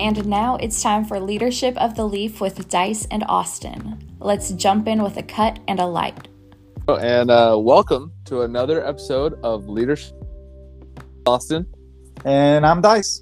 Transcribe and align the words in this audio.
And 0.00 0.26
now 0.26 0.54
it's 0.56 0.80
time 0.80 1.04
for 1.04 1.18
Leadership 1.18 1.76
of 1.76 1.96
the 1.96 2.04
Leaf 2.04 2.40
with 2.40 2.68
Dice 2.68 3.04
and 3.10 3.24
Austin. 3.28 3.98
Let's 4.20 4.52
jump 4.52 4.86
in 4.86 5.02
with 5.02 5.16
a 5.16 5.24
cut 5.24 5.58
and 5.66 5.80
a 5.80 5.86
light. 5.86 6.28
And 6.86 7.32
uh, 7.32 7.56
welcome 7.58 8.12
to 8.26 8.42
another 8.42 8.86
episode 8.86 9.40
of 9.42 9.68
Leadership 9.68 10.14
Austin. 11.26 11.66
And 12.24 12.64
I'm 12.64 12.80
Dice. 12.80 13.20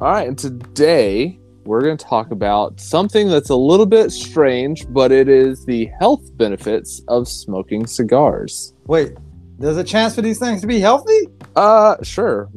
All 0.00 0.10
right, 0.10 0.26
and 0.26 0.36
today 0.36 1.38
we're 1.64 1.82
going 1.82 1.96
to 1.96 2.04
talk 2.04 2.32
about 2.32 2.80
something 2.80 3.28
that's 3.28 3.50
a 3.50 3.56
little 3.56 3.86
bit 3.86 4.10
strange, 4.10 4.84
but 4.88 5.12
it 5.12 5.28
is 5.28 5.64
the 5.66 5.88
health 6.00 6.36
benefits 6.36 7.00
of 7.06 7.28
smoking 7.28 7.86
cigars. 7.86 8.74
Wait, 8.86 9.12
there's 9.60 9.76
a 9.76 9.84
chance 9.84 10.16
for 10.16 10.22
these 10.22 10.40
things 10.40 10.62
to 10.62 10.66
be 10.66 10.80
healthy? 10.80 11.28
Uh, 11.54 11.94
sure. 12.02 12.48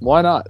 Why 0.00 0.20
not? 0.20 0.46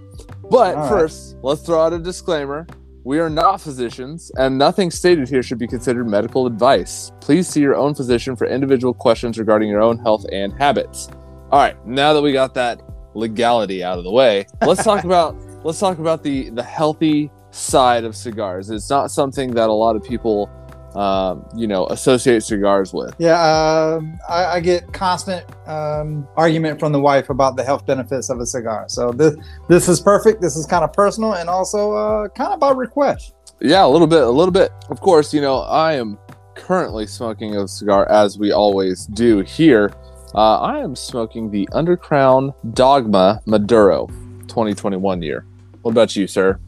But 0.51 0.75
All 0.75 0.83
right. 0.83 0.89
first, 0.89 1.37
let's 1.43 1.63
throw 1.63 1.81
out 1.81 1.93
a 1.93 1.99
disclaimer. 1.99 2.67
We 3.05 3.19
are 3.21 3.31
not 3.31 3.61
physicians, 3.61 4.31
and 4.37 4.59
nothing 4.59 4.91
stated 4.91 5.29
here 5.29 5.43
should 5.43 5.59
be 5.59 5.67
considered 5.67 6.09
medical 6.09 6.47
advice. 6.47 7.13
Please 7.21 7.49
see 7.49 7.61
your 7.61 7.77
own 7.77 7.95
physician 7.95 8.37
for 8.37 8.47
individual 8.47 8.93
questions 8.93 9.39
regarding 9.39 9.71
your 9.71 9.81
own 9.81 9.99
health 9.99 10.27
and 10.33 10.53
habits. 10.53 11.09
All 11.51 11.61
right, 11.61 11.77
now 11.87 12.13
that 12.13 12.21
we 12.21 12.33
got 12.33 12.53
that 12.55 12.83
legality 13.15 13.83
out 13.83 13.97
of 13.97 14.05
the 14.05 14.11
way, 14.11 14.45
let's 14.67 14.85
talk 14.85 15.05
about 15.05 15.35
let's 15.65 15.79
talk 15.79 15.99
about 15.99 16.23
the 16.23 16.51
the 16.51 16.63
healthy 16.63 17.31
side 17.53 18.05
of 18.05 18.17
cigars. 18.17 18.71
It's 18.71 18.91
not 18.91 19.11
something 19.11 19.53
that 19.53 19.69
a 19.69 19.73
lot 19.73 19.97
of 19.97 20.03
people, 20.03 20.51
um, 20.95 21.47
you 21.55 21.67
know, 21.67 21.87
associate 21.87 22.43
cigars 22.43 22.93
with. 22.93 23.15
Yeah, 23.19 23.41
um, 23.41 24.19
I, 24.29 24.45
I 24.45 24.61
get 24.61 24.93
constant 24.93 25.45
um, 25.69 26.27
argument 26.37 26.81
from 26.81 26.93
the 26.93 27.01
wife 27.01 27.31
about 27.31 27.57
the 27.57 27.65
health 27.65 27.87
benefits 27.87 28.29
of 28.31 28.41
a 28.41 28.47
cigar. 28.47 28.87
So 28.89 29.13
this 29.13 29.37
this 29.69 29.89
is 29.89 30.01
perfect. 30.01 30.41
This 30.41 30.57
is 30.57 30.67
kind 30.67 30.85
of 30.85 30.93
personal 30.93 31.35
and 31.35 31.49
also 31.49 31.93
uh, 31.93 32.29
kind 32.29 32.53
of 32.53 32.61
by 32.61 32.73
request. 32.73 33.35
Yeah, 33.61 33.85
a 33.85 33.89
little 33.89 34.07
bit, 34.07 34.23
a 34.23 34.31
little 34.31 34.53
bit. 34.53 34.73
Of 34.89 35.01
course, 35.01 35.35
you 35.35 35.41
know, 35.41 35.59
I 35.61 35.95
am 35.95 36.19
currently 36.55 37.07
smoking 37.07 37.57
a 37.57 37.69
cigar 37.69 38.09
as 38.11 38.39
we 38.39 38.53
always 38.53 39.07
do 39.07 39.41
here. 39.41 39.93
Uh, 40.35 40.61
I 40.61 40.79
am 40.79 40.95
smoking 40.95 41.51
the 41.51 41.69
Undercrown 41.73 42.55
Dogma 42.75 43.43
Maduro 43.47 44.07
2021 44.47 45.23
year. 45.23 45.45
What 45.83 45.93
about 45.93 46.15
you, 46.15 46.27
sir? 46.27 46.59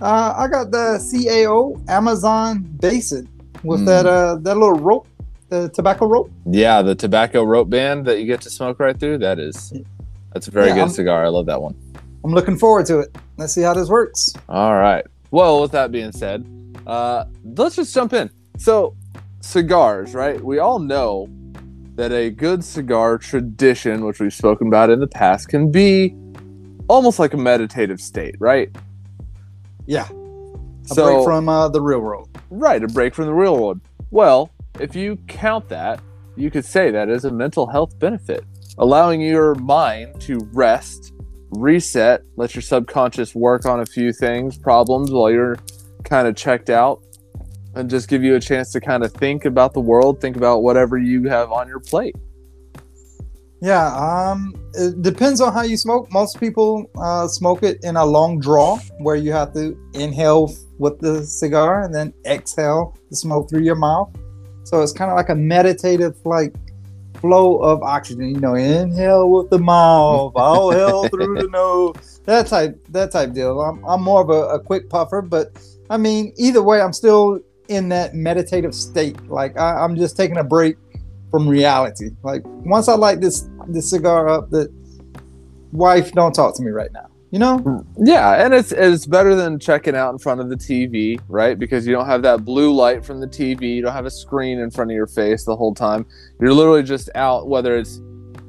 Uh, 0.00 0.34
I 0.36 0.48
got 0.48 0.70
the 0.70 0.98
CAO 0.98 1.82
Amazon 1.88 2.62
Basin 2.78 3.28
with 3.66 3.80
Mm. 3.80 3.86
that 3.86 4.06
uh, 4.06 4.36
that 4.42 4.56
little 4.56 4.74
rope, 4.78 5.06
the 5.48 5.68
tobacco 5.70 6.06
rope. 6.06 6.30
Yeah, 6.46 6.82
the 6.82 6.94
tobacco 6.94 7.42
rope 7.42 7.68
band 7.70 8.06
that 8.06 8.20
you 8.20 8.26
get 8.26 8.40
to 8.42 8.50
smoke 8.50 8.80
right 8.80 8.98
through. 8.98 9.18
That 9.18 9.38
is, 9.38 9.72
that's 10.32 10.48
a 10.48 10.50
very 10.50 10.68
Yeah, 10.68 10.74
good 10.74 10.80
I'm- 10.80 10.88
cigar. 10.90 11.24
I 11.24 11.28
love 11.28 11.46
that 11.46 11.60
one. 11.60 11.74
I'm 12.24 12.32
looking 12.32 12.56
forward 12.56 12.86
to 12.86 13.00
it. 13.00 13.16
Let's 13.36 13.52
see 13.52 13.62
how 13.62 13.74
this 13.74 13.88
works. 13.88 14.32
All 14.48 14.74
right. 14.74 15.04
Well, 15.30 15.60
with 15.60 15.70
that 15.72 15.92
being 15.92 16.10
said, 16.12 16.44
uh, 16.86 17.24
let's 17.56 17.76
just 17.76 17.94
jump 17.94 18.12
in. 18.12 18.30
So, 18.58 18.94
cigars, 19.40 20.14
right? 20.14 20.42
We 20.42 20.58
all 20.58 20.78
know 20.78 21.28
that 21.94 22.10
a 22.12 22.30
good 22.30 22.64
cigar 22.64 23.16
tradition, 23.18 24.04
which 24.04 24.18
we've 24.20 24.34
spoken 24.34 24.66
about 24.66 24.90
in 24.90 24.98
the 25.00 25.06
past, 25.06 25.48
can 25.48 25.70
be 25.70 26.14
almost 26.88 27.18
like 27.18 27.32
a 27.32 27.36
meditative 27.36 28.00
state, 28.00 28.34
right? 28.40 28.74
Yeah, 29.86 30.08
a 30.10 30.94
so, 30.94 31.04
break 31.14 31.24
from 31.24 31.48
uh, 31.48 31.68
the 31.68 31.80
real 31.80 32.00
world. 32.00 32.28
Right, 32.50 32.82
a 32.82 32.88
break 32.88 33.14
from 33.14 33.26
the 33.26 33.34
real 33.34 33.56
world. 33.56 33.80
Well, 34.10 34.50
if 34.80 34.94
you 34.94 35.16
count 35.26 35.68
that, 35.68 36.00
you 36.36 36.50
could 36.50 36.64
say 36.64 36.90
that 36.90 37.08
is 37.08 37.24
a 37.24 37.30
mental 37.30 37.66
health 37.66 37.98
benefit, 37.98 38.44
allowing 38.78 39.20
your 39.20 39.54
mind 39.54 40.20
to 40.22 40.38
rest, 40.52 41.12
reset, 41.50 42.22
let 42.36 42.54
your 42.54 42.62
subconscious 42.62 43.34
work 43.34 43.64
on 43.66 43.80
a 43.80 43.86
few 43.86 44.12
things, 44.12 44.58
problems 44.58 45.10
while 45.10 45.30
you're 45.30 45.56
kind 46.04 46.28
of 46.28 46.36
checked 46.36 46.70
out, 46.70 47.02
and 47.74 47.90
just 47.90 48.08
give 48.08 48.22
you 48.22 48.34
a 48.34 48.40
chance 48.40 48.70
to 48.72 48.80
kind 48.80 49.04
of 49.04 49.12
think 49.12 49.44
about 49.44 49.72
the 49.72 49.80
world, 49.80 50.20
think 50.20 50.36
about 50.36 50.62
whatever 50.62 50.98
you 50.98 51.28
have 51.28 51.52
on 51.52 51.68
your 51.68 51.80
plate. 51.80 52.16
Yeah, 53.60 53.86
um, 53.96 54.54
it 54.74 55.00
depends 55.00 55.40
on 55.40 55.52
how 55.52 55.62
you 55.62 55.76
smoke. 55.76 56.12
Most 56.12 56.38
people 56.38 56.90
uh, 56.98 57.26
smoke 57.26 57.62
it 57.62 57.82
in 57.82 57.96
a 57.96 58.04
long 58.04 58.38
draw 58.38 58.78
where 58.98 59.16
you 59.16 59.32
have 59.32 59.54
to 59.54 59.78
inhale 59.94 60.54
with 60.78 60.98
the 61.00 61.24
cigar 61.24 61.82
and 61.82 61.94
then 61.94 62.12
exhale 62.26 62.96
the 63.08 63.16
smoke 63.16 63.48
through 63.48 63.62
your 63.62 63.76
mouth. 63.76 64.14
So 64.64 64.82
it's 64.82 64.92
kind 64.92 65.10
of 65.10 65.16
like 65.16 65.30
a 65.30 65.34
meditative, 65.34 66.16
like 66.26 66.54
flow 67.14 67.56
of 67.58 67.82
oxygen. 67.82 68.34
You 68.34 68.40
know, 68.40 68.54
inhale 68.54 69.30
with 69.30 69.48
the 69.48 69.58
mouth, 69.58 70.32
exhale 70.36 71.08
through 71.08 71.36
the 71.36 71.48
nose. 71.48 72.20
That 72.26 72.48
type, 72.48 72.78
that 72.90 73.10
type 73.10 73.32
deal. 73.32 73.60
I'm, 73.60 73.82
I'm 73.84 74.02
more 74.02 74.20
of 74.20 74.28
a, 74.28 74.56
a 74.56 74.60
quick 74.60 74.90
puffer, 74.90 75.22
but 75.22 75.58
I 75.88 75.96
mean, 75.96 76.34
either 76.36 76.62
way, 76.62 76.82
I'm 76.82 76.92
still 76.92 77.40
in 77.68 77.88
that 77.88 78.14
meditative 78.14 78.74
state. 78.74 79.20
Like 79.28 79.58
I, 79.58 79.82
I'm 79.82 79.96
just 79.96 80.16
taking 80.16 80.36
a 80.36 80.44
break 80.44 80.76
from 81.30 81.48
reality. 81.48 82.10
Like 82.22 82.42
once 82.44 82.88
I 82.88 82.94
light 82.94 83.20
this 83.20 83.48
this 83.68 83.90
cigar 83.90 84.28
up, 84.28 84.50
that 84.50 84.72
wife 85.72 86.12
don't 86.12 86.34
talk 86.34 86.56
to 86.56 86.62
me 86.62 86.70
right 86.70 86.92
now. 86.92 87.08
You 87.30 87.40
know? 87.40 87.84
Yeah, 87.98 88.44
and 88.44 88.54
it's 88.54 88.72
it's 88.72 89.04
better 89.04 89.34
than 89.34 89.58
checking 89.58 89.96
out 89.96 90.12
in 90.12 90.18
front 90.18 90.40
of 90.40 90.48
the 90.48 90.56
TV, 90.56 91.20
right? 91.28 91.58
Because 91.58 91.86
you 91.86 91.92
don't 91.92 92.06
have 92.06 92.22
that 92.22 92.44
blue 92.44 92.72
light 92.72 93.04
from 93.04 93.20
the 93.20 93.26
TV, 93.26 93.76
you 93.76 93.82
don't 93.82 93.92
have 93.92 94.06
a 94.06 94.10
screen 94.10 94.58
in 94.58 94.70
front 94.70 94.90
of 94.90 94.94
your 94.94 95.08
face 95.08 95.44
the 95.44 95.56
whole 95.56 95.74
time. 95.74 96.06
You're 96.40 96.54
literally 96.54 96.84
just 96.84 97.10
out. 97.14 97.48
Whether 97.48 97.76
it's 97.76 98.00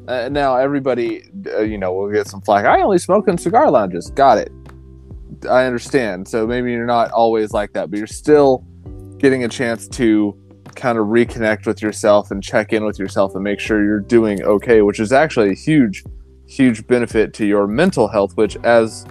uh, 0.07 0.29
now 0.29 0.55
everybody, 0.55 1.23
uh, 1.47 1.61
you 1.61 1.77
know, 1.77 1.91
will 1.94 2.11
get 2.11 2.27
some 2.27 2.41
flack. 2.41 2.65
I 2.65 2.81
only 2.81 2.99
smoke 2.99 3.27
in 3.27 3.38
cigar 3.38 3.69
lounges. 3.69 4.09
Got 4.11 4.38
it. 4.38 4.51
I 5.49 5.65
understand. 5.65 6.27
So 6.27 6.47
maybe 6.47 6.71
you're 6.71 6.85
not 6.85 7.11
always 7.11 7.51
like 7.51 7.73
that, 7.73 7.89
but 7.89 7.97
you're 7.97 8.07
still 8.07 8.63
getting 9.17 9.44
a 9.44 9.49
chance 9.49 9.88
to 9.89 10.38
kind 10.77 10.97
of 10.97 11.07
reconnect 11.07 11.65
with 11.65 11.81
yourself 11.81 12.31
and 12.31 12.41
check 12.41 12.71
in 12.71 12.85
with 12.85 12.97
yourself 12.97 13.35
and 13.35 13.43
make 13.43 13.59
sure 13.59 13.83
you're 13.83 13.99
doing 13.99 14.41
okay, 14.43 14.81
which 14.81 14.99
is 15.01 15.11
actually 15.11 15.49
a 15.51 15.55
huge 15.55 16.03
huge 16.47 16.88
benefit 16.88 17.33
to 17.33 17.45
your 17.45 17.67
mental 17.67 18.07
health, 18.07 18.38
which, 18.38 18.55
as 18.63 19.05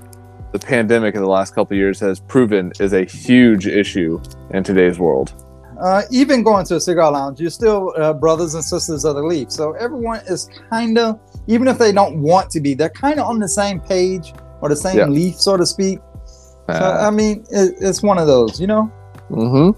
the 0.53 0.59
pandemic 0.59 1.15
of 1.15 1.21
the 1.21 1.29
last 1.29 1.55
couple 1.55 1.75
of 1.75 1.79
years 1.79 2.01
has 2.01 2.19
proven, 2.19 2.73
is 2.81 2.95
a 2.95 3.05
huge 3.05 3.67
issue 3.67 4.19
in 4.55 4.65
today's 4.65 4.99
world. 4.99 5.35
Uh, 5.79 6.01
even 6.11 6.43
going 6.43 6.65
to 6.65 6.77
a 6.77 6.81
cigar 6.81 7.13
lounge, 7.13 7.39
you're 7.39 7.51
still 7.51 7.93
uh, 7.99 8.15
brothers 8.15 8.55
and 8.55 8.65
sisters 8.65 9.05
of 9.05 9.17
the 9.17 9.23
leaf. 9.23 9.53
So 9.53 9.73
everyone 9.73 10.23
is 10.27 10.49
kind 10.71 10.97
of, 10.97 11.21
even 11.47 11.69
if 11.69 11.77
they 11.77 11.93
don't 11.93 12.23
want 12.23 12.49
to 12.53 12.61
be, 12.61 12.73
they're 12.73 12.89
kind 12.89 13.21
of 13.21 13.27
on 13.27 13.39
the 13.39 13.49
same 13.49 13.81
page 13.81 14.33
or 14.63 14.71
the 14.71 14.77
same 14.77 14.97
Yeah. 14.97 15.07
leaf, 15.09 15.35
so 15.35 15.59
to 15.59 15.67
speak. 15.67 15.99
So, 16.25 16.73
Uh, 16.73 17.07
I 17.07 17.11
mean, 17.11 17.45
it, 17.51 17.75
it's 17.79 18.03
one 18.03 18.17
of 18.17 18.27
those, 18.27 18.59
you 18.59 18.67
know? 18.67 18.91
hmm 19.29 19.71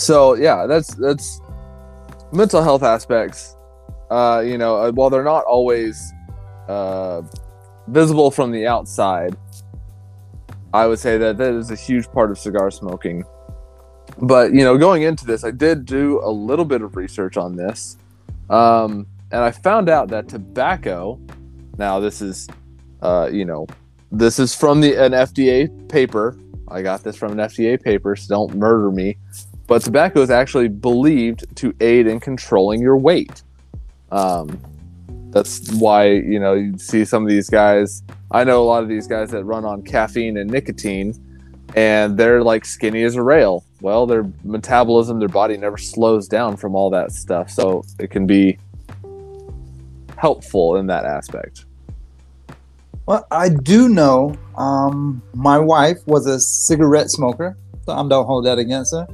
So 0.00 0.34
yeah, 0.34 0.64
that's 0.66 0.94
that's 0.94 1.42
mental 2.32 2.62
health 2.62 2.82
aspects. 2.82 3.54
Uh, 4.10 4.42
you 4.44 4.56
know, 4.56 4.76
uh, 4.76 4.90
while 4.92 5.10
they're 5.10 5.22
not 5.22 5.44
always 5.44 6.12
uh, 6.68 7.20
visible 7.88 8.30
from 8.30 8.50
the 8.50 8.66
outside, 8.66 9.36
I 10.72 10.86
would 10.86 10.98
say 10.98 11.18
that 11.18 11.36
that 11.36 11.52
is 11.52 11.70
a 11.70 11.76
huge 11.76 12.10
part 12.12 12.30
of 12.30 12.38
cigar 12.38 12.70
smoking. 12.70 13.24
But 14.22 14.54
you 14.54 14.64
know, 14.64 14.78
going 14.78 15.02
into 15.02 15.26
this, 15.26 15.44
I 15.44 15.50
did 15.50 15.84
do 15.84 16.20
a 16.24 16.30
little 16.30 16.64
bit 16.64 16.80
of 16.80 16.96
research 16.96 17.36
on 17.36 17.54
this, 17.54 17.98
um, 18.48 19.06
and 19.30 19.42
I 19.42 19.50
found 19.50 19.90
out 19.90 20.08
that 20.08 20.28
tobacco. 20.28 21.20
Now, 21.76 22.00
this 22.00 22.22
is, 22.22 22.48
uh, 23.02 23.28
you 23.30 23.44
know, 23.44 23.66
this 24.10 24.38
is 24.38 24.54
from 24.54 24.80
the 24.80 24.96
an 24.96 25.12
FDA 25.12 25.88
paper. 25.90 26.38
I 26.68 26.80
got 26.80 27.02
this 27.02 27.16
from 27.16 27.32
an 27.32 27.38
FDA 27.38 27.82
paper, 27.82 28.16
so 28.16 28.28
don't 28.28 28.54
murder 28.56 28.90
me. 28.90 29.18
But 29.70 29.82
tobacco 29.82 30.20
is 30.20 30.30
actually 30.30 30.66
believed 30.66 31.56
to 31.58 31.72
aid 31.78 32.08
in 32.08 32.18
controlling 32.18 32.80
your 32.80 32.96
weight. 32.96 33.44
Um, 34.10 34.60
that's 35.30 35.72
why 35.74 36.08
you 36.08 36.40
know 36.40 36.54
you 36.54 36.76
see 36.76 37.04
some 37.04 37.22
of 37.22 37.28
these 37.28 37.48
guys. 37.48 38.02
I 38.32 38.42
know 38.42 38.60
a 38.60 38.66
lot 38.66 38.82
of 38.82 38.88
these 38.88 39.06
guys 39.06 39.30
that 39.30 39.44
run 39.44 39.64
on 39.64 39.82
caffeine 39.82 40.38
and 40.38 40.50
nicotine, 40.50 41.14
and 41.76 42.18
they're 42.18 42.42
like 42.42 42.64
skinny 42.64 43.04
as 43.04 43.14
a 43.14 43.22
rail. 43.22 43.64
Well, 43.80 44.06
their 44.08 44.28
metabolism, 44.42 45.20
their 45.20 45.28
body 45.28 45.56
never 45.56 45.76
slows 45.76 46.26
down 46.26 46.56
from 46.56 46.74
all 46.74 46.90
that 46.90 47.12
stuff, 47.12 47.48
so 47.48 47.84
it 48.00 48.10
can 48.10 48.26
be 48.26 48.58
helpful 50.18 50.78
in 50.78 50.88
that 50.88 51.04
aspect. 51.04 51.66
Well, 53.06 53.24
I 53.30 53.50
do 53.50 53.88
know 53.88 54.36
um, 54.56 55.22
my 55.32 55.60
wife 55.60 56.04
was 56.08 56.26
a 56.26 56.40
cigarette 56.40 57.08
smoker, 57.08 57.56
so 57.86 57.92
I 57.92 58.08
don't 58.08 58.26
hold 58.26 58.46
that 58.46 58.58
against 58.58 58.92
her. 58.94 59.06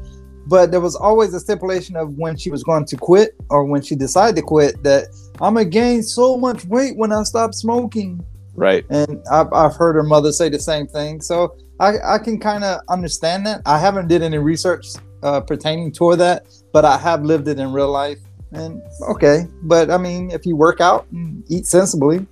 But 0.46 0.70
there 0.70 0.80
was 0.80 0.94
always 0.94 1.34
a 1.34 1.40
stipulation 1.40 1.96
of 1.96 2.16
when 2.16 2.36
she 2.36 2.50
was 2.50 2.62
going 2.62 2.84
to 2.86 2.96
quit 2.96 3.34
or 3.50 3.64
when 3.64 3.82
she 3.82 3.96
decided 3.96 4.36
to 4.36 4.42
quit 4.42 4.82
that 4.84 5.08
I'm 5.40 5.54
gonna 5.54 5.64
gain 5.64 6.02
so 6.02 6.36
much 6.36 6.64
weight 6.66 6.96
when 6.96 7.12
I 7.12 7.22
stop 7.24 7.52
smoking. 7.52 8.24
Right. 8.54 8.86
And 8.88 9.22
I've, 9.30 9.52
I've 9.52 9.74
heard 9.76 9.96
her 9.96 10.02
mother 10.02 10.32
say 10.32 10.48
the 10.48 10.58
same 10.58 10.86
thing. 10.86 11.20
So 11.20 11.56
I, 11.78 11.94
I 12.04 12.18
can 12.18 12.40
kind 12.40 12.64
of 12.64 12.80
understand 12.88 13.46
that. 13.46 13.60
I 13.66 13.78
haven't 13.78 14.08
did 14.08 14.22
any 14.22 14.38
research 14.38 14.86
uh, 15.22 15.40
pertaining 15.40 15.92
toward 15.92 16.20
that, 16.20 16.46
but 16.72 16.84
I 16.84 16.96
have 16.96 17.24
lived 17.24 17.48
it 17.48 17.58
in 17.58 17.72
real 17.72 17.90
life. 17.90 18.18
And 18.52 18.80
okay, 19.10 19.46
but 19.62 19.90
I 19.90 19.98
mean, 19.98 20.30
if 20.30 20.46
you 20.46 20.56
work 20.56 20.80
out 20.80 21.06
and 21.10 21.44
eat 21.48 21.66
sensibly, 21.66 22.26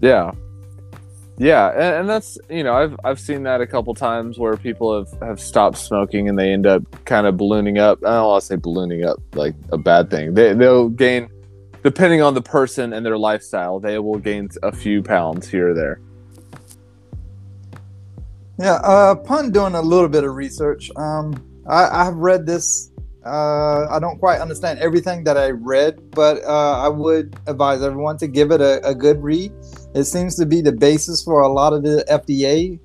Yeah. 0.00 0.32
Yeah, 1.36 1.70
and, 1.70 2.00
and 2.00 2.08
that's 2.08 2.38
you 2.48 2.62
know 2.62 2.74
I've 2.74 2.96
I've 3.02 3.18
seen 3.18 3.42
that 3.42 3.60
a 3.60 3.66
couple 3.66 3.92
times 3.94 4.38
where 4.38 4.56
people 4.56 4.96
have 4.96 5.20
have 5.20 5.40
stopped 5.40 5.78
smoking 5.78 6.28
and 6.28 6.38
they 6.38 6.52
end 6.52 6.66
up 6.66 6.82
kind 7.04 7.26
of 7.26 7.36
ballooning 7.36 7.78
up. 7.78 7.98
I 8.04 8.14
don't 8.14 8.26
want 8.28 8.42
to 8.42 8.46
say 8.46 8.56
ballooning 8.56 9.04
up 9.04 9.18
like 9.34 9.54
a 9.72 9.78
bad 9.78 10.10
thing. 10.10 10.34
They 10.34 10.54
they'll 10.54 10.88
gain 10.88 11.28
depending 11.82 12.22
on 12.22 12.34
the 12.34 12.42
person 12.42 12.92
and 12.92 13.04
their 13.04 13.18
lifestyle. 13.18 13.80
They 13.80 13.98
will 13.98 14.18
gain 14.18 14.48
a 14.62 14.70
few 14.70 15.02
pounds 15.02 15.48
here 15.48 15.70
or 15.70 15.74
there. 15.74 16.00
Yeah, 18.58 18.74
uh, 18.74 19.16
upon 19.18 19.50
doing 19.50 19.74
a 19.74 19.82
little 19.82 20.08
bit 20.08 20.22
of 20.22 20.34
research, 20.34 20.90
um, 20.94 21.34
I, 21.68 22.04
have 22.04 22.14
read 22.14 22.46
this. 22.46 22.92
Uh, 23.26 23.86
I 23.90 23.98
don't 23.98 24.18
quite 24.18 24.40
understand 24.40 24.78
everything 24.78 25.24
that 25.24 25.36
I 25.36 25.50
read, 25.50 26.12
but 26.12 26.44
uh, 26.44 26.78
I 26.78 26.88
would 26.88 27.36
advise 27.48 27.82
everyone 27.82 28.16
to 28.18 28.28
give 28.28 28.52
it 28.52 28.60
a, 28.60 28.86
a 28.86 28.94
good 28.94 29.20
read. 29.20 29.52
It 29.94 30.04
seems 30.04 30.34
to 30.36 30.46
be 30.46 30.60
the 30.60 30.72
basis 30.72 31.22
for 31.22 31.42
a 31.42 31.48
lot 31.48 31.72
of 31.72 31.82
the 31.82 32.04
FDA 32.10 32.80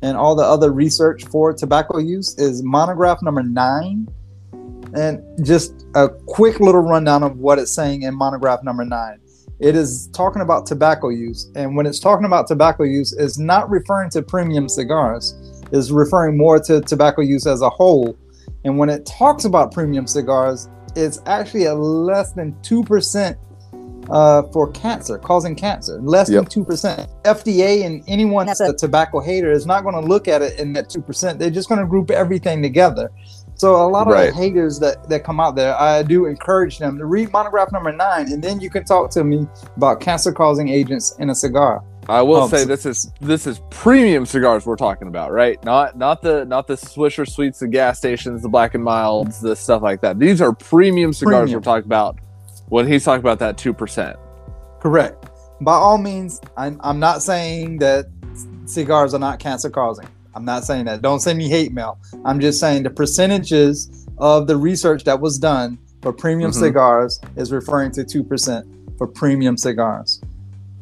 and 0.00 0.16
all 0.16 0.34
the 0.34 0.42
other 0.42 0.72
research 0.72 1.24
for 1.26 1.52
tobacco 1.52 1.98
use 1.98 2.38
is 2.38 2.62
monograph 2.62 3.22
number 3.22 3.42
nine. 3.42 4.08
And 4.94 5.22
just 5.44 5.86
a 5.94 6.08
quick 6.08 6.60
little 6.60 6.80
rundown 6.80 7.22
of 7.22 7.38
what 7.38 7.58
it's 7.58 7.72
saying 7.72 8.02
in 8.02 8.14
monograph 8.14 8.62
number 8.62 8.84
nine. 8.84 9.18
It 9.60 9.76
is 9.76 10.08
talking 10.12 10.42
about 10.42 10.66
tobacco 10.66 11.08
use. 11.08 11.50
And 11.54 11.76
when 11.76 11.86
it's 11.86 12.00
talking 12.00 12.26
about 12.26 12.46
tobacco 12.46 12.84
use, 12.84 13.12
it's 13.12 13.38
not 13.38 13.68
referring 13.70 14.10
to 14.10 14.22
premium 14.22 14.68
cigars, 14.68 15.34
it's 15.72 15.90
referring 15.90 16.36
more 16.36 16.58
to 16.60 16.80
tobacco 16.80 17.22
use 17.22 17.46
as 17.46 17.60
a 17.60 17.70
whole. 17.70 18.16
And 18.64 18.78
when 18.78 18.88
it 18.88 19.06
talks 19.06 19.44
about 19.44 19.72
premium 19.72 20.06
cigars, 20.06 20.68
it's 20.96 21.20
actually 21.26 21.64
a 21.64 21.74
less 21.74 22.32
than 22.32 22.52
2% 22.62 23.36
uh, 24.10 24.42
for 24.52 24.70
cancer, 24.72 25.18
causing 25.18 25.54
cancer, 25.54 26.00
less 26.02 26.28
Yep. 26.30 26.48
than 26.48 26.64
2%. 26.64 27.08
FDA 27.24 27.84
and 27.84 28.02
anyone 28.06 28.46
that's 28.46 28.60
a 28.60 28.72
tobacco 28.72 29.20
hater 29.20 29.50
is 29.50 29.66
not 29.66 29.82
going 29.82 29.94
to 29.94 30.00
look 30.00 30.28
at 30.28 30.42
it 30.42 30.58
in 30.58 30.72
that 30.74 30.88
2%. 30.88 31.38
They're 31.38 31.50
just 31.50 31.68
going 31.68 31.80
to 31.80 31.86
group 31.86 32.10
everything 32.10 32.62
together. 32.62 33.10
So 33.56 33.76
a 33.76 33.86
lot 33.88 34.08
of 34.08 34.12
Right. 34.14 34.30
the 34.30 34.36
haters 34.36 34.78
that, 34.80 35.08
that 35.08 35.22
come 35.24 35.38
out 35.40 35.54
there, 35.54 35.80
I 35.80 36.02
do 36.02 36.26
encourage 36.26 36.78
them 36.78 36.98
to 36.98 37.06
read 37.06 37.32
monograph 37.32 37.70
number 37.72 37.92
nine, 37.92 38.32
and 38.32 38.42
then 38.42 38.60
you 38.60 38.68
can 38.68 38.84
talk 38.84 39.10
to 39.12 39.22
me 39.24 39.46
about 39.76 40.00
cancer-causing 40.00 40.68
agents 40.68 41.14
in 41.20 41.30
a 41.30 41.34
cigar. 41.34 41.82
I 42.08 42.20
will 42.20 42.42
Um, 42.42 42.50
say 42.50 42.64
this 42.64 42.84
is 42.84 43.10
this 43.22 43.46
is 43.46 43.62
premium 43.70 44.26
cigars 44.26 44.66
we're 44.66 44.76
talking 44.76 45.08
about, 45.08 45.32
right? 45.32 45.62
Not 45.64 45.96
not 45.96 46.20
the 46.20 46.44
not 46.44 46.66
the 46.66 46.74
Swisher 46.74 47.26
Sweets, 47.26 47.60
the 47.60 47.66
gas 47.68 47.96
stations, 47.96 48.42
the 48.42 48.48
Black 48.50 48.74
and 48.74 48.84
Milds, 48.84 49.40
the 49.40 49.56
stuff 49.56 49.80
like 49.80 50.02
that. 50.02 50.18
These 50.18 50.42
are 50.42 50.52
premium 50.52 51.14
cigars 51.14 51.34
Premium. 51.44 51.60
we're 51.60 51.62
talking 51.64 51.86
about 51.86 52.18
when 52.74 52.88
he's 52.88 53.04
talking 53.04 53.20
about 53.20 53.38
that 53.38 53.56
two 53.56 53.72
percent. 53.72 54.16
Correct. 54.80 55.30
By 55.60 55.74
all 55.74 55.96
means, 55.96 56.40
I'm, 56.56 56.80
I'm 56.82 56.98
not 56.98 57.22
saying 57.22 57.78
that 57.78 58.06
cigars 58.66 59.14
are 59.14 59.20
not 59.20 59.38
cancer 59.38 59.70
causing. 59.70 60.08
I'm 60.34 60.44
not 60.44 60.64
saying 60.64 60.86
that. 60.86 61.00
Don't 61.00 61.20
send 61.20 61.38
me 61.38 61.48
hate 61.48 61.72
mail. 61.72 61.98
I'm 62.24 62.40
just 62.40 62.58
saying 62.58 62.82
the 62.82 62.90
percentages 62.90 64.08
of 64.18 64.48
the 64.48 64.56
research 64.56 65.04
that 65.04 65.20
was 65.20 65.38
done 65.38 65.78
for 66.02 66.12
premium 66.12 66.50
Mhm. 66.50 66.54
cigars 66.58 67.20
is 67.36 67.52
referring 67.52 67.92
to 67.92 68.02
2% 68.04 68.66
for 68.98 69.06
premium 69.06 69.56
cigars. 69.56 70.20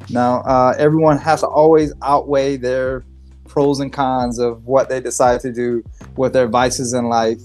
Now, 0.09 0.41
uh, 0.47 0.75
everyone 0.79 1.19
has 1.19 1.41
to 1.41 1.47
always 1.47 1.93
outweigh 2.03 2.57
their 2.57 3.05
pros 3.47 3.81
and 3.81 3.93
cons 3.93 4.39
of 4.39 4.65
what 4.67 4.89
they 4.89 5.01
decide 5.01 5.41
to 5.41 5.53
do 5.53 5.83
with 6.17 6.33
their 6.33 6.47
vices 6.49 6.95
in 6.95 7.11
life. 7.11 7.41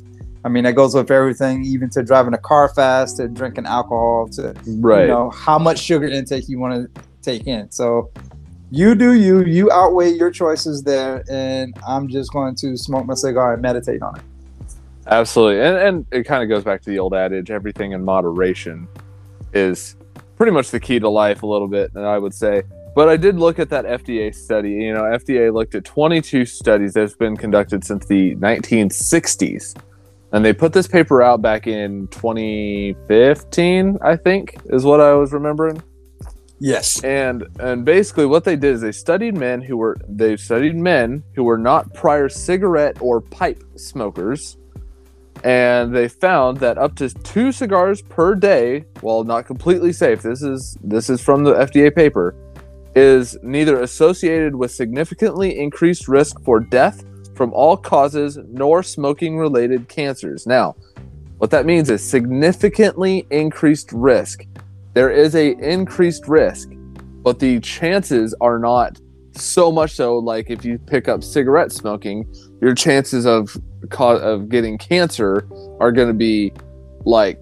I 0.46 0.50
mean, 0.50 0.64
that 0.64 0.74
goes 0.76 0.96
with 0.96 1.12
everything, 1.12 1.66
even 1.66 1.90
to 1.92 2.04
driving 2.04 2.34
a 2.34 2.38
car 2.38 2.70
fast, 2.70 3.18
to 3.18 3.28
drinking 3.28 3.66
alcohol, 3.66 4.30
to 4.34 4.54
Right. 4.68 5.02
you 5.02 5.08
know 5.08 5.30
how 5.32 5.60
much 5.60 5.80
sugar 5.80 6.08
intake 6.08 6.48
you 6.48 6.60
want 6.60 6.94
to 6.94 7.02
take 7.22 7.46
in 7.48 7.70
so 7.72 8.10
you 8.72 8.96
do 8.96 9.14
you 9.14 9.44
you 9.44 9.70
outweigh 9.72 10.10
your 10.12 10.32
choices 10.32 10.84
there 10.84 11.24
and 11.30 11.76
i'm 11.86 12.08
just 12.08 12.32
going 12.32 12.56
to 12.56 12.78
smoke 12.78 13.06
my 13.06 13.14
cigar 13.16 13.54
and 13.54 13.62
meditate 13.62 14.02
on 14.02 14.16
it 14.18 14.24
Absolutely. 15.10 15.62
And 15.62 15.78
and 15.78 16.06
it 16.12 16.24
kind 16.24 16.44
of 16.44 16.50
goes 16.50 16.64
back 16.64 16.82
to 16.82 16.90
the 16.90 17.00
old 17.00 17.14
adage, 17.14 17.50
everything 17.50 17.94
in 17.94 18.04
moderation 18.04 18.88
is 19.54 19.96
pretty 20.36 20.52
much 20.52 20.70
the 20.72 20.80
key 20.80 21.00
to 21.00 21.10
life 21.10 21.44
a 21.44 21.48
little 21.48 21.68
bit, 21.68 21.92
and 21.96 22.06
I 22.06 22.18
would 22.18 22.34
say. 22.34 22.64
But 22.94 23.08
I 23.10 23.16
did 23.16 23.38
look 23.40 23.58
at 23.60 23.70
that 23.70 23.86
FDA 23.86 24.34
study. 24.36 24.72
You 24.72 24.94
know, 24.94 25.04
FDA 25.04 25.54
looked 25.54 25.76
at 25.76 25.86
22 25.86 26.46
studies 26.46 26.94
that's 26.94 27.16
been 27.16 27.38
conducted 27.38 27.84
since 27.86 28.06
the 28.06 28.36
1960s. 28.36 29.76
And 30.34 30.44
they 30.44 30.54
put 30.54 30.74
this 30.74 30.88
paper 30.88 31.22
out 31.22 31.42
back 31.42 31.68
in 31.68 32.08
2015, 32.10 33.98
I 34.02 34.16
think, 34.16 34.58
is 34.66 34.84
what 34.84 35.00
I 35.00 35.14
was 35.14 35.32
remembering. 35.32 35.82
yes 36.60 37.04
And 37.04 37.48
and 37.60 37.86
basically 37.86 38.26
what 38.26 38.44
they 38.44 38.56
did 38.56 38.74
is 38.76 38.82
they 38.82 38.92
studied 38.92 39.36
men 39.36 39.62
who 39.62 39.78
were 39.78 39.96
they 40.10 40.36
studied 40.36 40.76
men 40.76 41.24
who 41.36 41.44
were 41.44 41.58
not 41.58 41.94
prior 41.94 42.30
cigarette 42.30 42.98
or 43.02 43.22
pipe 43.22 43.64
smokers. 43.76 44.58
And 45.44 45.96
they 45.96 46.08
found 46.08 46.58
that 46.58 46.80
up 46.80 46.96
to 46.96 47.10
two 47.10 47.52
cigars 47.52 48.02
per 48.02 48.34
day, 48.34 48.86
while 49.02 49.24
not 49.24 49.46
completely 49.46 49.94
safe, 49.94 50.24
this 50.24 50.42
is 50.42 50.76
this 50.84 51.10
is 51.10 51.22
from 51.22 51.44
the 51.44 51.54
FDA 51.54 51.94
paper, 51.94 52.36
is 52.96 53.38
neither 53.44 53.82
associated 53.82 54.56
with 54.56 54.72
significantly 54.72 55.60
increased 55.60 56.08
risk 56.08 56.42
for 56.44 56.60
death 56.60 57.04
from 57.38 57.54
all 57.54 57.78
causes 57.78 58.38
nor 58.50 58.84
smoking 58.84 59.38
related 59.38 59.88
cancers. 59.88 60.46
Now, 60.46 60.76
what 61.38 61.52
that 61.52 61.66
means 61.66 61.90
is 61.90 62.04
significantly 62.04 63.26
increased 63.30 63.92
risk 63.92 64.46
there 64.98 65.12
is 65.12 65.36
a 65.36 65.52
increased 65.60 66.28
risk 66.28 66.72
but 67.22 67.38
the 67.38 67.60
chances 67.60 68.34
are 68.42 68.58
not 68.58 69.00
so 69.34 69.72
much 69.72 69.92
so 69.92 70.18
like 70.18 70.50
if 70.50 70.66
you 70.66 70.80
pick 70.80 71.08
up 71.08 71.24
cigarette 71.24 71.72
smoking 71.72 72.26
your 72.62 72.74
chances 72.74 73.28
of 73.28 73.56
of 74.00 74.50
getting 74.50 74.76
cancer 74.76 75.48
are 75.80 75.92
going 75.92 76.08
to 76.08 76.16
be 76.16 76.52
like 77.06 77.40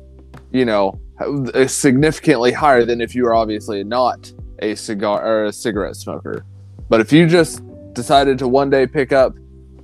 you 0.52 0.66
know 0.66 1.00
uh, 1.22 1.66
significantly 1.66 2.52
higher 2.52 2.84
than 2.84 3.00
if 3.00 3.16
you 3.16 3.26
are 3.26 3.34
obviously 3.34 3.86
not 3.86 4.34
a 4.60 4.76
cigar 4.76 5.26
or 5.26 5.46
a 5.46 5.54
cigarette 5.54 5.96
smoker 5.96 6.46
but 6.90 7.00
if 7.00 7.14
you 7.14 7.26
just 7.26 7.64
decided 7.94 8.38
to 8.38 8.50
one 8.50 8.70
day 8.70 8.86
pick 8.86 9.14
up 9.14 9.34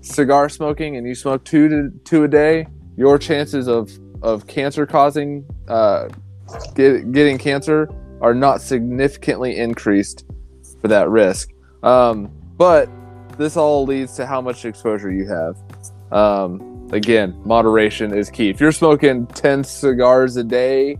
cigar 0.01 0.49
smoking 0.49 0.97
and 0.97 1.07
you 1.07 1.15
smoke 1.15 1.43
two 1.45 1.69
to 1.69 1.91
two 2.03 2.23
a 2.23 2.27
day 2.27 2.65
your 2.97 3.17
chances 3.17 3.67
of 3.67 3.91
of 4.21 4.45
cancer 4.47 4.85
causing 4.85 5.45
uh, 5.67 6.07
get, 6.75 7.11
getting 7.11 7.37
cancer 7.37 7.89
are 8.21 8.35
not 8.35 8.61
significantly 8.61 9.57
increased 9.57 10.25
for 10.79 10.87
that 10.87 11.09
risk. 11.09 11.49
Um, 11.83 12.31
but 12.57 12.89
this 13.37 13.57
all 13.57 13.85
leads 13.85 14.15
to 14.15 14.25
how 14.25 14.41
much 14.41 14.65
exposure 14.65 15.11
you 15.11 15.27
have. 15.27 15.57
Um, 16.11 16.87
again, 16.91 17.39
moderation 17.45 18.15
is 18.15 18.29
key. 18.29 18.49
If 18.49 18.59
you're 18.59 18.71
smoking 18.71 19.25
10 19.27 19.63
cigars 19.63 20.37
a 20.37 20.43
day, 20.43 20.97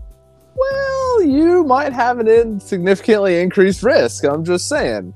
well, 0.56 1.22
you 1.22 1.64
might 1.64 1.92
have 1.92 2.18
an 2.18 2.28
insignificantly 2.28 3.40
increased 3.40 3.82
risk. 3.82 4.24
I'm 4.24 4.44
just 4.44 4.68
saying. 4.68 5.14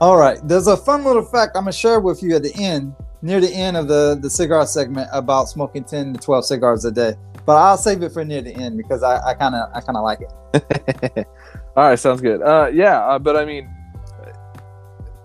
All 0.00 0.16
right 0.16 0.38
there's 0.46 0.66
a 0.66 0.76
fun 0.76 1.04
little 1.04 1.24
fact 1.24 1.56
i'm 1.56 1.64
going 1.64 1.72
to 1.72 1.78
share 1.78 2.00
with 2.00 2.22
you 2.22 2.36
at 2.36 2.42
the 2.42 2.54
end 2.56 2.94
near 3.22 3.40
the 3.40 3.52
end 3.52 3.76
of 3.76 3.88
the 3.88 4.18
the 4.20 4.28
cigar 4.28 4.66
segment 4.66 5.08
about 5.12 5.48
smoking 5.48 5.82
10 5.84 6.14
to 6.14 6.20
12 6.20 6.44
cigars 6.44 6.84
a 6.84 6.90
day 6.90 7.14
but 7.46 7.56
i'll 7.56 7.78
save 7.78 8.02
it 8.02 8.12
for 8.12 8.24
near 8.24 8.42
the 8.42 8.54
end 8.54 8.76
because 8.76 9.02
i 9.02 9.32
kind 9.34 9.54
of 9.54 9.70
i 9.74 9.80
kind 9.80 9.96
of 9.96 10.04
like 10.04 10.20
it 10.20 11.26
All 11.76 11.84
right, 11.84 11.98
sounds 11.98 12.22
good. 12.22 12.40
Uh, 12.40 12.70
yeah, 12.72 13.00
uh, 13.00 13.18
but 13.18 13.36
I 13.36 13.44
mean, 13.44 13.68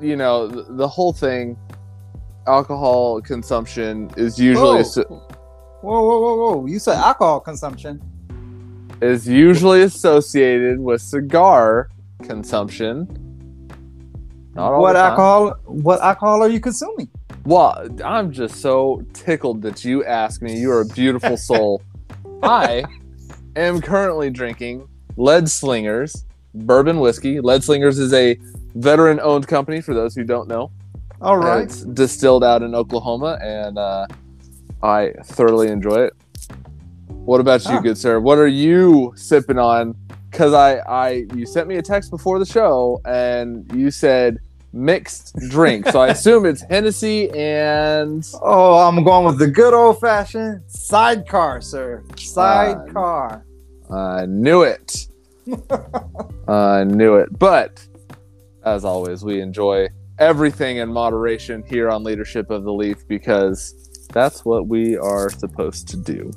you 0.02 0.18
know, 0.18 0.48
the, 0.48 0.64
the 0.74 0.88
whole 0.88 1.14
thing, 1.14 1.58
alcohol 2.46 3.22
consumption 3.22 4.12
is 4.18 4.38
usually 4.38 4.66
Whoa. 4.66 4.80
asso- 4.80 5.28
whoa 5.82 6.02
whoa 6.02 6.20
whoa 6.20 6.36
whoa 6.36 6.66
you 6.66 6.80
said 6.80 6.96
alcohol 6.96 7.40
consumption 7.40 8.02
is 9.02 9.28
usually 9.28 9.84
associated 9.84 10.80
with 10.80 11.02
cigar 11.02 11.90
consumption. 12.24 13.08
Not 14.54 14.74
all 14.74 14.82
what 14.82 14.96
alcohol 14.96 15.56
what 15.66 16.02
alcohol 16.02 16.42
are 16.44 16.50
you 16.50 16.60
consuming 16.60 17.10
Well, 17.46 17.88
I'm 18.04 18.32
just 18.32 18.56
so 18.62 19.04
tickled 19.14 19.62
that 19.64 19.84
you 19.86 20.04
asked 20.06 20.42
me. 20.42 20.60
You 20.60 20.72
are 20.72 20.82
a 20.82 20.86
beautiful 20.86 21.38
soul. 21.50 21.82
I 22.44 22.84
am 23.56 23.82
currently 23.82 24.30
drinking 24.30 24.88
Lead 25.18 25.50
Slingers 25.50 26.26
bourbon 26.54 27.00
whiskey. 27.00 27.40
Lead 27.40 27.64
Slingers 27.64 27.98
is 27.98 28.14
a 28.14 28.38
veteran-owned 28.76 29.48
company. 29.48 29.80
For 29.82 29.94
those 29.94 30.16
who 30.16 30.24
don't 30.24 30.48
know, 30.50 30.70
all 31.22 31.38
right, 31.38 31.64
It's 31.64 31.84
distilled 31.84 32.44
out 32.44 32.62
in 32.62 32.76
Oklahoma, 32.76 33.40
and 33.42 33.78
uh, 33.78 34.06
I 34.84 35.14
thoroughly 35.24 35.70
enjoy 35.70 36.04
it. 36.06 36.14
What 37.08 37.40
about 37.40 37.64
you, 37.66 37.72
Ah. 37.78 37.80
good 37.82 37.98
sir? 37.98 38.20
What 38.20 38.38
are 38.38 38.48
you 38.48 39.14
sipping 39.16 39.58
on? 39.60 39.96
Because 40.32 40.54
I, 40.54 40.78
I, 40.78 41.10
you 41.36 41.46
sent 41.46 41.68
me 41.68 41.76
a 41.76 41.82
text 41.82 42.10
before 42.10 42.40
the 42.40 42.46
show, 42.46 43.02
and 43.06 43.70
you 43.76 43.92
said 43.92 44.38
mixed 44.74 45.36
drink. 45.50 45.88
so 45.90 46.00
I 46.00 46.08
assume 46.16 46.46
it's 46.46 46.62
Hennessy 46.62 47.30
and 47.32 48.26
Oh, 48.42 48.78
I'm 48.78 49.04
going 49.04 49.26
with 49.26 49.38
the 49.38 49.48
good 49.48 49.74
old 49.74 50.00
fashioned 50.00 50.64
sidecar, 50.68 51.60
sir. 51.62 52.04
Sidecar. 52.18 53.46
I 53.94 54.26
knew 54.26 54.62
it. 54.64 55.08
I 56.48 56.86
knew 56.86 57.16
it. 57.18 57.38
But 57.38 57.86
as 58.64 58.86
always, 58.86 59.24
we 59.26 59.42
enjoy 59.42 59.90
everything 60.18 60.78
in 60.78 60.88
moderation 60.94 61.64
here 61.68 61.90
on 61.90 62.04
Leadership 62.04 62.50
of 62.50 62.64
the 62.64 62.72
Leaf 62.72 63.06
because 63.08 64.08
that's 64.14 64.46
what 64.46 64.68
we 64.68 64.96
are 64.98 65.30
supposed 65.30 65.88
to 65.90 65.98
do, 65.98 66.32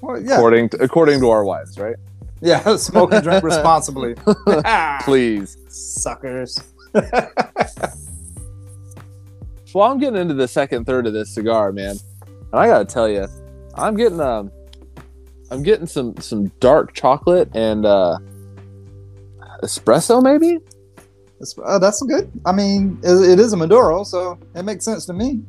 Well, 0.00 0.20
yeah, 0.20 0.34
according 0.34 0.68
to, 0.70 0.76
according 0.82 1.20
to 1.20 1.30
our 1.30 1.44
wives, 1.44 1.78
right? 1.78 1.96
Yeah. 2.40 2.76
Smoke 2.76 3.12
and 3.12 3.22
drink 3.22 3.42
responsibly. 3.42 4.14
Please. 5.02 5.56
Suckers. 5.68 6.58
well, 6.94 7.10
I'm 9.90 9.98
getting 9.98 10.20
into 10.20 10.34
the 10.34 10.48
second 10.48 10.84
third 10.84 11.06
of 11.06 11.12
this 11.12 11.34
cigar, 11.34 11.72
man, 11.72 11.96
and 12.26 12.60
I 12.60 12.66
gotta 12.66 12.84
tell 12.84 13.08
you, 13.08 13.26
I'm 13.74 13.96
getting 13.96 14.20
um, 14.20 14.50
I'm 15.50 15.62
getting 15.62 15.86
some 15.86 16.16
some 16.18 16.48
dark 16.60 16.94
chocolate 16.94 17.54
and 17.54 17.84
uh, 17.84 18.18
espresso, 19.62 20.22
maybe. 20.22 20.58
That's, 21.38 21.56
uh, 21.64 21.78
that's 21.78 22.02
good. 22.02 22.30
I 22.44 22.52
mean, 22.52 22.98
it, 23.02 23.30
it 23.30 23.38
is 23.38 23.52
a 23.52 23.56
Maduro, 23.56 24.02
so 24.02 24.38
it 24.54 24.64
makes 24.64 24.84
sense 24.84 25.06
to 25.06 25.12
me. 25.12 25.42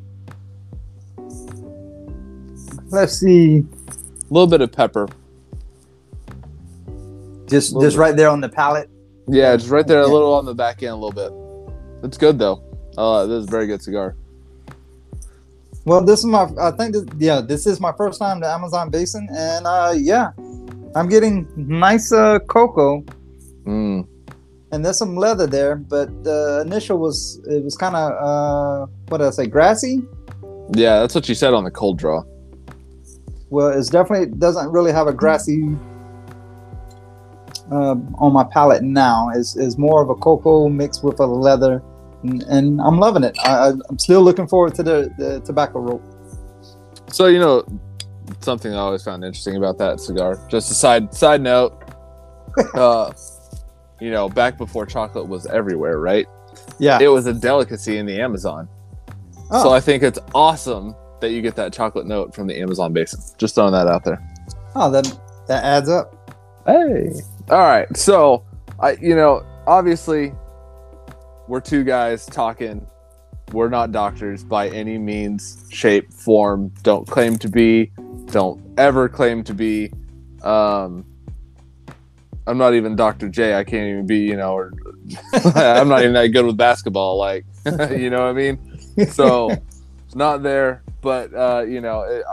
Let's 2.92 3.20
see. 3.20 3.60
A 3.60 4.34
little 4.34 4.48
bit 4.48 4.62
of 4.62 4.72
pepper. 4.72 5.08
Just 7.50 7.74
just 7.82 7.96
bit. 7.96 8.02
right 8.02 8.16
there 8.16 8.30
on 8.30 8.42
the 8.42 8.50
palate. 8.50 8.90
Yeah, 9.28 9.56
just 9.56 9.70
right 9.70 9.86
there, 9.86 10.02
a 10.02 10.08
little 10.08 10.34
on 10.34 10.46
the 10.46 10.56
back 10.56 10.82
end, 10.84 10.92
a 10.92 10.96
little 10.96 11.12
bit. 11.12 11.32
It's 12.04 12.18
good 12.18 12.40
though. 12.40 12.64
Uh, 12.98 13.26
this 13.26 13.44
is 13.44 13.48
a 13.48 13.52
very 13.52 13.68
good 13.68 13.82
cigar. 13.82 14.16
Well, 15.86 16.04
this 16.04 16.20
is 16.20 16.26
my. 16.26 16.48
I 16.60 16.72
think 16.72 16.94
this, 16.94 17.06
yeah, 17.18 17.42
this 17.42 17.66
is 17.66 17.80
my 17.80 17.92
first 17.98 18.20
time 18.20 18.42
to 18.42 18.48
Amazon 18.48 18.90
Basin, 18.90 19.28
and 19.36 19.66
uh, 19.66 19.94
yeah, 19.96 20.32
I'm 20.96 21.08
getting 21.08 21.48
nice 21.56 22.12
uh, 22.12 22.40
cocoa, 22.40 23.04
Mm. 23.66 24.08
and 24.72 24.86
there's 24.86 24.98
some 24.98 25.16
leather 25.16 25.48
there. 25.48 25.76
But 25.76 26.24
the 26.24 26.64
initial 26.66 26.98
was 26.98 27.40
it 27.48 27.64
was 27.64 27.76
kind 27.76 27.96
of 27.96 28.12
uh, 28.12 28.92
what 29.08 29.20
did 29.20 29.28
I 29.28 29.32
say, 29.32 29.48
grassy. 29.48 30.02
Yeah, 30.74 31.00
that's 31.00 31.16
what 31.16 31.28
you 31.30 31.36
said 31.36 31.54
on 31.54 31.64
the 31.64 31.72
cold 31.72 31.98
draw. 31.98 32.24
Well, 33.50 33.70
it's 33.70 33.90
definitely 33.90 34.28
doesn't 34.38 34.70
really 34.72 34.92
have 34.92 35.08
a 35.08 35.14
grassy 35.14 35.76
uh, 37.72 37.96
on 38.16 38.34
my 38.34 38.44
palate 38.44 38.84
now. 38.84 39.30
is 39.30 39.56
it's 39.58 39.78
more 39.78 40.02
of 40.02 40.10
a 40.10 40.16
cocoa 40.16 40.70
mixed 40.70 41.04
with 41.04 41.20
a 41.20 41.26
leather, 41.26 41.84
and, 42.24 42.44
and 42.44 42.82
I'm 42.82 43.00
loving 43.00 43.24
it. 43.24 43.38
I, 43.44 43.74
I'm 43.90 44.00
still 44.00 44.22
looking 44.22 44.48
forward 44.48 44.76
to 44.76 44.84
the, 44.84 45.14
the 45.18 45.40
tobacco 45.42 45.80
rope. 45.80 46.04
So 47.12 47.28
you 47.28 47.40
know, 47.40 47.66
something 48.40 48.74
I 48.74 48.78
always 48.78 49.04
found 49.04 49.24
interesting 49.24 49.56
about 49.56 49.78
that 49.80 50.00
cigar. 50.00 50.40
Just 50.50 50.72
a 50.72 50.74
side 50.74 51.14
side 51.14 51.42
note. 51.42 51.84
uh, 52.74 53.14
you 54.00 54.12
know, 54.12 54.30
back 54.30 54.58
before 54.58 54.86
chocolate 54.86 55.28
was 55.28 55.46
everywhere, 55.48 56.00
right? 56.00 56.28
Yeah. 56.80 57.00
It 57.02 57.08
was 57.08 57.26
a 57.26 57.34
delicacy 57.34 57.98
in 57.98 58.06
the 58.06 58.20
Amazon. 58.20 58.68
Oh. 59.52 59.64
So 59.64 59.70
I 59.72 59.80
think 59.80 60.04
it's 60.04 60.20
awesome 60.34 60.96
that 61.22 61.32
you 61.32 61.42
get 61.42 61.56
that 61.56 61.74
chocolate 61.74 62.06
note 62.06 62.34
from 62.34 62.48
the 62.48 62.60
Amazon 62.60 62.94
basin. 62.94 63.20
Just 63.38 63.56
throwing 63.56 63.74
that 63.74 63.88
out 63.88 64.04
there. 64.04 64.22
oh, 64.76 64.90
that 64.92 65.20
that 65.48 65.64
adds 65.64 65.90
up. 65.90 66.16
Hey. 66.66 67.12
All 67.50 67.58
right. 67.58 67.88
So 67.98 68.46
I, 68.80 68.92
you 69.02 69.16
know, 69.16 69.44
obviously, 69.66 70.34
we're 71.48 71.62
two 71.62 71.84
guys 71.84 72.26
talking. 72.28 72.86
We're 73.52 73.70
not 73.70 73.92
doctors 73.92 74.44
by 74.44 74.70
any 74.70 75.00
means, 75.00 75.66
shape, 75.72 76.14
form. 76.14 76.72
Don't 76.84 77.08
claim 77.08 77.38
to 77.40 77.50
be. 77.50 77.92
Don't 78.28 78.62
ever 78.78 79.10
claim 79.10 79.44
to 79.46 79.56
be. 79.56 79.92
Um, 80.44 81.04
I'm 82.46 82.60
not 82.60 82.76
even 82.76 82.96
Dr. 82.96 83.30
J. 83.30 83.56
I 83.56 83.64
can't 83.64 83.90
even 83.90 84.06
be. 84.06 84.20
You 84.20 84.38
know, 84.38 84.54
or 84.54 84.74
I'm 85.56 85.88
not 85.88 86.02
even 86.02 86.14
that 86.14 86.28
good 86.28 86.46
with 86.46 86.58
basketball. 86.58 87.18
Like, 87.18 87.46
you 87.90 88.12
know 88.12 88.20
what 88.20 88.30
I 88.30 88.34
mean? 88.34 88.80
So, 89.08 89.50
not 90.14 90.44
there. 90.44 90.84
But 91.02 91.34
uh, 91.34 91.66
you 91.68 91.82
know, 91.82 92.02
it, 92.02 92.24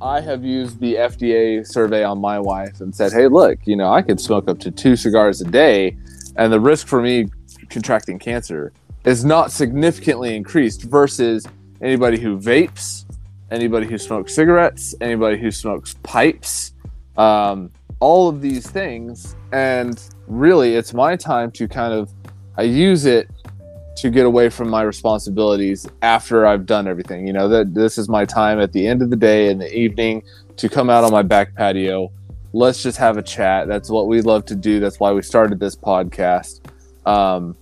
I 0.00 0.20
have 0.20 0.44
used 0.44 0.78
the 0.78 0.94
FDA 0.94 1.66
survey 1.66 2.04
on 2.04 2.20
my 2.20 2.38
wife 2.38 2.80
and 2.80 2.94
said, 2.94 3.12
hey, 3.12 3.28
look, 3.28 3.58
you 3.64 3.76
know, 3.76 3.90
I 3.90 4.02
could 4.02 4.20
smoke 4.20 4.46
up 4.46 4.58
to 4.60 4.70
two 4.70 4.94
cigars 4.94 5.40
a 5.40 5.44
day, 5.44 5.96
and 6.36 6.52
the 6.52 6.60
risk 6.60 6.86
for 6.86 7.00
me 7.00 7.28
contracting 7.70 8.18
cancer 8.18 8.72
is 9.04 9.24
not 9.24 9.50
significantly 9.50 10.36
increased 10.36 10.82
versus 10.82 11.46
anybody 11.80 12.18
who 12.18 12.38
vapes, 12.38 13.06
anybody 13.50 13.86
who 13.86 13.96
smokes 13.96 14.34
cigarettes, 14.34 14.94
anybody 15.00 15.38
who 15.38 15.50
smokes 15.50 15.94
pipes, 16.02 16.74
um, 17.16 17.70
all 17.98 18.28
of 18.28 18.42
these 18.42 18.68
things. 18.68 19.34
And 19.52 19.98
really, 20.26 20.74
it's 20.74 20.92
my 20.92 21.16
time 21.16 21.50
to 21.52 21.66
kind 21.66 21.94
of, 21.94 22.12
I 22.58 22.62
use 22.62 23.06
it 23.06 23.30
to 23.96 24.10
get 24.10 24.26
away 24.26 24.48
from 24.48 24.68
my 24.68 24.82
responsibilities 24.82 25.86
after 26.02 26.46
I've 26.46 26.66
done 26.66 26.86
everything. 26.86 27.26
You 27.26 27.32
know, 27.32 27.48
that 27.48 27.74
this 27.74 27.98
is 27.98 28.08
my 28.08 28.24
time 28.24 28.60
at 28.60 28.72
the 28.72 28.86
end 28.86 29.02
of 29.02 29.10
the 29.10 29.16
day 29.16 29.48
in 29.50 29.58
the 29.58 29.74
evening 29.74 30.22
to 30.56 30.68
come 30.68 30.90
out 30.90 31.04
on 31.04 31.12
my 31.12 31.22
back 31.22 31.54
patio. 31.54 32.12
Let's 32.52 32.82
just 32.82 32.98
have 32.98 33.16
a 33.16 33.22
chat. 33.22 33.68
That's 33.68 33.90
what 33.90 34.06
we 34.06 34.20
love 34.22 34.44
to 34.46 34.54
do. 34.54 34.80
That's 34.80 35.00
why 35.00 35.12
we 35.12 35.22
started 35.22 35.58
this 35.58 35.76
podcast. 35.76 36.60
Um, 37.06 37.56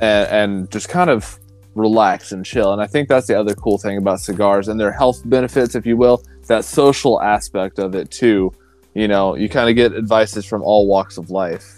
and, 0.00 0.28
and 0.28 0.70
just 0.70 0.88
kind 0.88 1.10
of 1.10 1.38
relax 1.74 2.32
and 2.32 2.44
chill. 2.44 2.72
And 2.72 2.80
I 2.80 2.86
think 2.86 3.08
that's 3.08 3.26
the 3.26 3.38
other 3.38 3.54
cool 3.54 3.78
thing 3.78 3.98
about 3.98 4.20
cigars 4.20 4.68
and 4.68 4.78
their 4.78 4.92
health 4.92 5.22
benefits, 5.24 5.74
if 5.74 5.86
you 5.86 5.96
will, 5.96 6.22
that 6.46 6.64
social 6.64 7.20
aspect 7.20 7.78
of 7.78 7.94
it 7.94 8.10
too. 8.10 8.52
You 8.94 9.08
know, 9.08 9.34
you 9.34 9.48
kind 9.48 9.68
of 9.68 9.76
get 9.76 9.92
advices 9.94 10.44
from 10.46 10.62
all 10.62 10.86
walks 10.86 11.16
of 11.16 11.30
life. 11.30 11.73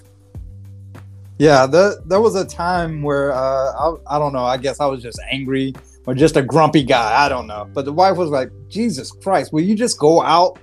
Yeah, 1.39 1.67
the, 1.67 2.03
there 2.07 2.21
was 2.21 2.35
a 2.35 2.45
time 2.45 3.03
where 3.03 3.33
uh, 3.33 3.73
I, 3.73 4.17
I 4.17 4.19
don't 4.19 4.33
know. 4.33 4.45
I 4.45 4.57
guess 4.57 4.81
I 4.81 4.87
was 4.87 5.03
just 5.03 5.21
angry 5.31 5.75
or 6.07 6.15
just 6.15 6.37
a 6.37 6.43
grumpy 6.43 6.83
guy. 6.83 7.25
I 7.25 7.29
don't 7.29 7.47
know. 7.47 7.69
But 7.73 7.85
the 7.85 7.93
wife 7.93 8.17
was 8.17 8.31
like, 8.31 8.51
"Jesus 8.69 9.13
Christ, 9.13 9.53
will 9.53 9.63
you 9.63 9.75
just 9.75 9.99
go 9.99 10.23
out 10.23 10.59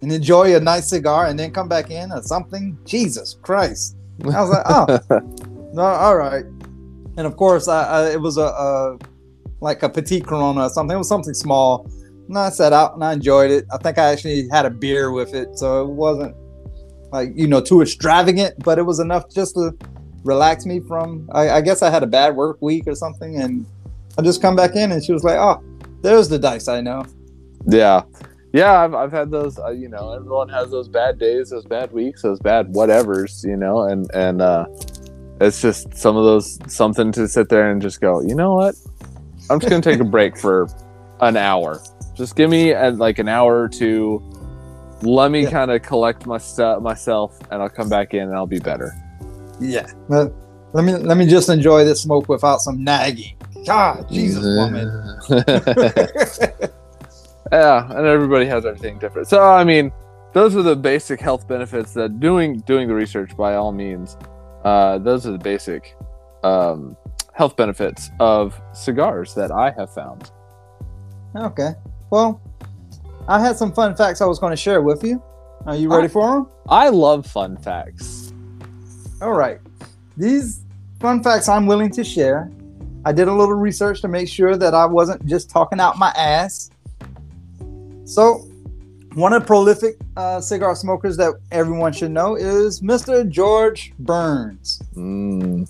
and 0.00 0.12
enjoy 0.12 0.54
a 0.54 0.60
nice 0.60 0.88
cigar 0.88 1.26
and 1.26 1.38
then 1.38 1.50
come 1.50 1.68
back 1.68 1.90
in 1.90 2.12
or 2.12 2.22
something?" 2.22 2.78
Jesus 2.84 3.36
Christ. 3.42 3.96
I 4.24 4.40
was 4.40 4.50
like, 4.50 4.64
"Oh, 4.66 5.18
no, 5.72 5.82
all 5.82 6.16
right." 6.16 6.44
And 7.16 7.26
of 7.26 7.36
course, 7.36 7.66
I, 7.66 7.84
I 7.84 8.12
it 8.12 8.20
was 8.20 8.36
a, 8.36 8.42
a 8.42 8.98
like 9.60 9.82
a 9.82 9.88
petite 9.88 10.24
Corona 10.24 10.66
or 10.66 10.70
something. 10.70 10.94
It 10.94 10.98
was 10.98 11.08
something 11.08 11.34
small. 11.34 11.90
And 12.28 12.38
I 12.38 12.50
sat 12.50 12.72
out 12.72 12.94
and 12.94 13.02
I 13.02 13.12
enjoyed 13.12 13.50
it. 13.50 13.66
I 13.72 13.78
think 13.78 13.98
I 13.98 14.12
actually 14.12 14.48
had 14.50 14.66
a 14.66 14.70
beer 14.70 15.10
with 15.10 15.34
it, 15.34 15.58
so 15.58 15.82
it 15.82 15.90
wasn't 15.90 16.36
like 17.10 17.32
you 17.34 17.48
know 17.48 17.60
too 17.60 17.82
extravagant, 17.82 18.54
but 18.62 18.78
it 18.78 18.82
was 18.82 19.00
enough 19.00 19.28
just 19.28 19.54
to 19.56 19.76
relax 20.24 20.66
me 20.66 20.80
from. 20.80 21.28
I, 21.32 21.50
I 21.50 21.60
guess 21.60 21.82
I 21.82 21.90
had 21.90 22.02
a 22.02 22.06
bad 22.06 22.34
work 22.36 22.58
week 22.60 22.86
or 22.86 22.94
something, 22.94 23.40
and 23.40 23.66
I 24.18 24.22
just 24.22 24.40
come 24.42 24.54
back 24.56 24.76
in, 24.76 24.92
and 24.92 25.02
she 25.04 25.12
was 25.12 25.24
like, 25.24 25.36
"Oh, 25.38 25.62
there's 26.02 26.28
the 26.28 26.38
dice 26.38 26.68
I 26.68 26.80
know." 26.80 27.04
Yeah. 27.66 28.02
Yeah, 28.54 28.82
I've, 28.84 28.92
I've 28.94 29.12
had 29.12 29.30
those, 29.30 29.58
uh, 29.58 29.70
you 29.70 29.88
know, 29.88 30.12
everyone 30.12 30.50
has 30.50 30.70
those 30.70 30.86
bad 30.86 31.18
days, 31.18 31.48
those 31.48 31.64
bad 31.64 31.90
weeks, 31.90 32.20
those 32.20 32.38
bad 32.38 32.66
whatevers, 32.74 33.42
you 33.44 33.56
know, 33.56 33.84
and, 33.84 34.10
and, 34.12 34.42
uh, 34.42 34.66
it's 35.40 35.62
just 35.62 35.96
some 35.96 36.18
of 36.18 36.24
those, 36.24 36.58
something 36.66 37.12
to 37.12 37.26
sit 37.28 37.48
there 37.48 37.70
and 37.70 37.80
just 37.80 38.02
go, 38.02 38.20
you 38.20 38.34
know 38.34 38.52
what? 38.54 38.74
I'm 39.48 39.58
just 39.58 39.70
going 39.70 39.80
to 39.80 39.90
take 39.90 40.00
a 40.00 40.04
break 40.04 40.36
for 40.36 40.68
an 41.22 41.38
hour. 41.38 41.80
Just 42.14 42.36
give 42.36 42.50
me 42.50 42.74
uh 42.74 42.90
like 42.92 43.18
an 43.18 43.26
hour 43.28 43.58
or 43.58 43.68
two. 43.70 44.22
Let 45.00 45.30
me 45.30 45.44
Yeah. 45.44 45.50
kind 45.50 45.70
of 45.70 45.80
collect 45.80 46.26
my 46.26 46.36
stuff 46.36 46.82
myself 46.82 47.38
and 47.50 47.62
I'll 47.62 47.70
come 47.70 47.88
back 47.88 48.12
in 48.12 48.24
and 48.24 48.34
I'll 48.34 48.46
be 48.46 48.58
better. 48.60 48.92
Yeah. 49.62 49.86
Let, 50.08 50.32
let 50.72 50.84
me 50.84 50.92
let 50.94 51.16
me 51.16 51.26
just 51.26 51.48
enjoy 51.48 51.84
this 51.84 52.02
smoke 52.02 52.28
without 52.28 52.60
some 52.60 52.82
nagging. 52.82 53.36
God, 53.66 54.08
Jesus, 54.10 54.42
woman. 54.42 54.88
yeah 57.52 57.86
and 57.92 58.06
everybody 58.06 58.46
has 58.46 58.64
everything 58.64 58.98
different 58.98 59.28
so 59.28 59.42
i 59.42 59.62
mean 59.62 59.92
those 60.32 60.56
are 60.56 60.62
the 60.62 60.74
basic 60.74 61.20
health 61.20 61.46
benefits 61.46 61.92
that 61.92 62.18
doing 62.18 62.58
doing 62.60 62.88
the 62.88 62.94
research 62.94 63.36
by 63.36 63.56
all 63.56 63.72
means 63.72 64.16
uh, 64.64 64.96
those 64.98 65.26
are 65.26 65.32
the 65.32 65.38
basic 65.38 65.94
um, 66.44 66.96
health 67.34 67.54
benefits 67.56 68.10
of 68.20 68.58
cigars 68.72 69.34
that 69.34 69.50
i 69.50 69.70
have 69.70 69.92
found 69.92 70.30
Okay. 71.36 71.72
Well, 72.10 72.40
I 73.26 73.40
had 73.40 73.56
some 73.56 73.72
fun 73.72 73.96
facts 73.96 74.20
I 74.20 74.26
was 74.26 74.38
going 74.38 74.50
to 74.50 74.56
share 74.56 74.82
with 74.82 75.02
you. 75.02 75.22
Are 75.64 75.76
you 75.76 75.90
ready 75.90 76.08
for 76.08 76.28
them? 76.30 76.48
i 76.68 76.88
love 76.88 77.26
fun 77.26 77.56
facts 77.56 78.21
All 79.22 79.32
right. 79.32 79.60
These 80.16 80.64
fun 80.98 81.22
facts 81.22 81.48
I'm 81.48 81.66
willing 81.66 81.90
to 81.92 82.02
share. 82.02 82.50
I 83.04 83.12
did 83.12 83.28
a 83.28 83.32
little 83.32 83.54
research 83.54 84.00
to 84.02 84.08
make 84.08 84.28
sure 84.28 84.56
that 84.56 84.74
I 84.74 84.84
wasn't 84.84 85.24
just 85.26 85.48
talking 85.48 85.78
out 85.78 85.96
my 85.96 86.10
ass. 86.16 86.70
So, 88.04 88.48
one 89.14 89.32
of 89.32 89.42
the 89.42 89.46
prolific 89.46 89.96
uh, 90.16 90.40
cigar 90.40 90.74
smokers 90.74 91.16
that 91.18 91.34
everyone 91.52 91.92
should 91.92 92.10
know 92.10 92.34
is 92.34 92.80
Mr. 92.80 93.28
George 93.28 93.92
Burns. 94.00 94.82
mm. 94.96 95.68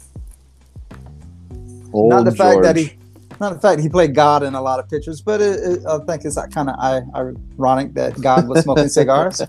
not 1.93 2.25
the 2.25 2.31
Old 2.31 2.37
fact 2.39 2.63
that 2.63 2.77
he, 2.77 2.95
not 3.39 3.53
the 3.53 3.61
fact 3.61 3.81
he 3.83 3.89
played 3.89 4.15
God 4.15 4.43
in 4.43 4.55
a 4.55 4.63
lot 4.63 4.79
of 4.79 4.89
pictures, 4.89 5.21
but 5.21 5.43
it, 5.43 5.61
it, 5.61 5.87
I 5.87 5.99
think 5.99 6.25
it's 6.25 6.39
kind 6.55 6.71
of 6.71 6.79
ironic 7.15 7.93
that 7.95 8.19
God 8.21 8.49
was 8.49 8.63
smoking 8.63 8.89
cigars. 9.01 9.43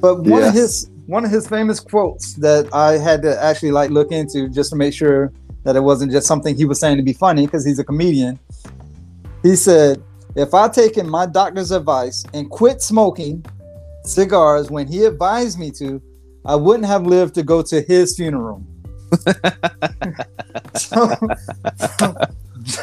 But 0.00 0.20
one 0.20 0.42
Yes. 0.42 0.48
of 0.48 0.54
his 0.54 0.90
one 1.06 1.24
of 1.24 1.30
his 1.30 1.48
famous 1.48 1.80
quotes 1.80 2.34
that 2.34 2.72
I 2.74 2.98
had 2.98 3.22
to 3.22 3.42
actually 3.42 3.70
like 3.70 3.90
look 3.90 4.12
into 4.12 4.48
just 4.48 4.70
to 4.70 4.76
make 4.76 4.92
sure 4.92 5.32
that 5.62 5.76
it 5.76 5.80
wasn't 5.80 6.12
just 6.12 6.26
something 6.26 6.56
he 6.56 6.64
was 6.64 6.78
saying 6.80 6.96
to 6.96 7.02
be 7.02 7.12
funny 7.12 7.46
because 7.46 7.64
he's 7.64 7.78
a 7.78 7.84
comedian. 7.84 8.38
He 9.42 9.56
said, 9.56 10.02
"If 10.34 10.54
I 10.54 10.68
taken 10.68 11.08
my 11.08 11.26
doctor's 11.26 11.70
advice 11.70 12.24
and 12.34 12.50
quit 12.50 12.82
smoking 12.82 13.44
cigars 14.04 14.70
when 14.70 14.86
he 14.86 15.04
advised 15.04 15.58
me 15.58 15.70
to, 15.72 16.00
I 16.44 16.56
wouldn't 16.56 16.86
have 16.86 17.06
lived 17.06 17.34
to 17.36 17.42
go 17.42 17.62
to 17.62 17.80
his 17.80 18.16
funeral." 18.16 18.62
so, 20.74 21.14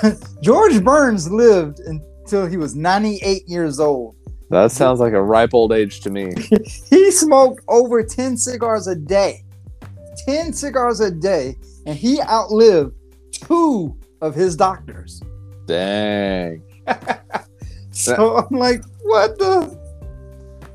George 0.42 0.84
Burns 0.84 1.30
lived 1.30 1.80
until 1.82 2.46
he 2.46 2.58
was 2.58 2.75
98 2.75 3.48
years 3.48 3.80
old. 3.80 4.15
That 4.50 4.71
sounds 4.71 5.00
like 5.00 5.13
a 5.13 5.21
ripe 5.21 5.53
old 5.53 5.71
age 5.71 6.01
to 6.01 6.09
me. 6.09 6.33
he 6.89 7.12
smoked 7.12 7.63
over 7.67 8.03
10 8.03 8.38
cigars 8.38 8.88
a 8.88 8.95
day. 8.95 9.43
10 10.25 10.53
cigars 10.53 11.00
a 11.00 11.09
day, 11.09 11.57
and 11.85 11.97
he 11.97 12.21
outlived 12.21 12.95
two 13.31 13.97
of 14.21 14.35
his 14.35 14.55
doctors. 14.55 15.21
Dang. 15.65 16.63
so 17.91 18.38
I'm 18.38 18.57
like, 18.57 18.83
what 19.03 19.38
the? 19.39 19.79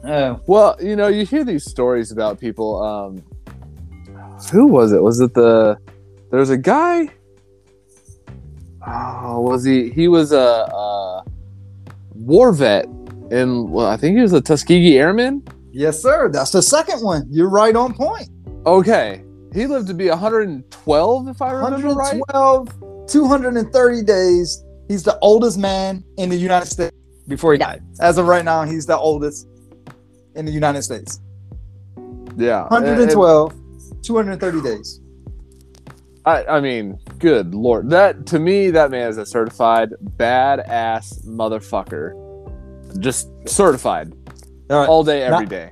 Oh. 0.04 0.40
Well, 0.46 0.76
you 0.80 0.96
know, 0.96 1.08
you 1.08 1.25
hear 1.25 1.44
these 1.44 1.64
stories 1.64 2.10
about 2.10 2.40
people. 2.40 2.82
Um, 2.82 3.22
who 4.50 4.66
was 4.66 4.92
it? 4.92 5.02
Was 5.02 5.20
it 5.20 5.34
the? 5.34 5.78
There's 6.30 6.50
a 6.50 6.56
guy. 6.56 7.10
Oh, 8.87 9.40
was 9.40 9.64
he? 9.64 9.90
He 9.90 10.08
was 10.08 10.32
a, 10.32 10.37
a 10.37 11.25
war 12.14 12.52
vet 12.52 12.87
in. 13.30 13.70
Well, 13.70 13.87
I 13.87 13.97
think 13.97 14.16
he 14.16 14.23
was 14.23 14.32
a 14.32 14.40
Tuskegee 14.40 14.99
Airman. 14.99 15.42
Yes, 15.73 16.00
sir. 16.00 16.30
That's 16.30 16.50
the 16.50 16.62
second 16.62 17.02
one. 17.02 17.26
You're 17.30 17.50
right 17.50 17.75
on 17.76 17.94
point. 17.94 18.28
Okay, 18.66 19.23
he 19.54 19.66
lived 19.66 19.87
to 19.88 19.94
be 19.94 20.08
112, 20.08 21.28
if 21.28 21.40
I 21.40 21.52
remember 21.52 21.88
112, 21.88 22.68
right. 22.68 23.08
230 23.08 24.02
days. 24.02 24.64
He's 24.88 25.02
the 25.02 25.18
oldest 25.20 25.58
man 25.58 26.04
in 26.16 26.28
the 26.28 26.37
United 26.37 26.66
States 26.66 26.97
before 27.26 27.52
he 27.52 27.58
died. 27.58 27.82
As 28.00 28.18
of 28.18 28.26
right 28.26 28.44
now, 28.44 28.64
he's 28.64 28.87
the 28.87 28.97
oldest 28.97 29.47
in 30.35 30.44
the 30.44 30.52
United 30.52 30.82
States. 30.82 31.20
Yeah. 32.37 32.62
112, 32.68 33.52
and, 33.52 34.04
230 34.04 34.62
days. 34.62 35.00
I, 36.25 36.44
I 36.44 36.61
mean, 36.61 36.99
good 37.18 37.54
lord. 37.54 37.88
That 37.90 38.26
to 38.26 38.38
me, 38.38 38.70
that 38.70 38.90
man 38.90 39.08
is 39.08 39.16
a 39.16 39.25
certified 39.25 39.94
badass 40.16 41.25
motherfucker. 41.26 42.27
Just 42.99 43.28
certified. 43.49 44.12
All, 44.71 44.78
right. 44.78 44.88
All 44.88 45.04
day, 45.04 45.23
every 45.23 45.45
now, 45.45 45.50
day. 45.50 45.71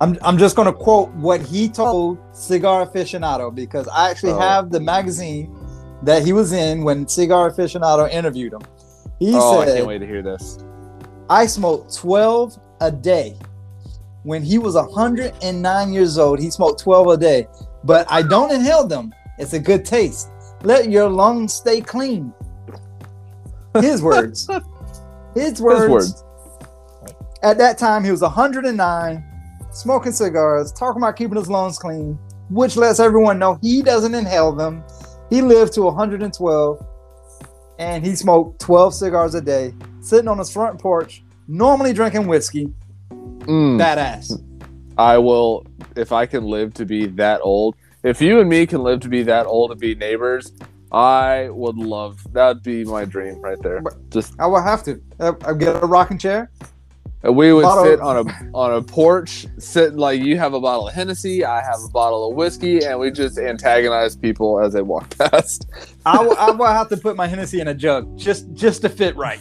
I'm, 0.00 0.18
I'm 0.22 0.36
just 0.36 0.56
going 0.56 0.66
to 0.66 0.72
quote 0.72 1.10
what 1.10 1.40
he 1.40 1.68
told 1.68 2.18
Cigar 2.34 2.86
Aficionado 2.86 3.54
because 3.54 3.86
I 3.88 4.10
actually 4.10 4.32
oh. 4.32 4.40
have 4.40 4.70
the 4.70 4.80
magazine 4.80 5.56
that 6.02 6.24
he 6.24 6.32
was 6.32 6.52
in 6.52 6.82
when 6.82 7.06
Cigar 7.06 7.50
Aficionado 7.50 8.10
interviewed 8.10 8.52
him. 8.52 8.62
He 9.20 9.32
oh, 9.34 9.60
said, 9.60 9.68
I 9.68 9.76
can't 9.76 9.86
wait 9.86 9.98
to 9.98 10.06
hear 10.06 10.22
this. 10.22 10.58
I 11.30 11.46
smoked 11.46 11.94
12 11.94 12.58
a 12.80 12.90
day. 12.90 13.36
When 14.24 14.42
he 14.42 14.58
was 14.58 14.74
109 14.74 15.92
years 15.92 16.18
old, 16.18 16.40
he 16.40 16.50
smoked 16.50 16.80
12 16.80 17.06
a 17.06 17.16
day. 17.16 17.46
But 17.84 18.10
I 18.10 18.22
don't 18.22 18.52
inhale 18.52 18.86
them. 18.86 19.12
It's 19.38 19.52
a 19.52 19.60
good 19.60 19.84
taste. 19.84 20.30
Let 20.62 20.90
your 20.90 21.08
lungs 21.08 21.54
stay 21.54 21.80
clean. 21.80 22.32
His 23.80 24.02
words. 24.02 24.48
His 25.34 25.60
words. 25.60 25.82
His 25.82 25.90
words. 25.90 26.24
At 27.42 27.58
that 27.58 27.76
time, 27.76 28.04
he 28.04 28.12
was 28.12 28.22
109, 28.22 29.24
smoking 29.72 30.12
cigars, 30.12 30.70
talking 30.70 31.02
about 31.02 31.16
keeping 31.16 31.36
his 31.36 31.48
lungs 31.48 31.76
clean, 31.76 32.16
which 32.50 32.76
lets 32.76 33.00
everyone 33.00 33.40
know 33.40 33.58
he 33.60 33.82
doesn't 33.82 34.14
inhale 34.14 34.52
them. 34.52 34.84
He 35.28 35.42
lived 35.42 35.72
to 35.74 35.82
112 35.82 36.86
and 37.80 38.06
he 38.06 38.14
smoked 38.14 38.60
12 38.60 38.94
cigars 38.94 39.34
a 39.34 39.40
day, 39.40 39.74
sitting 40.00 40.28
on 40.28 40.38
his 40.38 40.52
front 40.52 40.80
porch, 40.80 41.24
normally 41.48 41.92
drinking 41.92 42.28
whiskey. 42.28 42.72
Mm. 43.10 43.76
Badass. 43.76 44.40
I 44.96 45.18
will, 45.18 45.66
if 45.96 46.12
I 46.12 46.26
can 46.26 46.44
live 46.44 46.74
to 46.74 46.86
be 46.86 47.06
that 47.06 47.40
old, 47.42 47.74
if 48.04 48.20
you 48.20 48.38
and 48.38 48.48
me 48.48 48.66
can 48.66 48.84
live 48.84 49.00
to 49.00 49.08
be 49.08 49.24
that 49.24 49.46
old 49.46 49.72
and 49.72 49.80
be 49.80 49.96
neighbors, 49.96 50.52
I 50.92 51.48
would 51.48 51.76
love 51.76 52.20
that'd 52.32 52.62
be 52.62 52.84
my 52.84 53.04
dream 53.04 53.40
right 53.40 53.60
there. 53.62 53.82
Just 54.10 54.38
I 54.38 54.46
would 54.46 54.62
have 54.62 54.84
to. 54.84 55.00
I 55.18 55.54
get 55.54 55.82
a 55.82 55.86
rocking 55.86 56.18
chair. 56.18 56.50
And 57.24 57.36
we 57.36 57.52
would 57.52 57.62
bottle. 57.62 57.84
sit 57.84 58.00
on 58.00 58.26
a 58.28 58.50
on 58.54 58.74
a 58.74 58.82
porch, 58.82 59.46
sit 59.58 59.94
like 59.94 60.20
you 60.20 60.36
have 60.38 60.54
a 60.54 60.60
bottle 60.60 60.88
of 60.88 60.94
Hennessy, 60.94 61.44
I 61.44 61.60
have 61.62 61.78
a 61.84 61.88
bottle 61.88 62.28
of 62.28 62.34
whiskey, 62.36 62.84
and 62.84 62.98
we 62.98 63.10
just 63.12 63.38
antagonize 63.38 64.16
people 64.16 64.58
as 64.60 64.72
they 64.72 64.82
walk 64.82 65.16
past. 65.18 65.68
I, 66.04 66.16
w- 66.16 66.36
I 66.36 66.50
will 66.50 66.66
have 66.66 66.88
to 66.88 66.96
put 66.96 67.14
my 67.16 67.28
Hennessy 67.28 67.60
in 67.60 67.68
a 67.68 67.74
jug 67.74 68.18
just 68.18 68.52
just 68.54 68.82
to 68.82 68.88
fit 68.88 69.16
right. 69.16 69.40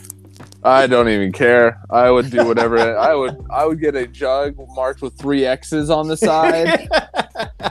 I 0.63 0.85
don't 0.85 1.09
even 1.09 1.31
care. 1.31 1.79
I 1.89 2.11
would 2.11 2.29
do 2.29 2.45
whatever. 2.45 2.77
I 2.97 3.15
would. 3.15 3.35
I 3.49 3.65
would 3.65 3.79
get 3.81 3.95
a 3.95 4.05
jug 4.05 4.55
marked 4.75 5.01
with 5.01 5.17
three 5.17 5.43
X's 5.43 5.89
on 5.89 6.07
the 6.07 6.15
side. 6.15 6.87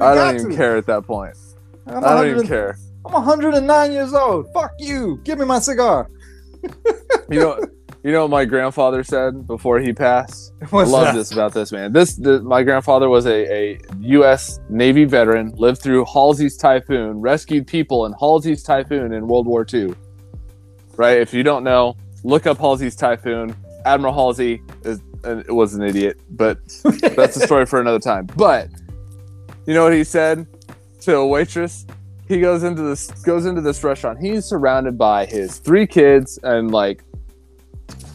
I 0.00 0.14
don't 0.14 0.34
even 0.34 0.50
to. 0.50 0.56
care 0.56 0.76
at 0.76 0.86
that 0.86 1.04
point. 1.06 1.36
I'm 1.86 1.98
I 1.98 2.00
do 2.00 2.14
not 2.16 2.26
even 2.26 2.46
care. 2.48 2.76
I'm 3.06 3.12
109 3.12 3.92
years 3.92 4.12
old. 4.12 4.52
Fuck 4.52 4.72
you. 4.80 5.20
Give 5.22 5.38
me 5.38 5.44
my 5.44 5.60
cigar. 5.60 6.08
you 7.30 7.38
know. 7.40 7.64
You 8.02 8.12
know 8.12 8.22
what 8.22 8.30
my 8.30 8.46
grandfather 8.46 9.02
said 9.04 9.46
before 9.46 9.78
he 9.78 9.92
passed? 9.92 10.54
What's 10.70 10.90
I 10.90 10.92
love 10.92 11.06
that? 11.06 11.14
this 11.14 11.32
about 11.32 11.52
this 11.52 11.70
man. 11.70 11.92
This 11.92 12.16
the, 12.16 12.40
my 12.40 12.62
grandfather 12.62 13.10
was 13.10 13.26
a, 13.26 13.52
a 13.52 13.80
U.S. 14.00 14.58
Navy 14.70 15.04
veteran, 15.04 15.52
lived 15.56 15.82
through 15.82 16.06
Halsey's 16.06 16.56
typhoon, 16.56 17.20
rescued 17.20 17.66
people 17.66 18.06
in 18.06 18.12
Halsey's 18.12 18.62
typhoon 18.62 19.12
in 19.12 19.28
World 19.28 19.46
War 19.46 19.66
II. 19.72 19.94
Right? 20.96 21.20
If 21.20 21.34
you 21.34 21.42
don't 21.42 21.62
know, 21.62 21.96
look 22.24 22.46
up 22.46 22.58
Halsey's 22.58 22.96
Typhoon. 22.96 23.54
Admiral 23.84 24.12
Halsey 24.12 24.62
is 24.84 25.00
uh, 25.24 25.42
was 25.48 25.74
an 25.74 25.82
idiot, 25.82 26.20
but 26.30 26.58
that's 27.16 27.36
a 27.36 27.40
story 27.40 27.66
for 27.66 27.80
another 27.82 27.98
time. 27.98 28.26
But 28.36 28.68
you 29.66 29.74
know 29.74 29.84
what 29.84 29.94
he 29.94 30.04
said 30.04 30.46
to 31.00 31.16
a 31.16 31.26
waitress? 31.26 31.86
He 32.28 32.40
goes 32.40 32.62
into 32.62 32.82
this 32.82 33.10
goes 33.22 33.46
into 33.46 33.60
this 33.60 33.82
restaurant. 33.82 34.18
He's 34.20 34.44
surrounded 34.44 34.96
by 34.96 35.26
his 35.26 35.58
three 35.58 35.86
kids 35.86 36.38
and 36.42 36.70
like 36.70 37.02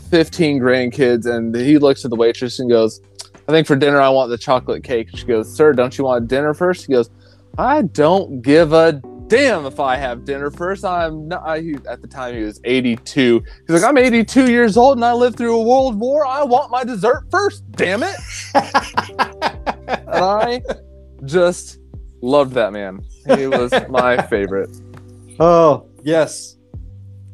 15 0.10 0.60
grandkids, 0.60 1.26
and 1.26 1.56
he 1.56 1.78
looks 1.78 2.06
at 2.06 2.12
the 2.12 2.16
waitress 2.16 2.60
and 2.60 2.70
goes, 2.70 3.02
I 3.48 3.52
think 3.52 3.68
for 3.68 3.76
dinner 3.76 4.00
I 4.00 4.10
want 4.10 4.30
the 4.30 4.38
chocolate 4.38 4.84
cake. 4.84 5.10
She 5.16 5.26
goes, 5.26 5.54
Sir, 5.54 5.74
don't 5.74 5.98
you 5.98 6.06
want 6.06 6.28
dinner 6.28 6.54
first? 6.54 6.86
He 6.86 6.94
goes, 6.94 7.10
I 7.58 7.84
don't 7.84 8.42
give 8.42 8.74
a 8.74 9.02
damn 9.28 9.66
if 9.66 9.80
I 9.80 9.96
have 9.96 10.26
dinner 10.26 10.52
first. 10.52 10.84
I'm 10.84 11.28
not, 11.28 11.44
I, 11.46 11.76
at 11.90 12.02
the 12.02 12.08
time 12.08 12.36
he 12.36 12.44
was 12.44 12.60
82. 12.64 13.44
He's 13.68 13.82
like, 13.82 13.84
I'm 13.84 13.98
82 13.98 14.52
years 14.52 14.78
old 14.78 14.98
and 14.98 15.06
I 15.06 15.14
lived 15.14 15.38
through 15.38 15.56
a 15.56 15.64
world 15.64 16.00
war. 16.00 16.26
I 16.26 16.44
want 16.44 16.72
my 16.72 16.84
dessert 16.84 17.26
first. 17.30 17.70
Damn 17.72 18.04
it. 18.04 18.16
and 18.54 20.10
I 20.10 20.62
just 21.26 21.80
loved 22.22 22.54
that 22.54 22.74
man. 22.74 23.06
He 23.38 23.48
was 23.48 23.72
my 23.90 24.22
favorite. 24.28 24.70
Oh, 25.40 25.88
yes. 26.04 26.58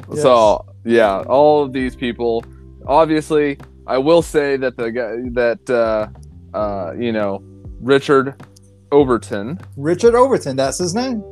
yes. 0.10 0.22
So, 0.22 0.66
yeah, 0.86 1.22
all 1.22 1.64
of 1.64 1.74
these 1.74 1.96
people, 1.96 2.44
obviously, 2.92 3.58
I 3.88 3.98
will 3.98 4.22
say 4.22 4.58
that 4.58 4.78
the 4.78 4.92
guy 4.92 5.16
that, 5.34 5.70
uh, 5.70 6.58
uh, 6.58 6.94
you 6.98 7.12
know, 7.12 7.42
Richard 7.80 8.44
Overton. 8.92 9.60
Richard 9.78 10.16
Overton, 10.16 10.56
that's 10.56 10.78
his 10.78 10.94
name 10.94 11.24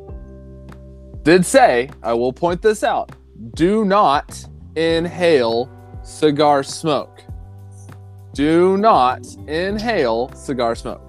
did 1.22 1.44
say, 1.44 1.90
I 2.02 2.14
will 2.14 2.32
point 2.32 2.62
this 2.62 2.82
out 2.82 3.12
do 3.54 3.84
not 3.84 4.46
inhale 4.76 5.70
cigar 6.02 6.62
smoke. 6.62 7.22
Do 8.34 8.76
not 8.76 9.26
inhale 9.46 10.30
cigar 10.34 10.74
smoke. 10.74 11.02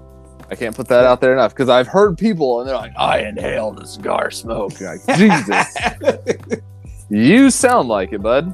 I 0.50 0.56
can't 0.56 0.76
put 0.76 0.88
that 0.90 1.06
out 1.06 1.22
there 1.22 1.34
enough 1.34 1.54
because 1.54 1.70
I've 1.70 1.88
heard 1.88 2.18
people 2.18 2.60
and 2.60 2.70
they're 2.70 2.76
like, 2.76 2.94
I 2.98 3.20
inhale 3.20 3.72
the 3.72 3.86
cigar 3.86 4.32
smoke. 4.32 4.80
Like, 4.82 5.06
Jesus. 5.18 5.68
you 7.10 7.50
sound 7.50 7.88
like 7.88 8.12
it, 8.12 8.22
bud. 8.22 8.54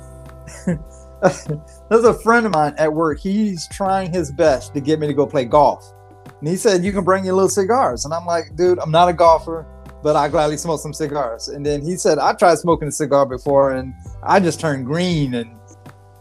There's 1.89 2.03
a 2.03 2.13
friend 2.13 2.45
of 2.45 2.53
mine 2.53 2.73
at 2.77 2.91
work. 2.91 3.19
He's 3.19 3.67
trying 3.69 4.11
his 4.11 4.31
best 4.31 4.73
to 4.73 4.81
get 4.81 4.99
me 4.99 5.07
to 5.07 5.13
go 5.13 5.25
play 5.25 5.45
golf. 5.45 5.93
And 6.39 6.47
he 6.47 6.57
said, 6.57 6.83
You 6.83 6.91
can 6.91 7.03
bring 7.03 7.25
your 7.25 7.35
little 7.35 7.49
cigars. 7.49 8.05
And 8.05 8.13
I'm 8.13 8.25
like, 8.25 8.55
Dude, 8.55 8.79
I'm 8.79 8.91
not 8.91 9.09
a 9.09 9.13
golfer 9.13 9.65
but 10.03 10.15
I 10.15 10.29
gladly 10.29 10.57
smoke 10.57 10.79
some 10.79 10.93
cigars. 10.93 11.49
And 11.49 11.65
then 11.65 11.81
he 11.81 11.97
said, 11.97 12.19
I 12.19 12.33
tried 12.33 12.57
smoking 12.59 12.87
a 12.87 12.91
cigar 12.91 13.25
before 13.25 13.71
and 13.71 13.93
I 14.23 14.39
just 14.39 14.59
turned 14.59 14.85
green. 14.85 15.33
And 15.35 15.57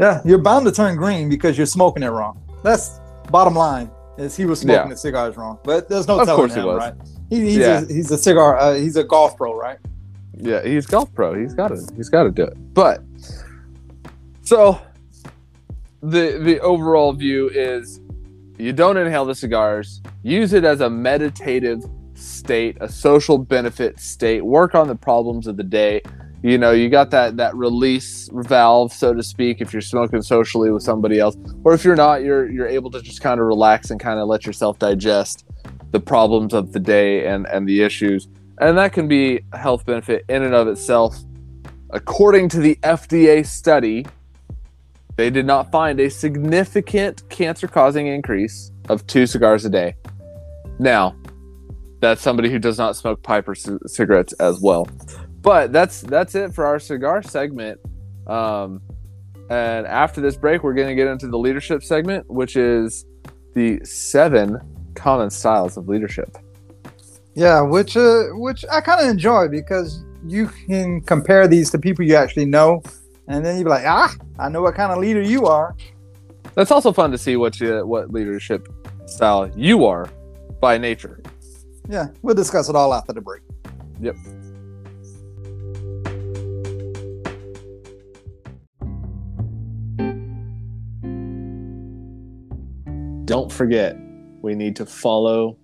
yeah, 0.00 0.20
you're 0.24 0.38
bound 0.38 0.66
to 0.66 0.72
turn 0.72 0.96
green 0.96 1.28
because 1.28 1.56
you're 1.56 1.66
smoking 1.66 2.02
it 2.02 2.08
wrong. 2.08 2.42
That's 2.62 3.00
bottom 3.30 3.54
line 3.54 3.90
is 4.18 4.36
he 4.36 4.46
was 4.46 4.60
smoking 4.60 4.88
yeah. 4.88 4.88
the 4.88 4.96
cigars 4.96 5.36
wrong. 5.36 5.58
But 5.62 5.88
there's 5.88 6.08
no 6.08 6.18
of 6.20 6.26
telling 6.26 6.50
him, 6.50 6.66
right? 6.66 6.94
He, 7.28 7.40
he's, 7.40 7.56
yeah. 7.58 7.82
a, 7.82 7.86
he's 7.86 8.10
a 8.10 8.18
cigar, 8.18 8.58
uh, 8.58 8.74
he's 8.74 8.96
a 8.96 9.04
golf 9.04 9.36
pro, 9.36 9.54
right? 9.54 9.78
Yeah, 10.36 10.62
he's 10.64 10.86
golf 10.86 11.12
pro. 11.14 11.34
He's 11.34 11.54
got 11.54 11.68
to, 11.68 11.86
he's 11.96 12.08
got 12.08 12.24
to 12.24 12.30
do 12.30 12.44
it. 12.44 12.74
But 12.74 13.02
so 14.42 14.80
the, 16.02 16.38
the 16.42 16.60
overall 16.60 17.12
view 17.12 17.48
is 17.48 18.00
you 18.58 18.72
don't 18.72 18.96
inhale 18.96 19.24
the 19.24 19.34
cigars. 19.34 20.00
Use 20.22 20.52
it 20.52 20.64
as 20.64 20.80
a 20.80 20.88
meditative 20.88 21.84
state, 22.14 22.76
a 22.80 22.88
social 22.88 23.38
benefit 23.38 24.00
state. 24.00 24.44
Work 24.44 24.74
on 24.74 24.88
the 24.88 24.94
problems 24.94 25.46
of 25.46 25.56
the 25.56 25.62
day. 25.62 26.00
You 26.42 26.58
know, 26.58 26.70
you 26.70 26.88
got 26.88 27.10
that 27.10 27.36
that 27.38 27.56
release 27.56 28.28
valve, 28.32 28.92
so 28.92 29.12
to 29.12 29.22
speak, 29.22 29.60
if 29.60 29.72
you're 29.72 29.82
smoking 29.82 30.22
socially 30.22 30.70
with 30.70 30.82
somebody 30.82 31.18
else, 31.18 31.36
or 31.64 31.74
if 31.74 31.84
you're 31.84 31.96
not, 31.96 32.22
you're 32.22 32.48
you're 32.50 32.68
able 32.68 32.90
to 32.92 33.02
just 33.02 33.20
kind 33.20 33.40
of 33.40 33.46
relax 33.46 33.90
and 33.90 33.98
kind 33.98 34.20
of 34.20 34.28
let 34.28 34.46
yourself 34.46 34.78
digest 34.78 35.44
the 35.90 36.00
problems 36.00 36.54
of 36.54 36.72
the 36.72 36.80
day 36.80 37.26
and 37.26 37.46
and 37.46 37.68
the 37.68 37.82
issues, 37.82 38.28
and 38.60 38.78
that 38.78 38.92
can 38.92 39.08
be 39.08 39.40
a 39.52 39.58
health 39.58 39.84
benefit 39.86 40.24
in 40.28 40.42
and 40.42 40.54
of 40.54 40.68
itself. 40.68 41.16
According 41.90 42.48
to 42.50 42.60
the 42.60 42.76
FDA 42.82 43.44
study, 43.44 44.06
they 45.16 45.30
did 45.30 45.46
not 45.46 45.70
find 45.70 45.98
a 46.00 46.08
significant 46.10 47.28
cancer 47.30 47.66
causing 47.66 48.06
increase 48.06 48.70
of 48.88 49.06
two 49.06 49.26
cigars 49.26 49.64
a 49.64 49.70
day. 49.70 49.96
Now, 50.78 51.16
that's 52.00 52.20
somebody 52.20 52.50
who 52.50 52.58
does 52.58 52.78
not 52.78 52.96
smoke 52.96 53.22
pipe 53.22 53.48
or 53.48 53.54
c- 53.54 53.78
cigarettes 53.86 54.34
as 54.34 54.60
well. 54.60 54.86
But 55.40 55.72
that's 55.72 56.02
that's 56.02 56.34
it 56.34 56.54
for 56.54 56.66
our 56.66 56.78
cigar 56.78 57.22
segment. 57.22 57.80
Um, 58.26 58.82
and 59.48 59.86
after 59.86 60.20
this 60.20 60.36
break, 60.36 60.62
we're 60.62 60.74
going 60.74 60.88
to 60.88 60.94
get 60.94 61.06
into 61.06 61.28
the 61.28 61.38
leadership 61.38 61.82
segment, 61.82 62.28
which 62.28 62.56
is 62.56 63.06
the 63.54 63.80
seven 63.84 64.58
common 64.94 65.30
styles 65.30 65.76
of 65.76 65.88
leadership. 65.88 66.36
Yeah, 67.34 67.60
which 67.60 67.96
uh, 67.96 68.24
which 68.32 68.64
I 68.70 68.80
kind 68.80 69.00
of 69.00 69.08
enjoy 69.08 69.48
because 69.48 70.04
you 70.26 70.48
can 70.48 71.00
compare 71.02 71.46
these 71.46 71.70
to 71.70 71.78
people 71.78 72.04
you 72.04 72.16
actually 72.16 72.46
know, 72.46 72.82
and 73.28 73.44
then 73.44 73.56
you'd 73.56 73.64
be 73.64 73.70
like, 73.70 73.84
ah, 73.86 74.14
I 74.38 74.48
know 74.48 74.62
what 74.62 74.74
kind 74.74 74.92
of 74.92 74.98
leader 74.98 75.22
you 75.22 75.46
are. 75.46 75.76
That's 76.54 76.70
also 76.70 76.92
fun 76.92 77.10
to 77.10 77.18
see 77.18 77.36
what 77.36 77.60
you, 77.60 77.86
what 77.86 78.10
leadership 78.12 78.68
style 79.06 79.50
you 79.56 79.84
are 79.84 80.08
by 80.60 80.78
nature. 80.78 81.22
Yeah, 81.88 82.08
we'll 82.22 82.34
discuss 82.34 82.68
it 82.68 82.76
all 82.76 82.94
after 82.94 83.12
the 83.12 83.20
break. 83.20 83.42
Yep. 84.00 84.16
Don't 93.26 93.50
forget, 93.50 93.96
we 94.40 94.54
need 94.54 94.76
to 94.76 94.86
follow 94.86 95.58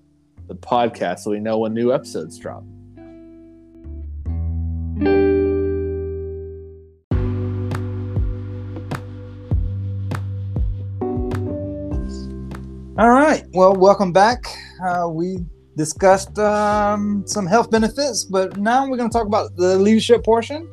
the 0.49 0.57
podcast 0.57 1.21
so 1.21 1.31
we 1.31 1.39
know 1.39 1.59
when 1.59 1.73
new 1.73 1.93
episodes 1.93 2.37
drop. 2.39 2.65
Right. 13.33 13.45
Well, 13.53 13.75
welcome 13.75 14.13
back. 14.13 14.45
Uh, 14.85 15.09
we 15.09 15.39
discussed 15.77 16.39
um, 16.39 17.25
some 17.27 17.47
health 17.47 17.71
benefits, 17.71 18.25
but 18.25 18.59
now 18.59 18.87
we're 18.87 18.99
going 18.99 19.09
to 19.09 19.17
talk 19.19 19.27
about 19.27 19.57
the 19.57 19.79
leadership 19.79 20.23
portion. 20.23 20.71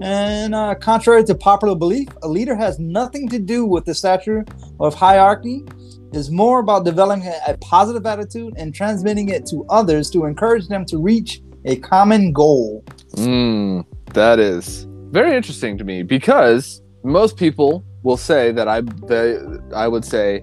And 0.00 0.54
uh, 0.54 0.74
contrary 0.76 1.24
to 1.24 1.34
popular 1.34 1.74
belief, 1.74 2.08
a 2.22 2.28
leader 2.28 2.56
has 2.56 2.78
nothing 2.78 3.28
to 3.28 3.38
do 3.38 3.66
with 3.66 3.84
the 3.84 3.94
stature 3.94 4.46
of 4.80 4.94
hierarchy. 4.94 5.64
It's 6.12 6.30
more 6.30 6.60
about 6.60 6.86
developing 6.86 7.26
a 7.46 7.58
positive 7.60 8.06
attitude 8.06 8.54
and 8.56 8.74
transmitting 8.74 9.28
it 9.28 9.44
to 9.46 9.66
others 9.68 10.08
to 10.10 10.24
encourage 10.24 10.68
them 10.68 10.86
to 10.86 10.96
reach 10.96 11.42
a 11.66 11.76
common 11.76 12.32
goal. 12.32 12.84
Mm, 13.16 13.84
that 14.14 14.38
is 14.38 14.86
very 15.10 15.36
interesting 15.36 15.76
to 15.76 15.84
me 15.84 16.02
because 16.02 16.80
most 17.04 17.36
people 17.36 17.84
will 18.02 18.16
say 18.16 18.52
that 18.52 18.66
I 18.68 18.80
they, 18.80 19.38
I 19.74 19.88
would 19.88 20.04
say 20.04 20.42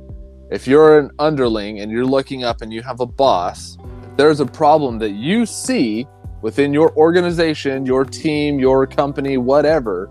if 0.51 0.67
you're 0.67 0.99
an 0.99 1.11
underling 1.19 1.79
and 1.79 1.91
you're 1.91 2.05
looking 2.05 2.43
up 2.43 2.61
and 2.61 2.71
you 2.71 2.81
have 2.81 2.99
a 2.99 3.05
boss, 3.05 3.77
there's 4.15 4.39
a 4.39 4.45
problem 4.45 4.99
that 4.99 5.11
you 5.11 5.45
see 5.45 6.07
within 6.41 6.73
your 6.73 6.95
organization, 6.95 7.85
your 7.85 8.05
team, 8.05 8.59
your 8.59 8.85
company, 8.85 9.37
whatever, 9.37 10.09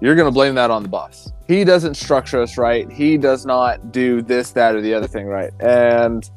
you're 0.00 0.16
going 0.16 0.26
to 0.26 0.32
blame 0.32 0.56
that 0.56 0.70
on 0.70 0.82
the 0.82 0.88
boss. 0.88 1.32
He 1.46 1.62
doesn't 1.64 1.94
structure 1.94 2.42
us 2.42 2.58
right. 2.58 2.90
He 2.90 3.16
does 3.16 3.46
not 3.46 3.92
do 3.92 4.22
this, 4.22 4.50
that, 4.52 4.74
or 4.74 4.80
the 4.80 4.92
other 4.92 5.06
thing 5.06 5.26
right. 5.26 5.52
And 5.60 6.28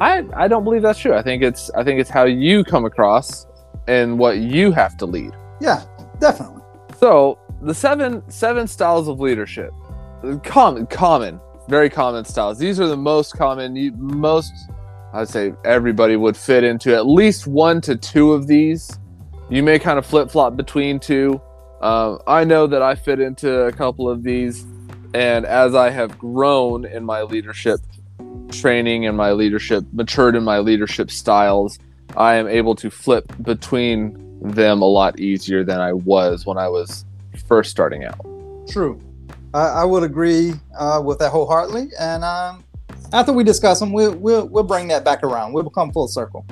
I 0.00 0.24
I 0.34 0.48
don't 0.48 0.64
believe 0.64 0.82
that's 0.82 0.98
true. 0.98 1.14
I 1.14 1.22
think 1.22 1.42
it's 1.42 1.70
I 1.70 1.84
think 1.84 2.00
it's 2.00 2.10
how 2.10 2.24
you 2.24 2.64
come 2.64 2.84
across 2.84 3.46
and 3.86 4.18
what 4.18 4.38
you 4.38 4.72
have 4.72 4.96
to 4.96 5.06
lead. 5.06 5.32
Yeah, 5.60 5.84
definitely. 6.18 6.62
So 6.98 7.38
the 7.62 7.74
seven 7.74 8.28
seven 8.30 8.66
styles 8.66 9.08
of 9.08 9.20
leadership, 9.20 9.72
common 10.42 10.86
common, 10.86 11.38
very 11.70 11.88
common 11.88 12.24
styles. 12.24 12.58
These 12.58 12.80
are 12.80 12.88
the 12.88 12.96
most 12.96 13.36
common. 13.38 13.94
Most 13.96 14.52
I'd 15.12 15.28
say 15.28 15.54
everybody 15.64 16.16
would 16.16 16.36
fit 16.36 16.64
into 16.64 16.94
at 16.94 17.06
least 17.06 17.46
one 17.46 17.80
to 17.82 17.96
two 17.96 18.32
of 18.32 18.46
these. 18.46 18.98
You 19.48 19.62
may 19.62 19.78
kind 19.78 19.98
of 19.98 20.04
flip 20.04 20.30
flop 20.30 20.56
between 20.56 21.00
two. 21.00 21.40
Um, 21.80 22.20
I 22.26 22.44
know 22.44 22.66
that 22.66 22.82
I 22.82 22.94
fit 22.94 23.20
into 23.20 23.62
a 23.62 23.72
couple 23.72 24.08
of 24.08 24.22
these, 24.22 24.66
and 25.14 25.46
as 25.46 25.74
I 25.74 25.90
have 25.90 26.18
grown 26.18 26.84
in 26.84 27.04
my 27.04 27.22
leadership 27.22 27.80
training 28.50 29.06
and 29.06 29.16
my 29.16 29.32
leadership, 29.32 29.84
matured 29.92 30.36
in 30.36 30.44
my 30.44 30.58
leadership 30.58 31.10
styles, 31.10 31.78
I 32.16 32.34
am 32.34 32.48
able 32.48 32.74
to 32.76 32.90
flip 32.90 33.32
between 33.42 34.40
them 34.42 34.82
a 34.82 34.86
lot 34.86 35.18
easier 35.18 35.64
than 35.64 35.80
I 35.80 35.92
was 35.92 36.46
when 36.46 36.58
I 36.58 36.68
was 36.68 37.04
first 37.46 37.70
starting 37.70 38.04
out. 38.04 38.20
True. 38.68 39.00
I, 39.52 39.66
I 39.82 39.84
would 39.84 40.02
agree 40.02 40.52
uh, 40.78 41.02
with 41.04 41.18
that 41.18 41.30
wholeheartedly. 41.30 41.88
And 41.98 42.24
um, 42.24 42.64
after 43.12 43.32
we 43.32 43.44
discuss 43.44 43.80
them, 43.80 43.92
we'll, 43.92 44.14
we'll, 44.14 44.46
we'll 44.46 44.64
bring 44.64 44.88
that 44.88 45.04
back 45.04 45.22
around. 45.22 45.52
We'll 45.52 45.68
come 45.70 45.92
full 45.92 46.08
circle. 46.08 46.46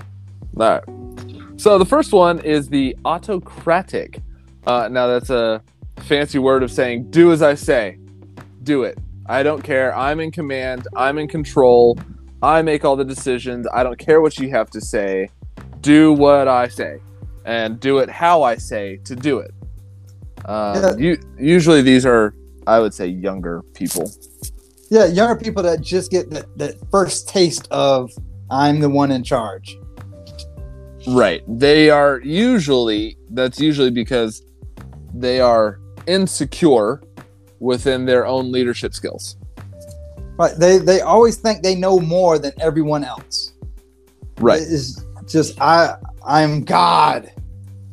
All 0.59 0.81
right. 0.81 1.61
So 1.61 1.79
the 1.79 1.85
first 1.87 2.13
one 2.13 2.41
is 2.41 2.69
the 2.69 2.97
autocratic. 3.05 4.21
Uh, 4.67 4.89
now 4.91 5.07
that's 5.07 5.31
a 5.31 5.63
fancy 6.01 6.39
word 6.39 6.63
of 6.63 6.71
saying 6.71 7.11
do 7.11 7.33
as 7.33 7.43
I 7.43 7.55
say, 7.55 7.99
do 8.63 8.85
it. 8.85 8.99
I 9.27 9.43
don't 9.43 9.63
care. 9.63 9.95
I'm 9.97 10.21
in 10.21 10.31
command. 10.31 10.87
I'm 10.97 11.19
in 11.19 11.29
control. 11.29 11.99
I 12.43 12.63
make 12.63 12.85
all 12.85 12.97
the 12.97 13.05
decisions. 13.05 13.67
I 13.73 13.83
don't 13.83 13.99
care 13.99 14.21
what 14.21 14.39
you 14.39 14.51
have 14.51 14.71
to 14.71 14.81
say. 14.81 15.29
Do 15.81 16.13
what 16.13 16.49
I 16.49 16.69
say, 16.69 16.99
and 17.45 17.79
do 17.79 17.99
it 17.99 18.09
how 18.09 18.43
I 18.43 18.57
say 18.57 18.99
to 19.05 19.15
do 19.15 19.39
it. 19.39 19.53
Um, 20.45 20.77
Yeah. 20.83 20.97
you, 20.97 21.19
usually 21.39 21.83
these 21.83 22.07
are, 22.07 22.35
I 22.69 22.81
would 22.81 22.93
say, 22.93 23.07
younger 23.07 23.63
people. 23.73 24.13
Yeah, 24.91 25.07
younger 25.07 25.37
people 25.37 25.63
that 25.63 25.81
just 25.81 26.11
get 26.11 26.29
that, 26.31 26.47
that 26.59 26.75
first 26.91 27.29
taste 27.29 27.67
of 27.71 28.13
I'm 28.51 28.81
the 28.81 28.91
one 28.91 29.11
in 29.11 29.25
charge. 29.25 29.79
Right. 31.07 31.43
They 31.49 31.89
are 31.89 32.21
usually 32.21 33.17
that's 33.31 33.59
usually 33.59 33.91
because 33.91 34.43
they 35.15 35.41
are 35.41 35.81
insecure 36.07 37.03
within 37.61 38.05
their 38.05 38.27
own 38.27 38.53
leadership 38.53 38.93
skills. 38.93 39.37
Right. 40.39 40.55
They 40.59 40.77
they 40.77 41.01
always 41.01 41.37
think 41.37 41.63
they 41.63 41.75
know 41.75 41.99
more 41.99 42.39
than 42.39 42.53
everyone 42.61 43.05
else. 43.05 43.53
Right. 44.39 44.61
It's 44.61 45.03
just 45.27 45.59
I 45.61 45.97
I'm 46.27 46.65
God. 46.65 47.33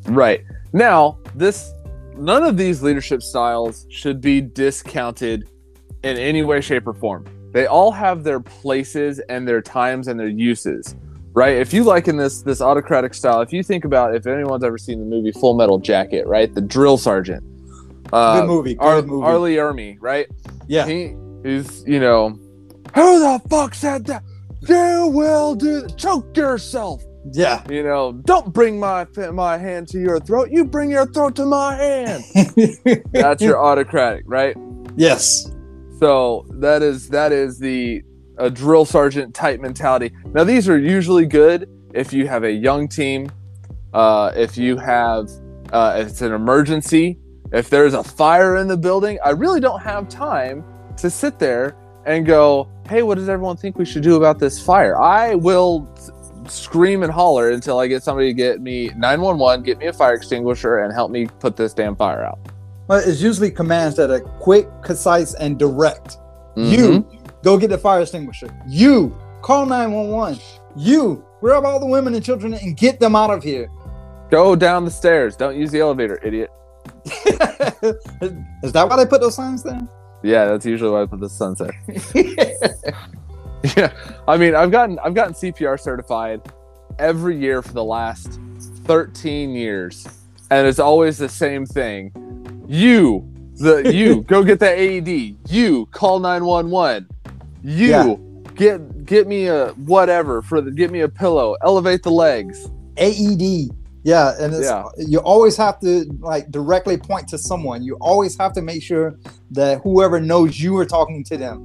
Right. 0.04 0.44
Now, 0.72 1.18
this 1.34 1.72
none 2.18 2.42
of 2.42 2.56
these 2.56 2.82
leadership 2.82 3.22
styles 3.22 3.86
should 3.88 4.20
be 4.20 4.40
discounted 4.40 5.48
in 6.02 6.16
any 6.16 6.42
way 6.42 6.60
shape 6.60 6.86
or 6.86 6.94
form. 6.94 7.24
They 7.52 7.66
all 7.66 7.90
have 7.92 8.22
their 8.24 8.40
places 8.40 9.18
and 9.28 9.46
their 9.48 9.62
times 9.62 10.08
and 10.08 10.18
their 10.18 10.28
uses. 10.28 10.94
Right? 11.32 11.56
If 11.58 11.74
you 11.74 11.84
like 11.84 12.08
in 12.08 12.16
this 12.16 12.40
this 12.42 12.60
autocratic 12.62 13.12
style, 13.12 13.42
if 13.42 13.52
you 13.52 13.62
think 13.62 13.84
about 13.84 14.14
if 14.14 14.26
anyone's 14.26 14.64
ever 14.64 14.78
seen 14.78 15.00
the 15.00 15.04
movie 15.04 15.32
Full 15.32 15.54
Metal 15.54 15.78
Jacket, 15.78 16.26
right? 16.26 16.52
The 16.54 16.62
drill 16.62 16.96
sergeant. 16.96 17.44
Uh, 18.12 18.40
Good 18.40 18.46
movie. 18.46 18.74
Good 18.74 18.84
Ar- 18.84 19.02
movie. 19.02 19.26
R. 19.26 19.38
Lee 19.38 19.56
Ermey, 19.56 19.98
right? 20.00 20.26
yeah. 20.66 20.86
He 20.86 21.14
is, 21.44 21.84
you 21.86 22.00
know, 22.00 22.30
who 22.94 23.18
the 23.20 23.40
fuck 23.50 23.74
said 23.74 24.06
that? 24.06 24.22
You 24.66 25.08
will 25.12 25.54
do. 25.54 25.86
Choke 25.96 26.34
yourself. 26.36 27.02
Yeah. 27.32 27.62
You 27.68 27.82
know, 27.82 28.12
don't 28.12 28.52
bring 28.52 28.78
my 28.78 29.06
my 29.32 29.58
hand 29.58 29.88
to 29.88 30.00
your 30.00 30.20
throat. 30.20 30.50
You 30.50 30.64
bring 30.64 30.90
your 30.90 31.06
throat 31.06 31.36
to 31.36 31.46
my 31.46 31.74
hand. 31.74 32.24
That's 33.12 33.42
your 33.42 33.62
autocratic, 33.62 34.24
right? 34.26 34.56
yes. 34.96 35.50
So 35.98 36.46
that 36.50 36.82
is 36.82 37.08
that 37.08 37.32
is 37.32 37.58
the 37.58 38.02
a 38.38 38.50
drill 38.50 38.84
sergeant 38.84 39.34
type 39.34 39.60
mentality. 39.60 40.12
Now 40.34 40.44
these 40.44 40.68
are 40.68 40.78
usually 40.78 41.26
good 41.26 41.68
if 41.94 42.12
you 42.12 42.28
have 42.28 42.44
a 42.44 42.52
young 42.52 42.86
team, 42.86 43.30
uh, 43.94 44.32
if 44.36 44.58
you 44.58 44.76
have 44.76 45.30
uh, 45.72 45.96
if 45.98 46.08
it's 46.08 46.20
an 46.20 46.32
emergency, 46.32 47.18
if 47.52 47.70
there's 47.70 47.94
a 47.94 48.04
fire 48.04 48.56
in 48.56 48.68
the 48.68 48.76
building. 48.76 49.18
I 49.24 49.30
really 49.30 49.60
don't 49.60 49.80
have 49.80 50.08
time 50.08 50.64
to 50.98 51.08
sit 51.08 51.38
there 51.38 51.76
and 52.04 52.26
go, 52.26 52.68
"Hey, 52.88 53.02
what 53.02 53.16
does 53.16 53.28
everyone 53.28 53.56
think 53.56 53.78
we 53.78 53.84
should 53.86 54.02
do 54.02 54.16
about 54.16 54.38
this 54.38 54.60
fire?" 54.60 55.00
I 55.00 55.34
will 55.34 55.88
scream 56.50 57.02
and 57.02 57.12
holler 57.12 57.50
until 57.50 57.78
I 57.78 57.86
get 57.86 58.02
somebody 58.02 58.28
to 58.28 58.34
get 58.34 58.60
me 58.60 58.90
911, 58.96 59.64
get 59.64 59.78
me 59.78 59.86
a 59.86 59.92
fire 59.92 60.14
extinguisher, 60.14 60.78
and 60.78 60.92
help 60.92 61.10
me 61.10 61.26
put 61.26 61.56
this 61.56 61.72
damn 61.74 61.96
fire 61.96 62.24
out. 62.24 62.38
Well, 62.88 63.02
it's 63.04 63.20
usually 63.20 63.50
commands 63.50 63.96
that 63.96 64.10
are 64.10 64.20
quick, 64.20 64.68
concise, 64.82 65.34
and 65.34 65.58
direct. 65.58 66.18
Mhm. 66.56 66.70
You, 66.70 67.06
go 67.42 67.58
get 67.58 67.70
the 67.70 67.78
fire 67.78 68.00
extinguisher. 68.02 68.48
You 68.68 69.16
call 69.42 69.66
911. 69.66 70.40
You 70.76 71.24
grab 71.40 71.64
all 71.64 71.80
the 71.80 71.86
women 71.86 72.14
and 72.14 72.24
children 72.24 72.54
and 72.54 72.76
get 72.76 73.00
them 73.00 73.16
out 73.16 73.30
of 73.30 73.42
here. 73.42 73.68
Go 74.30 74.56
down 74.56 74.84
the 74.84 74.90
stairs. 74.90 75.36
Don't 75.36 75.56
use 75.56 75.70
the 75.70 75.80
elevator, 75.80 76.18
idiot. 76.22 76.50
Is 77.06 78.72
that 78.72 78.86
why 78.88 78.96
they 78.96 79.06
put 79.06 79.20
those 79.20 79.34
signs 79.36 79.62
there? 79.62 79.80
Yeah, 80.22 80.46
that's 80.46 80.66
usually 80.66 80.90
why 80.90 81.02
I 81.02 81.06
put 81.06 81.20
the 81.20 81.28
sunset. 81.28 81.70
yeah, 83.76 83.92
I 84.28 84.36
mean, 84.36 84.54
I've 84.54 84.70
gotten 84.70 84.98
I've 85.00 85.14
gotten 85.14 85.34
CPR 85.34 85.80
certified 85.80 86.42
every 86.98 87.36
year 87.38 87.62
for 87.62 87.72
the 87.72 87.84
last 87.84 88.38
13 88.84 89.50
years, 89.54 90.06
and 90.50 90.66
it's 90.66 90.78
always 90.78 91.18
the 91.18 91.28
same 91.28 91.66
thing. 91.66 92.12
You, 92.68 93.28
the 93.54 93.92
you, 93.94 94.22
go 94.28 94.42
get 94.44 94.60
the 94.60 94.68
AED. 94.68 95.36
You 95.50 95.86
call 95.86 96.18
911. 96.20 97.08
You 97.62 97.86
Yeah. 97.88 98.14
get 98.54 99.04
get 99.06 99.26
me 99.26 99.46
a 99.46 99.68
whatever 99.72 100.42
for 100.42 100.60
the 100.60 100.70
get 100.70 100.90
me 100.90 101.00
a 101.00 101.08
pillow. 101.08 101.56
Elevate 101.64 102.02
the 102.02 102.10
legs. 102.10 102.68
AED. 102.98 103.70
Yeah, 104.04 104.34
and 104.38 104.54
it's, 104.54 104.66
Yeah. 104.66 104.84
you 104.98 105.18
always 105.18 105.56
have 105.56 105.80
to 105.80 106.04
like 106.20 106.50
directly 106.50 106.96
point 106.96 107.26
to 107.28 107.38
someone. 107.38 107.82
You 107.82 107.96
always 108.00 108.36
have 108.38 108.52
to 108.52 108.62
make 108.62 108.82
sure 108.82 109.18
that 109.50 109.80
whoever 109.82 110.20
knows 110.20 110.60
you 110.60 110.76
are 110.76 110.86
talking 110.86 111.24
to 111.24 111.36
them. 111.36 111.64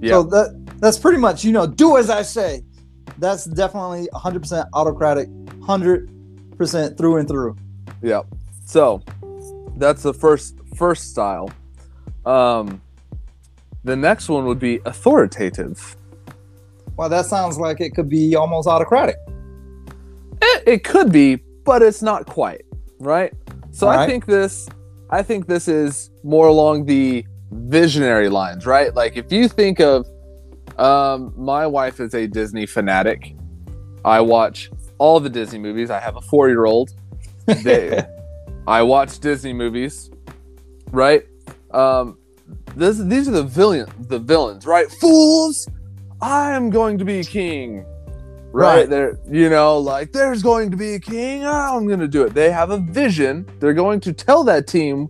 Yeah, 0.00 0.12
So 0.12 0.22
that 0.24 0.66
that's 0.78 0.98
pretty 0.98 1.18
much 1.18 1.44
you 1.44 1.52
know 1.52 1.66
do 1.66 1.96
as 1.96 2.10
I 2.10 2.22
say. 2.22 2.62
That's 3.18 3.46
definitely 3.46 4.08
100% 4.14 4.68
autocratic, 4.74 5.28
100% 5.28 6.96
through 6.96 7.16
and 7.16 7.26
through. 7.26 7.56
yeah. 8.02 8.22
So 8.64 9.02
that's 9.76 10.02
the 10.02 10.14
first 10.14 10.54
first 10.76 11.10
style. 11.10 11.50
Um, 12.26 12.80
the 13.84 13.96
next 13.96 14.28
one 14.28 14.44
would 14.46 14.58
be 14.58 14.80
authoritative. 14.84 15.96
Well, 16.96 17.08
that 17.08 17.26
sounds 17.26 17.58
like 17.58 17.80
it 17.80 17.94
could 17.94 18.08
be 18.08 18.36
almost 18.36 18.68
autocratic. 18.68 19.16
It, 20.42 20.62
it 20.66 20.84
could 20.84 21.10
be, 21.10 21.36
but 21.64 21.80
it's 21.82 22.02
not 22.02 22.26
quite, 22.26 22.64
right? 22.98 23.32
So 23.70 23.88
I 23.88 24.06
think 24.06 24.26
this 24.26 24.68
I 25.10 25.22
think 25.22 25.46
this 25.46 25.68
is 25.68 26.10
more 26.22 26.48
along 26.48 26.84
the 26.86 27.24
visionary 27.50 28.28
lines, 28.28 28.66
right? 28.66 28.94
Like 28.94 29.16
if 29.16 29.32
you 29.32 29.48
think 29.48 29.80
of 29.80 30.06
um 30.78 31.32
my 31.36 31.66
wife 31.66 32.00
is 32.00 32.14
a 32.14 32.26
Disney 32.26 32.66
fanatic. 32.66 33.34
I 34.04 34.20
watch 34.20 34.70
all 34.98 35.18
the 35.20 35.28
Disney 35.30 35.58
movies. 35.58 35.90
I 35.90 35.98
have 36.00 36.16
a 36.16 36.20
4-year-old. 36.20 36.90
I 38.66 38.82
watch 38.82 39.18
Disney 39.18 39.52
movies, 39.52 40.10
right? 40.90 41.24
Um 41.72 42.18
this 42.76 42.98
these 42.98 43.28
are 43.28 43.32
the 43.32 43.42
villain 43.42 43.86
the 44.08 44.18
villains, 44.18 44.66
right? 44.66 44.90
Fools! 44.90 45.68
I 46.20 46.52
am 46.54 46.70
going 46.70 46.98
to 46.98 47.04
be 47.04 47.22
king 47.24 47.84
right 48.50 48.78
Right. 48.80 48.88
there 48.90 49.18
you 49.30 49.50
know 49.50 49.76
like 49.78 50.10
there's 50.10 50.42
going 50.42 50.70
to 50.70 50.76
be 50.76 50.94
a 50.94 50.98
king 50.98 51.44
oh, 51.44 51.76
i'm 51.76 51.86
going 51.86 52.00
to 52.00 52.08
do 52.08 52.22
it 52.24 52.32
they 52.32 52.50
have 52.50 52.70
a 52.70 52.78
vision 52.78 53.46
they're 53.60 53.74
going 53.74 54.00
to 54.00 54.12
tell 54.14 54.42
that 54.44 54.66
team 54.66 55.06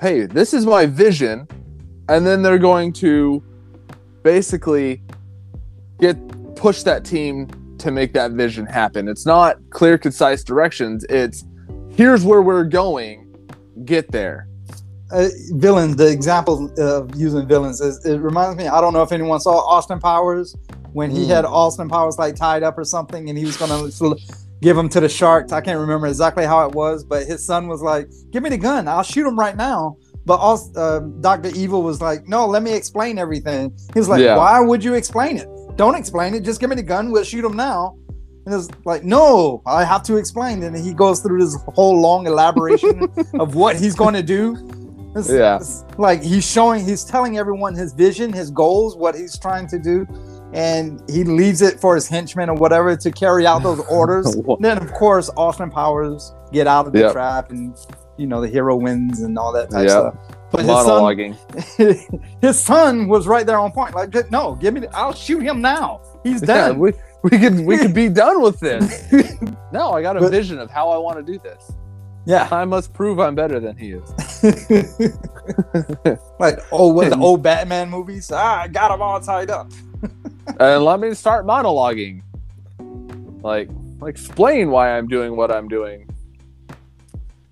hey 0.00 0.26
this 0.26 0.52
is 0.52 0.66
my 0.66 0.86
vision 0.86 1.46
and 2.10 2.26
then 2.26 2.42
they're 2.42 2.58
going 2.58 2.92
to 2.94 3.42
basically 4.22 5.00
get 5.98 6.16
push 6.56 6.82
that 6.82 7.04
team 7.04 7.48
to 7.78 7.90
make 7.90 8.12
that 8.12 8.32
vision 8.32 8.66
happen. 8.66 9.08
It's 9.08 9.24
not 9.24 9.56
clear 9.70 9.96
concise 9.96 10.44
directions. 10.44 11.04
It's 11.08 11.44
here's 11.94 12.24
where 12.24 12.42
we're 12.42 12.64
going. 12.64 13.26
Get 13.84 14.10
there. 14.12 14.46
Uh, 15.12 15.28
villain 15.54 15.96
the 15.96 16.06
example 16.08 16.70
of 16.78 17.16
using 17.16 17.46
villains 17.48 17.80
is 17.80 18.04
it 18.06 18.18
reminds 18.18 18.56
me 18.56 18.68
i 18.68 18.80
don't 18.80 18.92
know 18.92 19.02
if 19.02 19.10
anyone 19.10 19.40
saw 19.40 19.58
austin 19.66 19.98
powers 19.98 20.54
when 20.92 21.10
he 21.10 21.24
Mm. 21.24 21.34
had 21.34 21.44
austin 21.44 21.88
powers 21.88 22.16
like 22.16 22.36
tied 22.36 22.62
up 22.62 22.78
or 22.78 22.84
something 22.84 23.28
and 23.28 23.36
he 23.36 23.44
was 23.44 23.56
gonna 23.56 23.90
sl- 23.90 24.12
give 24.62 24.78
him 24.78 24.88
to 24.90 25.00
the 25.00 25.08
sharks. 25.08 25.50
I 25.50 25.62
can't 25.62 25.80
remember 25.80 26.06
exactly 26.06 26.44
how 26.44 26.64
it 26.68 26.76
was 26.76 27.02
but 27.02 27.26
his 27.26 27.44
son 27.44 27.66
was 27.66 27.82
like 27.82 28.08
give 28.30 28.44
me 28.44 28.50
the 28.50 28.56
gun. 28.58 28.86
I'll 28.86 29.02
shoot 29.02 29.26
him 29.26 29.36
right 29.36 29.56
now 29.56 29.96
but 30.30 30.38
also, 30.48 30.66
uh, 30.84 31.00
dr 31.28 31.48
evil 31.62 31.80
was 31.90 31.98
like 32.08 32.20
no 32.34 32.40
let 32.54 32.62
me 32.62 32.72
explain 32.80 33.18
everything. 33.18 33.62
He's 33.94 34.08
like 34.12 34.22
Yeah. 34.22 34.36
why 34.36 34.60
would 34.68 34.82
you 34.88 34.94
explain 34.94 35.34
it? 35.42 35.48
Don't 35.82 35.96
explain 36.02 36.30
it. 36.36 36.40
Just 36.50 36.58
give 36.60 36.70
me 36.70 36.76
the 36.76 36.88
gun. 36.94 37.10
We'll 37.12 37.24
shoot 37.32 37.44
him 37.44 37.56
now. 37.56 37.80
And 38.46 38.54
it's 38.54 38.68
like 38.90 39.02
no 39.16 39.60
i 39.66 39.82
have 39.92 40.02
to 40.10 40.14
explain. 40.22 40.62
And 40.62 40.72
he 40.86 40.92
goes 41.04 41.18
through 41.22 41.40
this 41.44 41.56
whole 41.76 41.96
long 42.08 42.22
elaboration 42.32 42.94
of 43.42 43.48
what 43.56 43.72
he's 43.82 43.96
going 44.02 44.14
to 44.22 44.26
do. 44.38 44.42
It's, 45.16 45.28
Yeah. 45.40 45.56
it's 45.56 45.84
like 45.98 46.22
he's 46.22 46.46
showing, 46.56 46.80
he's 46.90 47.02
telling 47.14 47.32
everyone 47.42 47.72
his 47.74 47.90
vision, 47.92 48.32
his 48.32 48.48
goals, 48.62 48.90
what 48.96 49.16
he's 49.20 49.36
trying 49.46 49.66
to 49.74 49.78
do, 49.90 50.06
and 50.52 51.02
he 51.14 51.24
leaves 51.24 51.60
it 51.68 51.74
for 51.80 51.92
his 51.98 52.06
henchmen 52.14 52.48
or 52.52 52.54
whatever 52.64 52.90
to 53.04 53.10
carry 53.10 53.44
out 53.50 53.64
those 53.64 53.80
orders. 53.98 54.26
then, 54.60 54.76
of 54.78 54.92
course, 55.02 55.28
Austin 55.36 55.70
Powers 55.78 56.32
get 56.52 56.66
out 56.68 56.86
of 56.86 56.92
the 56.92 57.00
Yep. 57.06 57.12
trap, 57.16 57.50
and 57.50 57.74
you 58.20 58.26
know 58.26 58.40
the 58.40 58.48
hero 58.48 58.76
wins 58.76 59.20
and 59.20 59.38
all 59.38 59.52
that 59.52 59.70
type 59.70 59.88
Yep. 59.88 59.90
stuff. 59.90 60.14
But 60.52 60.60
his 60.60 60.68
son, 60.68 60.86
monologuing 60.86 61.36
his 62.42 62.58
son 62.60 63.08
was 63.08 63.26
right 63.28 63.46
there 63.46 63.58
on 63.58 63.70
point. 63.72 63.94
Like, 63.94 64.30
no, 64.32 64.56
give 64.56 64.74
me, 64.74 64.80
the, 64.80 64.96
I'll 64.96 65.12
shoot 65.14 65.40
him 65.40 65.60
now. 65.60 66.00
He's 66.24 66.40
yeah, 66.42 66.68
done. 66.68 66.78
we, 66.80 66.92
we 67.22 67.30
could 67.30 67.60
we 67.60 67.78
could 67.78 67.94
be 67.94 68.08
done 68.24 68.42
with 68.42 68.58
this 68.60 69.10
no 69.72 69.92
i 69.92 70.00
got 70.02 70.16
a 70.16 70.20
But- 70.20 70.30
vision 70.32 70.58
of 70.58 70.70
how 70.70 70.88
i 70.90 70.96
want 70.96 71.18
to 71.18 71.32
do 71.32 71.38
this 71.38 71.70
yeah. 72.26 72.48
i 72.50 72.64
must 72.64 72.92
prove 72.94 73.18
i'm 73.20 73.34
better 73.34 73.60
than 73.60 73.76
he 73.76 73.92
is 73.92 74.08
like, 76.38 76.58
oh, 76.72 76.88
what 76.92 77.10
the 77.10 77.18
old 77.18 77.42
Batman 77.42 77.90
movies? 77.90 78.30
Ah, 78.32 78.62
I 78.62 78.68
got 78.68 78.88
them 78.90 79.02
all 79.02 79.20
tied 79.20 79.50
up. 79.50 79.70
and 80.58 80.84
let 80.84 81.00
me 81.00 81.12
start 81.14 81.44
monologuing. 81.46 82.22
Like, 83.42 83.68
explain 84.06 84.70
why 84.70 84.96
I'm 84.96 85.08
doing 85.08 85.36
what 85.36 85.50
I'm 85.50 85.68
doing. 85.68 86.08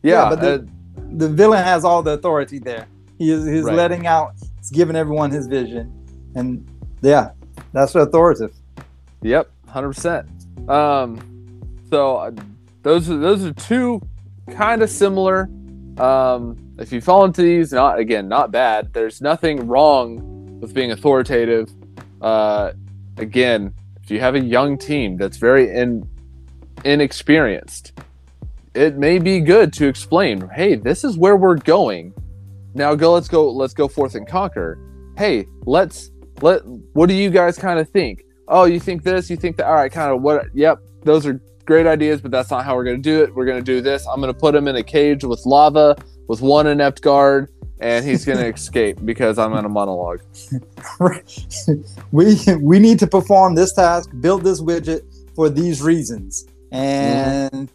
Yeah, 0.03 0.25
Yeah, 0.25 0.29
but 0.31 0.41
the- 0.41 0.55
uh, 0.55 1.03
the 1.17 1.29
villain 1.29 1.65
has 1.65 1.85
all 1.85 2.03
the 2.03 2.13
authority 2.13 2.59
there. 2.59 2.87
He 3.19 3.31
is 3.33 3.45
he's 3.47 3.65
Right. 3.65 3.75
letting 3.75 4.07
out, 4.07 4.33
he's 4.59 4.71
giving 4.71 4.95
everyone 4.97 5.31
his 5.31 5.47
vision, 5.47 5.93
and 6.35 6.67
yeah, 7.03 7.31
that's 7.73 7.95
authoritative. 7.95 8.55
yep, 9.23 9.51
hundred 9.67 9.89
percent. 9.95 10.29
Um, 10.69 11.19
so 11.91 12.17
uh, 12.17 12.31
those 12.83 13.09
are 13.11 13.17
those 13.17 13.45
are 13.45 13.53
two 13.55 14.01
kind 14.51 14.83
of 14.83 14.91
similar. 14.91 15.49
Um, 15.99 16.57
if 16.79 16.93
you 16.93 17.01
fall 17.01 17.25
into 17.25 17.43
these, 17.43 17.73
not 17.73 17.99
again, 17.99 18.29
not 18.29 18.53
bad. 18.53 18.93
There's 18.93 19.21
nothing 19.21 19.67
wrong 19.67 20.61
with 20.61 20.73
being 20.75 20.93
authoritative. 20.93 21.71
Uh, 22.21 22.73
again, 23.17 23.73
if 24.03 24.11
you 24.11 24.21
have 24.21 24.35
a 24.37 24.41
young 24.41 24.79
team 24.79 25.17
that's 25.17 25.39
very 25.39 25.69
in 25.75 26.09
inexperienced, 26.85 27.93
it 28.79 28.97
may 28.97 29.19
be 29.19 29.41
good 29.41 29.73
to 29.73 29.89
explain, 29.89 30.49
hey, 30.55 30.77
this 30.77 31.03
is 31.03 31.19
where 31.19 31.37
we're 31.37 31.57
going. 31.57 32.15
Now 32.75 32.95
go 32.95 33.13
let's 33.13 33.27
go 33.27 33.51
let's 33.51 33.75
go 33.75 33.89
forth 33.89 34.15
and 34.15 34.27
conquer. 34.27 34.79
Hey, 35.17 35.47
let's 35.67 36.13
let 36.43 36.65
what 36.93 37.09
do 37.09 37.15
you 37.15 37.29
guys 37.29 37.59
kind 37.59 37.81
of 37.81 37.89
think? 37.89 38.25
Oh, 38.47 38.65
you 38.65 38.79
think 38.79 39.03
this, 39.03 39.29
you 39.29 39.37
think 39.37 39.57
that 39.57 39.67
all 39.67 39.75
right, 39.75 39.91
kind 39.91 40.15
of 40.15 40.23
what 40.23 40.47
yep, 40.55 40.79
those 41.03 41.27
are 41.27 41.41
great 41.65 41.89
ideas, 41.89 42.21
but 42.21 42.31
that's 42.31 42.53
not 42.53 42.65
how 42.65 42.77
we're 42.77 42.85
gonna 42.85 42.99
do 42.99 43.23
it. 43.25 43.35
We're 43.35 43.47
gonna 43.47 43.63
do 43.63 43.81
this. 43.81 44.07
I'm 44.07 44.21
gonna 44.21 44.33
put 44.33 44.55
him 44.55 44.69
in 44.69 44.77
a 44.77 44.83
cage 44.83 45.25
with 45.25 45.45
lava 45.45 45.97
with 46.29 46.41
one 46.41 46.69
inept 46.69 47.03
guard, 47.03 47.51
and 47.81 48.05
he's 48.05 48.25
gonna 48.25 48.47
escape 48.55 49.05
because 49.05 49.41
I'm 49.41 49.55
in 49.55 49.65
a 49.65 49.69
monologue. 49.69 50.21
we 52.13 52.37
we 52.61 52.79
need 52.79 53.01
to 53.01 53.09
perform 53.09 53.57
this 53.57 53.73
task, 53.73 54.11
build 54.21 54.45
this 54.45 54.61
widget 54.61 55.03
for 55.35 55.51
these 55.51 55.83
reasons, 55.83 56.47
mm-hmm. 56.71 57.57
and 57.57 57.71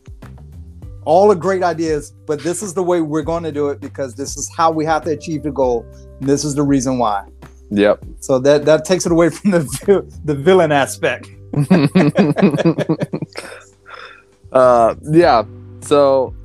all 1.06 1.28
the 1.28 1.36
great 1.36 1.64
ideas. 1.64 2.14
But 2.26 2.42
this 2.42 2.62
is 2.62 2.74
the 2.74 2.84
way 2.84 3.02
we're 3.02 3.24
going 3.24 3.44
to 3.44 3.52
do 3.52 3.70
it 3.70 3.80
because 3.80 4.16
this 4.16 4.38
is 4.38 4.50
how 4.56 4.72
we 4.72 4.86
have 4.86 5.04
to 5.04 5.12
achieve 5.12 5.44
the 5.44 5.52
goal. 5.52 5.86
And 6.20 6.30
this 6.30 6.44
is 6.44 6.56
the 6.56 6.64
reason 6.64 6.98
why. 6.98 7.28
Yep. 7.70 8.04
So 8.20 8.40
that 8.40 8.66
that 8.66 8.86
takes 8.86 9.06
it 9.06 9.12
away 9.12 9.30
from 9.30 9.52
the 9.52 10.20
the 10.26 10.36
villain 10.36 10.72
aspect. 10.72 11.30
uh, 14.52 14.96
yeah. 15.02 15.44
So 15.82 16.36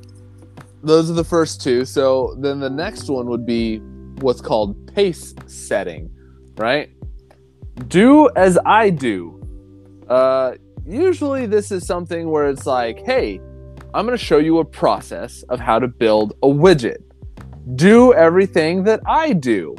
those 0.83 1.11
are 1.11 1.15
the 1.15 1.25
first 1.25 1.61
two. 1.61 1.85
So 1.85 2.35
then 2.39 2.61
the 2.61 2.71
next 2.71 3.11
one 3.11 3.27
would 3.27 3.45
be 3.45 3.79
what's 4.21 4.41
called 4.41 4.95
pace 4.95 5.35
setting, 5.47 6.11
right? 6.57 6.91
Do 7.89 8.31
as 8.37 8.59
I 8.65 8.91
do. 8.91 9.35
Uh, 10.09 10.55
usually 10.87 11.47
this 11.47 11.71
is 11.71 11.87
something 11.87 12.31
where 12.31 12.49
it's 12.49 12.67
like, 12.67 13.05
hey, 13.05 13.41
I'm 13.95 14.05
going 14.07 14.17
to 14.17 14.23
show 14.25 14.39
you 14.39 14.59
a 14.59 14.65
process 14.65 15.43
of 15.45 15.61
how 15.61 15.79
to 15.79 15.89
build 15.89 16.35
a 16.43 16.47
widget. 16.47 16.99
Do 17.75 18.13
everything 18.13 18.85
that 18.85 19.01
I 19.07 19.33
do, 19.33 19.77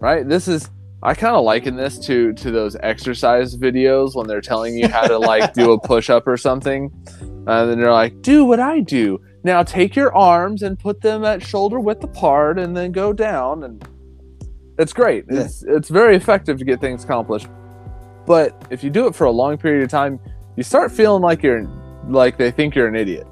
right? 0.00 0.26
This 0.26 0.48
is 0.48 0.70
I 1.02 1.14
kind 1.14 1.34
of 1.34 1.44
liken 1.44 1.74
this 1.76 1.98
to 2.06 2.32
to 2.34 2.50
those 2.50 2.76
exercise 2.80 3.56
videos 3.56 4.14
when 4.14 4.26
they're 4.28 4.40
telling 4.40 4.76
you 4.76 4.88
how 4.88 5.02
to 5.02 5.18
like 5.18 5.52
do 5.52 5.72
a 5.72 5.80
push 5.86 6.08
up 6.08 6.26
or 6.26 6.36
something, 6.36 6.92
and 7.20 7.46
then 7.46 7.80
they're 7.80 7.92
like, 7.92 8.22
"Do 8.22 8.44
what 8.44 8.60
I 8.60 8.80
do." 8.80 9.20
Now 9.42 9.64
take 9.64 9.96
your 9.96 10.14
arms 10.14 10.62
and 10.62 10.78
put 10.78 11.00
them 11.00 11.24
at 11.24 11.42
shoulder 11.42 11.80
width 11.80 12.04
apart, 12.04 12.58
and 12.58 12.76
then 12.76 12.92
go 12.92 13.12
down. 13.12 13.64
And 13.64 13.84
It's 14.78 14.92
great. 14.92 15.24
Yeah. 15.28 15.40
It's 15.40 15.64
it's 15.64 15.88
very 15.88 16.16
effective 16.16 16.58
to 16.58 16.64
get 16.64 16.80
things 16.80 17.02
accomplished. 17.04 17.48
But 18.24 18.66
if 18.70 18.84
you 18.84 18.90
do 18.90 19.08
it 19.08 19.14
for 19.14 19.24
a 19.24 19.32
long 19.32 19.58
period 19.58 19.82
of 19.82 19.90
time, 19.90 20.20
you 20.56 20.62
start 20.62 20.92
feeling 20.92 21.22
like 21.22 21.42
you're 21.42 21.66
like 22.08 22.38
they 22.38 22.52
think 22.52 22.76
you're 22.76 22.86
an 22.86 22.94
idiot. 22.94 23.26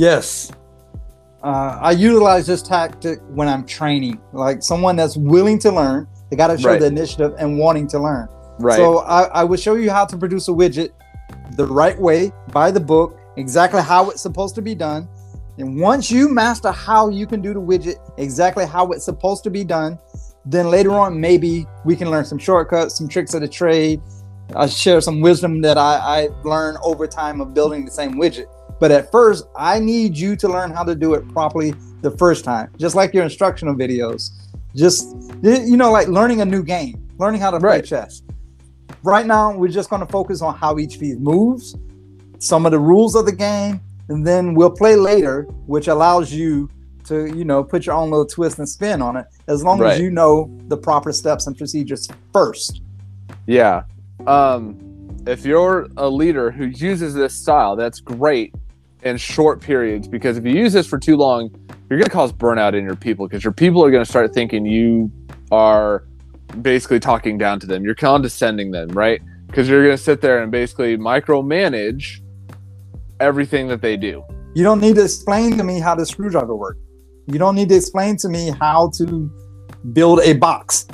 Yes. 0.00 0.50
Uh, 1.42 1.78
I 1.78 1.90
utilize 1.90 2.46
this 2.46 2.62
tactic 2.62 3.18
when 3.34 3.48
I'm 3.48 3.66
training, 3.66 4.18
like 4.32 4.62
someone 4.62 4.96
that's 4.96 5.18
willing 5.18 5.58
to 5.58 5.70
learn. 5.70 6.08
They 6.30 6.36
got 6.36 6.46
to 6.46 6.56
show 6.56 6.70
Right. 6.70 6.80
the 6.80 6.86
initiative 6.86 7.34
and 7.38 7.58
wanting 7.58 7.86
to 7.88 7.98
learn. 7.98 8.26
Right. 8.58 8.76
So 8.76 9.00
I, 9.00 9.24
I 9.24 9.44
would 9.44 9.60
show 9.60 9.74
you 9.74 9.90
how 9.90 10.06
to 10.06 10.16
produce 10.16 10.48
a 10.48 10.52
widget 10.52 10.90
the 11.54 11.66
right 11.66 12.00
way 12.00 12.32
by 12.50 12.70
the 12.70 12.80
book, 12.80 13.18
exactly 13.36 13.82
how 13.82 14.08
it's 14.08 14.22
supposed 14.22 14.54
to 14.54 14.62
be 14.62 14.74
done. 14.74 15.06
And 15.58 15.78
once 15.78 16.10
you 16.10 16.30
master 16.30 16.72
how 16.72 17.10
you 17.10 17.26
can 17.26 17.42
do 17.42 17.52
the 17.52 17.60
widget 17.60 17.96
exactly 18.16 18.64
how 18.64 18.92
it's 18.92 19.04
supposed 19.04 19.44
to 19.44 19.50
be 19.50 19.64
done, 19.64 19.98
then 20.46 20.70
later 20.70 20.92
on 20.92 21.20
maybe 21.20 21.66
we 21.84 21.94
can 21.94 22.10
learn 22.10 22.24
some 22.24 22.38
shortcuts, 22.38 22.96
some 22.96 23.06
tricks 23.06 23.34
of 23.34 23.42
the 23.42 23.48
trade. 23.48 24.00
I 24.56 24.66
share 24.66 25.02
some 25.02 25.20
wisdom 25.20 25.60
that 25.60 25.76
I, 25.76 25.96
I 25.96 26.28
learned 26.42 26.78
over 26.82 27.06
time 27.06 27.42
of 27.42 27.52
building 27.52 27.84
the 27.84 27.90
same 27.90 28.14
widget. 28.14 28.46
But 28.80 28.90
at 28.90 29.12
first, 29.12 29.44
I 29.56 29.78
need 29.78 30.16
you 30.16 30.34
to 30.36 30.48
learn 30.48 30.70
how 30.70 30.82
to 30.84 30.94
do 30.94 31.14
it 31.14 31.28
properly 31.28 31.74
the 32.00 32.10
first 32.12 32.44
time, 32.44 32.70
just 32.78 32.94
like 32.96 33.12
your 33.12 33.22
instructional 33.22 33.74
videos. 33.74 34.30
Just 34.74 35.14
you 35.42 35.76
know, 35.76 35.90
like 35.92 36.08
learning 36.08 36.40
a 36.40 36.44
new 36.44 36.62
game, 36.62 37.06
learning 37.18 37.40
how 37.40 37.50
to 37.50 37.60
play 37.60 37.68
Right. 37.68 37.84
chess. 37.84 38.22
Right 39.02 39.26
now, 39.26 39.54
we're 39.56 39.68
just 39.68 39.90
going 39.90 40.00
to 40.00 40.06
focus 40.10 40.42
on 40.42 40.54
how 40.54 40.78
each 40.78 40.98
piece 40.98 41.16
moves, 41.18 41.76
some 42.38 42.66
of 42.66 42.72
the 42.72 42.78
rules 42.78 43.14
of 43.14 43.26
the 43.26 43.32
game, 43.32 43.80
and 44.08 44.26
then 44.26 44.54
we'll 44.54 44.70
play 44.70 44.96
later, 44.96 45.42
which 45.66 45.88
allows 45.88 46.32
you 46.32 46.68
to, 47.04 47.26
you 47.36 47.44
know, 47.44 47.64
put 47.64 47.86
your 47.86 47.94
own 47.94 48.10
little 48.10 48.26
twist 48.26 48.58
and 48.58 48.68
spin 48.68 49.00
on 49.02 49.16
it, 49.16 49.26
as 49.48 49.64
long 49.64 49.78
Right. 49.78 49.94
as 49.94 50.00
you 50.00 50.10
know 50.10 50.50
the 50.68 50.76
proper 50.76 51.12
steps 51.12 51.46
and 51.46 51.56
procedures 51.56 52.08
first. 52.32 52.82
Yeah. 53.46 53.82
Um, 54.26 54.76
if 55.26 55.44
you're 55.44 55.88
a 55.96 56.08
leader 56.08 56.50
who 56.50 56.66
uses 56.66 57.14
this 57.14 57.34
style, 57.34 57.74
that's 57.76 58.00
great 58.00 58.54
in 59.02 59.16
short 59.16 59.60
periods 59.60 60.06
because 60.08 60.36
if 60.36 60.44
you 60.44 60.52
use 60.52 60.72
this 60.72 60.86
for 60.86 60.98
too 60.98 61.16
long, 61.16 61.50
you're 61.88 61.98
going 61.98 62.04
to 62.04 62.10
cause 62.10 62.32
burnout 62.32 62.74
in 62.74 62.84
your 62.84 62.96
people 62.96 63.26
because 63.26 63.42
your 63.42 63.52
people 63.52 63.84
are 63.84 63.90
going 63.90 64.04
to 64.04 64.10
start 64.10 64.32
thinking 64.32 64.64
you 64.64 65.10
are 65.50 66.04
basically 66.62 67.00
talking 67.00 67.38
down 67.38 67.58
to 67.60 67.66
them. 67.66 67.84
You're 67.84 67.94
condescending 67.94 68.70
them, 68.70 68.88
right? 68.90 69.20
Because 69.46 69.68
you're 69.68 69.84
going 69.84 69.96
to 69.96 70.02
sit 70.02 70.20
there 70.20 70.42
and 70.42 70.52
basically 70.52 70.96
micromanage 70.96 72.20
everything 73.18 73.68
that 73.68 73.82
they 73.82 73.96
do. 73.96 74.24
You 74.54 74.64
don't 74.64 74.80
need 74.80 74.96
to 74.96 75.04
explain 75.04 75.56
to 75.58 75.64
me 75.64 75.80
how 75.80 75.94
the 75.94 76.06
screwdriver 76.06 76.54
works. 76.54 76.80
You 77.26 77.38
don't 77.38 77.54
need 77.54 77.68
to 77.68 77.76
explain 77.76 78.16
to 78.18 78.28
me 78.28 78.52
how 78.60 78.90
to 78.96 79.30
build 79.92 80.20
a 80.20 80.32
box. 80.34 80.86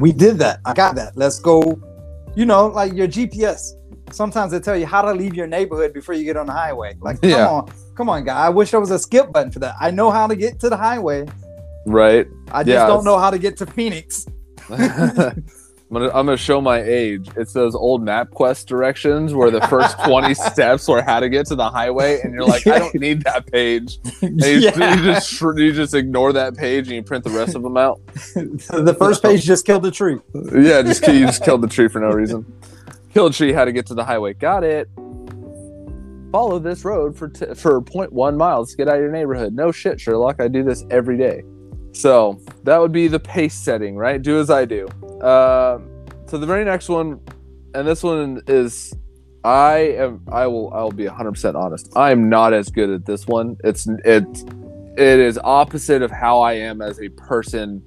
We 0.00 0.12
did 0.12 0.38
that. 0.38 0.60
I 0.64 0.74
got 0.74 0.94
that. 0.96 1.16
Let's 1.16 1.38
go. 1.38 1.80
You 2.34 2.46
know, 2.46 2.68
like 2.68 2.92
your 2.92 3.08
GPS. 3.08 3.72
Sometimes 4.12 4.52
they 4.52 4.60
tell 4.60 4.76
you 4.76 4.86
how 4.86 5.02
to 5.02 5.12
leave 5.12 5.34
your 5.34 5.46
neighborhood 5.46 5.92
before 5.92 6.14
you 6.14 6.24
get 6.24 6.36
on 6.36 6.46
the 6.46 6.52
highway. 6.52 6.94
Like, 7.00 7.20
come 7.20 7.30
Yeah. 7.30 7.48
on, 7.48 7.72
come 7.96 8.08
on, 8.08 8.24
guy. 8.24 8.36
I 8.38 8.48
wish 8.48 8.70
there 8.70 8.80
was 8.80 8.90
a 8.90 8.98
skip 8.98 9.32
button 9.32 9.50
for 9.50 9.58
that. 9.60 9.74
I 9.80 9.90
know 9.90 10.10
how 10.10 10.26
to 10.26 10.36
get 10.36 10.58
to 10.60 10.68
the 10.68 10.76
highway. 10.76 11.26
Right? 11.86 12.26
I 12.52 12.62
just 12.64 12.68
Yeah, 12.74 12.86
don't 12.86 12.98
it's- 13.00 13.04
know 13.04 13.18
how 13.18 13.30
to 13.30 13.38
get 13.38 13.56
to 13.58 13.66
Phoenix. 13.66 14.26
I'm 15.90 15.94
gonna, 15.94 16.08
I'm 16.08 16.26
gonna 16.26 16.36
show 16.36 16.60
my 16.60 16.82
age. 16.82 17.30
It's 17.36 17.54
those 17.54 17.74
old 17.74 18.02
MapQuest 18.04 18.66
directions 18.66 19.32
where 19.32 19.50
the 19.50 19.62
first 19.68 19.98
20 20.04 20.34
steps 20.34 20.86
were 20.86 21.00
how 21.00 21.18
to 21.18 21.30
get 21.30 21.46
to 21.46 21.54
the 21.54 21.70
highway, 21.70 22.20
and 22.20 22.34
you're 22.34 22.44
like, 22.44 22.66
I 22.66 22.78
don't 22.78 22.94
need 22.94 23.22
that 23.24 23.50
page. 23.50 23.98
You, 24.20 24.30
yeah. 24.58 24.96
you 24.96 25.02
just 25.04 25.40
you 25.40 25.72
just 25.72 25.94
ignore 25.94 26.32
that 26.34 26.56
page 26.56 26.88
and 26.88 26.96
you 26.96 27.02
print 27.02 27.24
the 27.24 27.30
rest 27.30 27.54
of 27.54 27.62
them 27.62 27.76
out. 27.78 28.04
the 28.34 28.94
first 28.98 29.22
page 29.22 29.44
just 29.44 29.64
killed 29.64 29.82
the 29.82 29.90
tree. 29.90 30.18
Yeah, 30.34 30.82
just 30.82 31.06
you 31.06 31.20
just 31.24 31.42
killed 31.42 31.62
the 31.62 31.68
tree 31.68 31.88
for 31.88 32.00
no 32.00 32.10
reason. 32.10 32.44
Killed 33.12 33.34
tree 33.34 33.52
how 33.52 33.64
to 33.64 33.72
get 33.72 33.86
to 33.86 33.94
the 33.94 34.04
highway. 34.04 34.34
Got 34.34 34.64
it. 34.64 34.88
Follow 36.30 36.58
this 36.58 36.84
road 36.84 37.16
for 37.16 37.28
t- 37.28 37.54
for 37.54 37.80
0.1 37.80 38.36
miles 38.36 38.74
get 38.74 38.86
out 38.86 38.96
of 38.96 39.00
your 39.00 39.10
neighborhood. 39.10 39.54
No 39.54 39.72
shit, 39.72 39.98
Sherlock. 39.98 40.40
I 40.40 40.48
do 40.48 40.62
this 40.62 40.84
every 40.90 41.16
day. 41.16 41.42
So 41.92 42.38
that 42.64 42.78
would 42.78 42.92
be 42.92 43.08
the 43.08 43.18
pace 43.18 43.54
setting, 43.54 43.96
right? 43.96 44.20
Do 44.20 44.38
as 44.38 44.50
I 44.50 44.66
do. 44.66 44.86
Um, 45.22 45.88
so 46.26 46.36
the 46.36 46.46
very 46.46 46.64
next 46.64 46.90
one, 46.90 47.20
and 47.74 47.88
this 47.88 48.02
one 48.02 48.42
is, 48.46 48.94
I 49.42 49.78
am. 49.96 50.20
I 50.30 50.46
will. 50.46 50.72
I 50.74 50.82
will 50.82 50.92
be 50.92 51.06
100 51.06 51.32
percent 51.32 51.56
honest. 51.56 51.90
I 51.96 52.10
am 52.10 52.28
not 52.28 52.52
as 52.52 52.68
good 52.68 52.90
at 52.90 53.06
this 53.06 53.26
one. 53.26 53.56
It's 53.64 53.86
it. 54.04 54.24
It 54.98 55.20
is 55.20 55.38
opposite 55.42 56.02
of 56.02 56.10
how 56.10 56.40
I 56.40 56.54
am 56.54 56.82
as 56.82 57.00
a 57.00 57.08
person. 57.10 57.82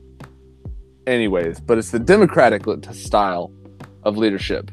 Anyways, 1.06 1.60
but 1.60 1.78
it's 1.78 1.92
the 1.92 2.00
democratic 2.00 2.64
style 2.92 3.52
of 4.04 4.18
leadership, 4.18 4.72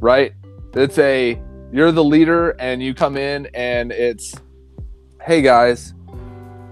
right? 0.00 0.32
It's 0.74 0.98
a 0.98 1.40
you're 1.72 1.92
the 1.92 2.04
leader 2.04 2.50
and 2.60 2.82
you 2.82 2.94
come 2.94 3.16
in 3.16 3.46
and 3.54 3.90
it's, 3.90 4.34
hey 5.22 5.42
guys, 5.42 5.94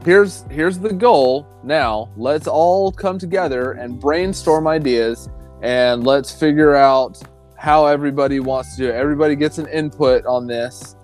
here's 0.05 0.45
here's 0.51 0.79
the 0.79 0.93
goal. 0.93 1.47
Now 1.65 2.11
let's 2.17 2.47
all 2.47 2.93
come 2.93 3.19
together 3.19 3.73
and 3.73 4.01
brainstorm 4.01 4.67
ideas 4.67 5.29
and 5.63 6.05
let's 6.05 6.33
figure 6.33 6.75
out 6.75 7.21
how 7.57 7.87
everybody 7.87 8.41
wants 8.41 8.77
to 8.77 8.83
do 8.83 8.89
it. 8.89 8.95
Everybody 8.95 9.37
gets 9.37 9.59
an 9.59 9.67
input 9.69 10.27
on 10.27 10.47
this 10.47 10.97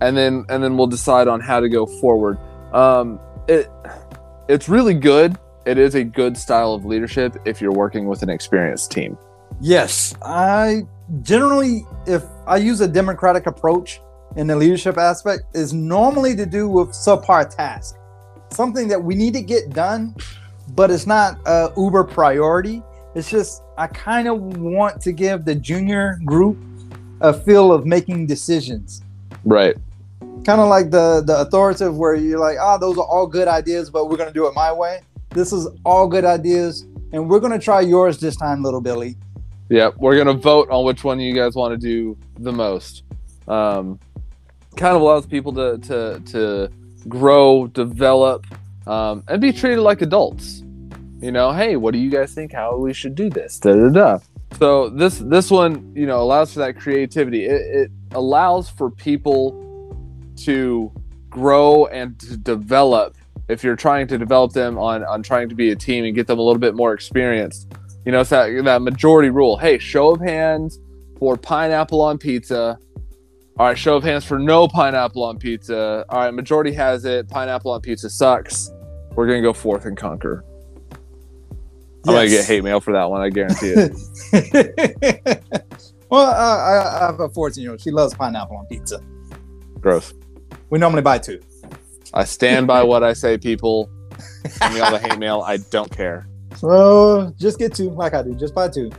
and 0.00 0.16
then 0.16 0.44
and 0.48 0.62
then 0.62 0.76
we'll 0.76 0.86
decide 0.86 1.28
on 1.28 1.40
how 1.40 1.60
to 1.60 1.68
go 1.68 1.86
forward. 1.86 2.38
Um 2.72 3.20
it 3.48 3.70
it's 4.48 4.68
really 4.68 4.94
good. 4.94 5.38
It 5.64 5.78
is 5.78 5.94
a 5.94 6.04
good 6.04 6.36
style 6.36 6.74
of 6.74 6.84
leadership 6.84 7.36
if 7.44 7.60
you're 7.60 7.72
working 7.72 8.06
with 8.06 8.22
an 8.22 8.28
experienced 8.28 8.90
team. 8.90 9.16
Yes, 9.60 10.14
I 10.22 10.86
generally, 11.20 11.86
if 12.06 12.24
I 12.46 12.56
use 12.56 12.80
a 12.80 12.88
democratic 12.88 13.46
approach 13.46 14.00
in 14.36 14.46
the 14.46 14.56
leadership 14.56 14.96
aspect, 14.96 15.44
is 15.54 15.72
normally 15.72 16.34
to 16.36 16.46
do 16.46 16.68
with 16.68 16.88
subpar 16.88 17.54
task, 17.54 17.96
something 18.50 18.88
that 18.88 19.02
we 19.02 19.14
need 19.14 19.34
to 19.34 19.42
get 19.42 19.70
done, 19.70 20.14
but 20.74 20.90
it's 20.90 21.06
not 21.06 21.38
a 21.44 21.72
uber 21.76 22.04
priority. 22.04 22.82
It's 23.14 23.30
just 23.30 23.62
I 23.76 23.88
kind 23.88 24.26
of 24.26 24.40
want 24.40 25.02
to 25.02 25.12
give 25.12 25.44
the 25.44 25.54
junior 25.54 26.18
group 26.24 26.56
a 27.20 27.32
feel 27.32 27.72
of 27.72 27.84
making 27.84 28.26
decisions, 28.26 29.02
right 29.44 29.76
kind 30.44 30.60
of 30.60 30.68
like 30.68 30.90
the 30.90 31.22
the 31.24 31.40
authoritative, 31.40 31.96
where 31.96 32.14
you're 32.14 32.38
like, 32.38 32.56
oh, 32.60 32.78
those 32.78 32.98
are 32.98 33.04
all 33.04 33.26
good 33.26 33.48
ideas, 33.48 33.90
but 33.90 34.08
we're 34.08 34.16
gonna 34.16 34.32
do 34.32 34.46
it 34.46 34.54
my 34.54 34.72
way. 34.72 35.00
This 35.30 35.52
is 35.52 35.68
all 35.84 36.08
good 36.08 36.24
ideas, 36.24 36.86
and 37.12 37.28
we're 37.28 37.40
gonna 37.40 37.58
try 37.58 37.80
yours 37.80 38.18
this 38.18 38.36
time, 38.36 38.62
little 38.62 38.80
Billy. 38.80 39.16
Yep, 39.72 39.94
we're 39.96 40.18
gonna 40.18 40.34
vote 40.34 40.68
on 40.68 40.84
which 40.84 41.02
one 41.02 41.18
you 41.18 41.34
guys 41.34 41.54
want 41.54 41.72
to 41.72 41.78
do 41.78 42.18
the 42.38 42.52
most. 42.52 43.04
Um, 43.48 43.98
kind 44.76 44.94
of 44.94 45.00
allows 45.00 45.24
people 45.24 45.50
to 45.54 45.78
to 45.78 46.20
to 46.32 46.70
grow, 47.08 47.68
develop, 47.68 48.46
um, 48.86 49.24
and 49.28 49.40
be 49.40 49.50
treated 49.50 49.80
like 49.80 50.02
adults. 50.02 50.62
You 51.22 51.32
know, 51.32 51.52
hey, 51.52 51.76
what 51.76 51.94
do 51.94 51.98
you 51.98 52.10
guys 52.10 52.34
think? 52.34 52.52
How 52.52 52.76
we 52.76 52.92
should 52.92 53.14
do 53.14 53.30
this? 53.30 53.58
Da 53.60 53.72
da 53.72 53.88
da. 53.88 54.18
So 54.58 54.90
this 54.90 55.16
this 55.20 55.50
one, 55.50 55.90
you 55.96 56.04
know, 56.04 56.20
allows 56.20 56.52
for 56.52 56.58
that 56.58 56.76
creativity. 56.76 57.46
It, 57.46 57.62
it 57.74 57.90
allows 58.10 58.68
for 58.68 58.90
people 58.90 59.96
to 60.44 60.92
grow 61.30 61.86
and 61.86 62.18
to 62.20 62.36
develop. 62.36 63.16
If 63.48 63.64
you're 63.64 63.76
trying 63.76 64.06
to 64.08 64.18
develop 64.18 64.52
them 64.52 64.76
on 64.76 65.02
on 65.04 65.22
trying 65.22 65.48
to 65.48 65.54
be 65.54 65.70
a 65.70 65.76
team 65.76 66.04
and 66.04 66.14
get 66.14 66.26
them 66.26 66.38
a 66.38 66.42
little 66.42 66.60
bit 66.60 66.74
more 66.74 66.92
experienced, 66.92 67.72
you 68.04 68.12
know, 68.12 68.20
it's 68.20 68.30
that, 68.30 68.64
that 68.64 68.82
majority 68.82 69.30
rule. 69.30 69.56
Hey, 69.56 69.78
show 69.78 70.10
of 70.12 70.20
hands 70.20 70.80
for 71.18 71.36
pineapple 71.36 72.00
on 72.00 72.18
pizza. 72.18 72.78
All 73.58 73.66
right, 73.66 73.78
show 73.78 73.96
of 73.96 74.02
hands 74.02 74.24
for 74.24 74.38
no 74.38 74.66
pineapple 74.66 75.22
on 75.22 75.38
pizza. 75.38 76.04
All 76.08 76.20
right, 76.20 76.34
majority 76.34 76.72
has 76.72 77.04
it. 77.04 77.28
Pineapple 77.28 77.70
on 77.70 77.80
pizza 77.80 78.10
sucks. 78.10 78.70
We're 79.14 79.26
gonna 79.26 79.42
go 79.42 79.52
forth 79.52 79.84
and 79.84 79.96
conquer. 79.96 80.44
I'm 82.06 82.14
gonna 82.14 82.28
get 82.28 82.44
hate 82.44 82.64
mail 82.64 82.80
for 82.80 82.92
that 82.92 83.08
one. 83.08 83.20
I 83.20 83.28
guarantee 83.28 83.74
it. 83.76 85.44
well, 86.10 86.26
uh, 86.26 86.34
I, 86.34 87.04
I 87.04 87.06
have 87.06 87.20
a 87.20 87.28
14 87.28 87.62
year 87.62 87.72
old. 87.72 87.80
She 87.80 87.90
loves 87.90 88.14
pineapple 88.14 88.56
on 88.56 88.66
pizza. 88.66 89.00
Gross. 89.80 90.14
We 90.70 90.78
normally 90.78 91.02
buy 91.02 91.18
two. 91.18 91.40
I 92.14 92.24
stand 92.24 92.66
by 92.66 92.82
what 92.84 93.04
I 93.04 93.12
say, 93.12 93.38
people. 93.38 93.90
Send 94.48 94.74
me 94.74 94.80
all 94.80 94.90
the 94.90 94.98
hate 94.98 95.18
mail. 95.18 95.42
I 95.42 95.58
don't 95.58 95.90
care. 95.90 96.26
So 96.56 97.34
just 97.38 97.58
get 97.58 97.74
two, 97.74 97.90
like 97.90 98.14
I 98.14 98.22
do. 98.22 98.34
Just 98.34 98.54
buy 98.54 98.68
two. 98.68 98.90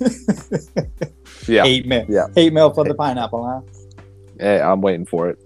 Yeah. 1.48 1.64
Eight 1.64 1.86
mil. 1.86 2.04
Yeah. 2.08 2.26
Hate 2.34 2.52
mail 2.52 2.70
for 2.70 2.84
the 2.84 2.94
pineapple, 2.94 3.44
huh? 3.44 3.60
Hey, 4.38 4.60
I'm 4.60 4.80
waiting 4.80 5.06
for 5.06 5.30
it. 5.30 5.38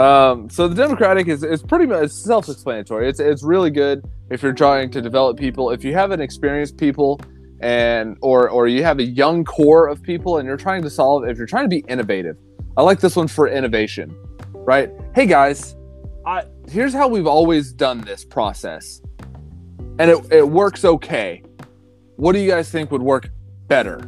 Um, 0.00 0.48
so 0.48 0.66
the 0.68 0.74
Democratic 0.74 1.28
is, 1.28 1.42
is 1.42 1.62
pretty 1.62 1.86
much 1.86 2.04
it's 2.04 2.14
self-explanatory. 2.14 3.08
It's 3.08 3.20
it's 3.20 3.42
really 3.42 3.70
good 3.70 4.08
if 4.30 4.42
you're 4.42 4.54
trying 4.54 4.90
to 4.92 5.02
develop 5.02 5.36
people. 5.36 5.70
If 5.70 5.84
you 5.84 5.92
have 5.92 6.10
an 6.10 6.20
experienced 6.20 6.78
people 6.78 7.20
and 7.60 8.16
or 8.22 8.48
or 8.48 8.68
you 8.68 8.82
have 8.82 8.98
a 9.00 9.04
young 9.04 9.44
core 9.44 9.88
of 9.88 10.02
people 10.02 10.38
and 10.38 10.46
you're 10.46 10.56
trying 10.56 10.82
to 10.82 10.90
solve 10.90 11.28
if 11.28 11.36
you're 11.36 11.46
trying 11.46 11.64
to 11.64 11.68
be 11.68 11.84
innovative. 11.88 12.36
I 12.76 12.82
like 12.82 13.00
this 13.00 13.16
one 13.16 13.28
for 13.28 13.48
innovation. 13.48 14.16
Right? 14.54 14.90
Hey 15.14 15.26
guys, 15.26 15.76
I 16.24 16.44
here's 16.70 16.94
how 16.94 17.08
we've 17.08 17.26
always 17.26 17.72
done 17.72 18.00
this 18.02 18.24
process. 18.24 19.02
and 19.98 20.10
it, 20.10 20.32
it 20.32 20.48
works 20.48 20.84
okay. 20.84 21.42
What 22.16 22.32
do 22.32 22.38
you 22.38 22.48
guys 22.50 22.70
think 22.70 22.90
would 22.90 23.02
work 23.02 23.28
better? 23.68 23.98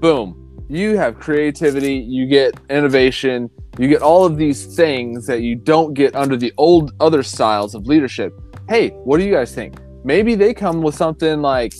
Boom. 0.00 0.64
You 0.68 0.96
have 0.96 1.18
creativity, 1.18 1.94
you 1.94 2.26
get 2.26 2.54
innovation, 2.70 3.50
you 3.78 3.88
get 3.88 4.02
all 4.02 4.24
of 4.24 4.36
these 4.36 4.76
things 4.76 5.26
that 5.26 5.42
you 5.42 5.56
don't 5.56 5.94
get 5.94 6.14
under 6.14 6.36
the 6.36 6.52
old 6.58 6.92
other 7.00 7.22
styles 7.22 7.74
of 7.74 7.86
leadership. 7.86 8.32
Hey, 8.68 8.90
what 8.90 9.18
do 9.18 9.24
you 9.24 9.32
guys 9.32 9.54
think? 9.54 9.74
Maybe 10.04 10.34
they 10.34 10.54
come 10.54 10.82
with 10.82 10.94
something 10.94 11.42
like 11.42 11.74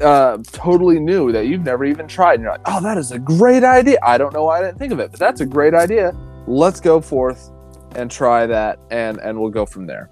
uh, 0.00 0.38
totally 0.52 1.00
new 1.00 1.32
that 1.32 1.46
you've 1.46 1.64
never 1.64 1.84
even 1.84 2.08
tried. 2.08 2.34
And 2.34 2.44
you're 2.44 2.52
like, 2.52 2.62
oh, 2.66 2.80
that 2.80 2.98
is 2.98 3.12
a 3.12 3.18
great 3.18 3.64
idea. 3.64 3.98
I 4.02 4.16
don't 4.16 4.32
know 4.32 4.44
why 4.44 4.58
I 4.58 4.62
didn't 4.62 4.78
think 4.78 4.92
of 4.92 5.00
it, 5.00 5.10
but 5.10 5.20
that's 5.20 5.40
a 5.42 5.46
great 5.46 5.74
idea. 5.74 6.12
Let's 6.46 6.80
go 6.80 7.00
forth 7.00 7.50
and 7.94 8.10
try 8.10 8.46
that, 8.46 8.78
and 8.90 9.18
and 9.18 9.38
we'll 9.38 9.50
go 9.50 9.66
from 9.66 9.86
there. 9.86 10.10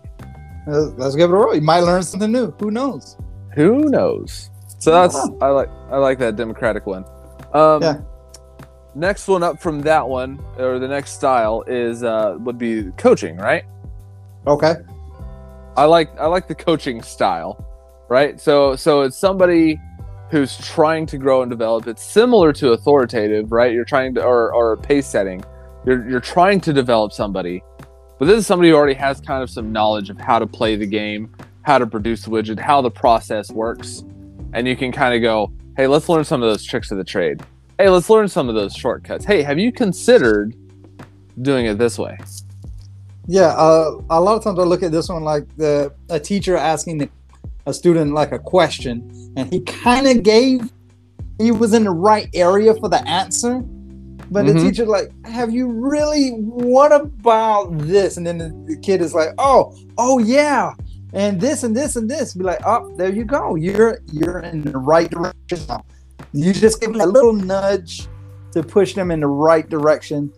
Let's 0.67 1.17
give 1.17 1.31
it 1.31 1.33
a 1.33 1.37
roll. 1.37 1.55
You 1.55 1.61
might 1.63 1.81
learn 1.81 2.03
something 2.03 2.31
new. 2.31 2.53
Who 2.61 2.71
knows? 2.71 3.17
Who 3.55 3.89
knows? 3.89 4.51
So 4.79 4.91
that's 4.93 5.17
I 5.41 5.49
like 5.49 5.69
I 5.91 5.97
like 5.99 6.19
that 6.19 6.37
democratic 6.37 6.87
one. 6.87 7.05
Um, 7.53 7.83
Yeah. 7.83 8.01
Next 8.95 9.29
one 9.29 9.43
up 9.45 9.61
from 9.61 9.81
that 9.83 10.09
one, 10.09 10.41
or 10.59 10.79
the 10.81 10.89
next 10.89 11.13
style 11.13 11.63
is 11.67 12.03
uh, 12.03 12.37
would 12.41 12.59
be 12.59 12.91
coaching, 12.97 13.37
right? 13.37 13.65
Okay. 14.47 14.75
I 15.77 15.85
like 15.85 16.11
I 16.19 16.27
like 16.27 16.49
the 16.49 16.55
coaching 16.55 17.01
style, 17.03 17.65
right? 18.09 18.41
So 18.41 18.75
so 18.77 19.03
it's 19.03 19.17
somebody 19.17 19.81
who's 20.31 20.57
trying 20.59 21.07
to 21.07 21.19
grow 21.19 21.43
and 21.43 21.51
develop. 21.51 21.87
It's 21.87 22.03
similar 22.03 22.53
to 22.55 22.73
authoritative, 22.73 23.53
right? 23.53 23.73
You're 23.73 23.85
trying 23.85 24.15
to 24.15 24.25
or 24.25 24.53
or 24.53 24.77
pace 24.77 25.07
setting. 25.07 25.45
You're 25.87 26.09
you're 26.09 26.21
trying 26.21 26.61
to 26.63 26.73
develop 26.73 27.13
somebody, 27.13 27.63
but 28.21 28.27
this 28.27 28.37
is 28.37 28.47
somebody 28.47 28.69
who 28.69 28.77
already 28.77 28.93
has 28.93 29.19
kind 29.19 29.43
of 29.43 29.49
some 29.49 29.73
knowledge 29.73 30.11
of 30.11 30.21
how 30.21 30.39
to 30.39 30.47
play 30.47 30.77
the 30.77 30.85
game, 30.85 31.35
how 31.63 31.79
to 31.79 31.87
produce 31.87 32.23
the 32.23 32.31
widget, 32.31 32.59
how 32.59 32.83
the 32.83 32.91
process 32.91 33.51
works, 33.51 34.05
and 34.53 34.69
you 34.69 34.77
can 34.77 34.93
kind 34.93 35.15
of 35.15 35.23
go, 35.23 35.51
hey, 35.79 35.87
let's 35.87 36.07
learn 36.07 36.23
some 36.23 36.43
of 36.43 36.51
those 36.51 36.63
tricks 36.63 36.91
of 36.91 36.99
the 36.99 37.05
trade. 37.05 37.43
Hey, 37.79 37.89
let's 37.89 38.11
learn 38.11 38.29
some 38.29 38.51
of 38.51 38.55
those 38.55 38.75
shortcuts. 38.75 39.25
Hey, 39.25 39.41
have 39.41 39.59
you 39.59 39.73
considered 39.73 40.55
doing 41.41 41.65
it 41.65 41.79
this 41.79 41.99
way? 41.99 42.19
Yeah. 43.27 43.55
Uh, 43.57 44.03
a 44.11 44.21
lot 44.21 44.37
of 44.37 44.45
times 44.45 44.59
I 44.59 44.65
look 44.65 44.83
at 44.83 44.93
this 44.93 45.09
one 45.09 45.25
like 45.25 45.45
the 45.57 45.91
a 46.11 46.21
teacher 46.21 46.59
asking 46.59 47.09
a 47.65 47.73
student 47.73 48.13
like 48.13 48.33
a 48.33 48.39
question, 48.39 49.33
and 49.39 49.51
he 49.51 49.61
kind 49.61 50.07
of 50.07 50.23
gave, 50.23 50.71
he 51.39 51.53
was 51.53 51.73
in 51.73 51.85
the 51.85 51.91
right 51.91 52.29
area 52.35 52.75
for 52.75 52.91
the 52.91 53.03
answer, 53.09 53.65
but 54.31 54.45
Mhm. 54.45 54.55
the 54.55 54.61
teacher 54.61 54.87
like, 54.87 55.11
have 55.27 55.51
you 55.53 55.69
really? 55.69 56.31
What 56.31 56.93
about 56.93 57.77
this? 57.79 58.17
And 58.17 58.27
then 58.27 58.39
the, 58.39 58.49
the 58.67 58.77
kid 58.77 59.01
is 59.01 59.15
like, 59.15 59.31
oh, 59.39 59.75
oh 59.99 60.19
yeah, 60.19 60.73
and 61.13 61.41
this 61.41 61.63
and 61.63 61.77
this 61.77 61.97
and 61.97 62.09
this. 62.11 62.35
Be 62.35 62.45
like, 62.45 62.61
oh, 62.67 62.93
there 62.97 63.11
you 63.13 63.25
go. 63.25 63.55
You're 63.57 63.99
you're 64.13 64.41
in 64.41 64.63
the 64.63 64.79
right 64.79 65.11
direction 65.11 65.59
now. 65.69 65.85
You 66.33 66.53
just 66.53 66.81
give 66.81 66.93
them 66.93 67.01
a 67.01 67.07
little 67.07 67.33
nudge 67.33 68.07
to 68.53 68.63
push 68.63 68.95
them 68.95 69.11
in 69.11 69.21
the 69.21 69.27
right 69.27 69.69
direction 69.69 70.33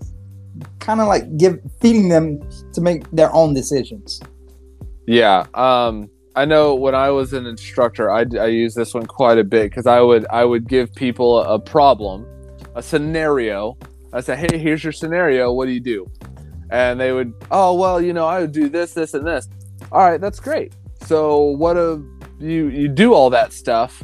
kind 0.81 1.01
of 1.01 1.09
like 1.09 1.37
give 1.39 1.59
feeding 1.81 2.09
them 2.09 2.41
to 2.73 2.81
make 2.81 3.11
their 3.11 3.33
own 3.35 3.55
decisions. 3.55 4.21
Yeah, 5.07 5.47
um, 5.55 6.11
I 6.37 6.45
know 6.45 6.75
when 6.75 6.95
I 6.95 7.11
was 7.11 7.33
an 7.33 7.47
instructor, 7.47 8.11
I, 8.11 8.25
I 8.39 8.47
use 8.47 8.75
this 8.75 8.95
one 8.95 9.07
quite 9.07 9.39
a 9.39 9.45
bit 9.45 9.71
because 9.71 9.87
I 9.87 10.01
would 10.01 10.27
I 10.31 10.45
would 10.45 10.69
give 10.69 10.95
people 10.95 11.41
a 11.41 11.59
problem, 11.59 12.27
a 12.75 12.83
scenario. 12.83 13.77
I 14.13 14.21
say, 14.21 14.37
hey, 14.37 14.59
here's 14.59 14.85
your 14.85 14.93
scenario. 14.93 15.53
What 15.53 15.67
do 15.67 15.73
you 15.73 15.81
do? 15.81 16.11
And 16.71 16.99
they 16.99 17.13
would, 17.13 17.35
oh 17.51 17.75
well, 17.75 18.01
you 18.01 18.13
know, 18.13 18.27
I 18.27 18.41
would 18.41 18.53
do 18.53 18.69
this, 18.69 18.95
this, 18.95 19.15
and 19.15 19.27
this. 19.27 19.49
All 19.91 20.09
right, 20.09 20.21
that's 20.21 20.41
great. 20.41 20.75
So 21.03 21.43
what 21.43 21.77
if 21.77 22.01
you 22.39 22.69
you 22.69 22.89
do 22.89 23.13
all 23.13 23.31
that 23.31 23.53
stuff, 23.53 24.03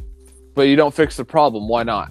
but 0.55 0.63
you 0.63 0.77
don't 0.77 0.95
fix 0.95 1.17
the 1.17 1.25
problem? 1.25 1.69
Why 1.69 1.83
not? 1.83 2.11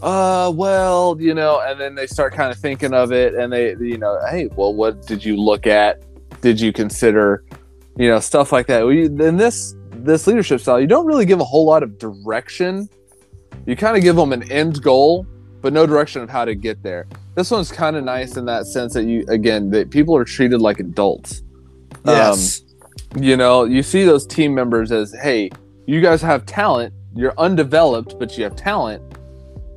Uh, 0.00 0.50
well, 0.52 1.16
you 1.20 1.34
know, 1.34 1.60
and 1.60 1.80
then 1.80 1.94
they 1.94 2.08
start 2.08 2.34
kind 2.34 2.50
of 2.50 2.58
thinking 2.58 2.92
of 2.92 3.12
it, 3.12 3.34
and 3.34 3.52
they, 3.52 3.76
you 3.76 3.98
know, 3.98 4.18
hey, 4.28 4.48
well, 4.56 4.74
what 4.74 5.06
did 5.06 5.24
you 5.24 5.36
look 5.36 5.66
at? 5.68 6.02
Did 6.40 6.60
you 6.60 6.72
consider? 6.72 7.44
you 7.96 8.08
know 8.08 8.20
stuff 8.20 8.52
like 8.52 8.66
that 8.66 8.86
we, 8.86 9.06
in 9.06 9.36
this 9.36 9.74
this 9.90 10.26
leadership 10.26 10.60
style 10.60 10.80
you 10.80 10.86
don't 10.86 11.06
really 11.06 11.26
give 11.26 11.40
a 11.40 11.44
whole 11.44 11.66
lot 11.66 11.82
of 11.82 11.98
direction 11.98 12.88
you 13.66 13.76
kind 13.76 13.96
of 13.96 14.02
give 14.02 14.16
them 14.16 14.32
an 14.32 14.50
end 14.50 14.82
goal 14.82 15.26
but 15.62 15.72
no 15.72 15.86
direction 15.86 16.20
of 16.20 16.28
how 16.28 16.44
to 16.44 16.54
get 16.54 16.82
there. 16.82 17.06
This 17.34 17.50
one's 17.50 17.72
kind 17.72 17.96
of 17.96 18.04
nice 18.04 18.36
in 18.36 18.44
that 18.46 18.66
sense 18.66 18.92
that 18.94 19.04
you 19.04 19.24
again 19.28 19.70
that 19.70 19.90
people 19.90 20.14
are 20.16 20.24
treated 20.24 20.60
like 20.60 20.80
adults. 20.80 21.42
Um, 22.04 22.16
yes. 22.16 22.62
you 23.16 23.36
know 23.36 23.64
you 23.64 23.82
see 23.82 24.04
those 24.04 24.26
team 24.26 24.54
members 24.54 24.90
as 24.90 25.14
hey 25.22 25.50
you 25.86 26.00
guys 26.00 26.20
have 26.20 26.44
talent 26.46 26.92
you're 27.14 27.34
undeveloped 27.38 28.18
but 28.18 28.36
you 28.36 28.44
have 28.44 28.56
talent. 28.56 29.02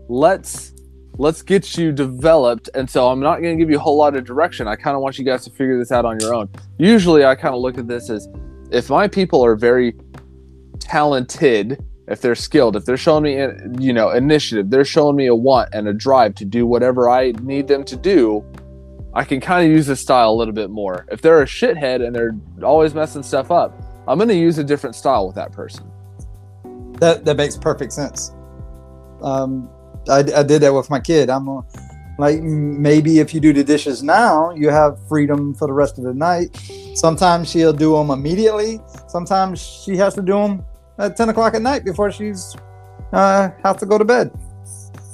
Let's 0.09 0.73
let's 1.17 1.41
get 1.41 1.77
you 1.77 1.93
developed 1.93 2.69
and 2.73 2.89
so 2.89 3.07
i'm 3.07 3.21
not 3.21 3.41
going 3.41 3.57
to 3.57 3.63
give 3.63 3.69
you 3.69 3.77
a 3.77 3.79
whole 3.79 3.97
lot 3.97 4.15
of 4.15 4.25
direction. 4.25 4.67
I 4.67 4.75
kind 4.75 4.95
of 4.95 5.01
want 5.01 5.17
you 5.17 5.23
guys 5.23 5.45
to 5.45 5.49
figure 5.51 5.77
this 5.77 5.91
out 5.91 6.03
on 6.03 6.19
your 6.19 6.33
own. 6.33 6.49
Usually 6.77 7.23
i 7.23 7.35
kind 7.35 7.55
of 7.55 7.61
look 7.61 7.77
at 7.77 7.87
this 7.87 8.09
as 8.09 8.27
if 8.71 8.89
my 8.89 9.07
people 9.07 9.45
are 9.45 9.55
very 9.55 9.95
talented 10.79 11.83
if 12.07 12.21
they're 12.21 12.35
skilled 12.35 12.75
if 12.75 12.85
they're 12.85 12.97
showing 12.97 13.23
me 13.23 13.33
you 13.83 13.93
know 13.93 14.09
initiative 14.11 14.69
they're 14.69 14.85
showing 14.85 15.15
me 15.15 15.27
a 15.27 15.35
want 15.35 15.69
and 15.73 15.87
a 15.87 15.93
drive 15.93 16.35
to 16.35 16.45
do 16.45 16.65
whatever 16.65 17.09
i 17.09 17.31
need 17.41 17.67
them 17.67 17.83
to 17.83 17.95
do 17.95 18.43
i 19.13 19.23
can 19.23 19.39
kind 19.39 19.65
of 19.65 19.71
use 19.71 19.87
this 19.87 19.99
style 19.99 20.31
a 20.31 20.35
little 20.35 20.53
bit 20.53 20.69
more 20.69 21.05
if 21.11 21.21
they're 21.21 21.41
a 21.41 21.45
shithead 21.45 22.05
and 22.05 22.15
they're 22.15 22.35
always 22.63 22.93
messing 22.93 23.23
stuff 23.23 23.49
up 23.49 23.73
i'm 24.07 24.17
going 24.17 24.29
to 24.29 24.35
use 24.35 24.57
a 24.57 24.63
different 24.63 24.95
style 24.95 25.25
with 25.25 25.35
that 25.35 25.51
person 25.51 25.89
that 26.99 27.25
that 27.25 27.37
makes 27.37 27.57
perfect 27.57 27.93
sense. 27.93 28.31
Um, 29.21 29.69
I, 30.07 30.19
I 30.19 30.43
did 30.43 30.61
that 30.61 30.73
with 30.73 30.89
my 30.89 30.99
kid. 30.99 31.29
I'm 31.29 31.49
uh, 31.49 31.61
like 32.17 32.41
maybe 32.41 33.19
if 33.19 33.33
you 33.33 33.39
do 33.39 33.53
the 33.53 33.63
dishes 33.63 34.03
now, 34.03 34.51
you 34.51 34.69
have 34.69 34.97
freedom 35.07 35.53
for 35.53 35.67
the 35.67 35.73
rest 35.73 35.97
of 35.97 36.03
the 36.03 36.13
night. 36.13 36.55
Sometimes 36.93 37.49
she'll 37.49 37.73
do 37.73 37.93
them 37.93 38.11
immediately. 38.11 38.79
Sometimes 39.07 39.61
she 39.61 39.97
has 39.97 40.13
to 40.15 40.21
do 40.21 40.33
them 40.33 40.65
at 40.97 41.15
ten 41.17 41.29
o'clock 41.29 41.53
at 41.53 41.61
night 41.61 41.83
before 41.85 42.11
she's 42.11 42.55
uh, 43.13 43.49
has 43.63 43.77
to 43.77 43.85
go 43.85 43.97
to 43.97 44.05
bed. 44.05 44.31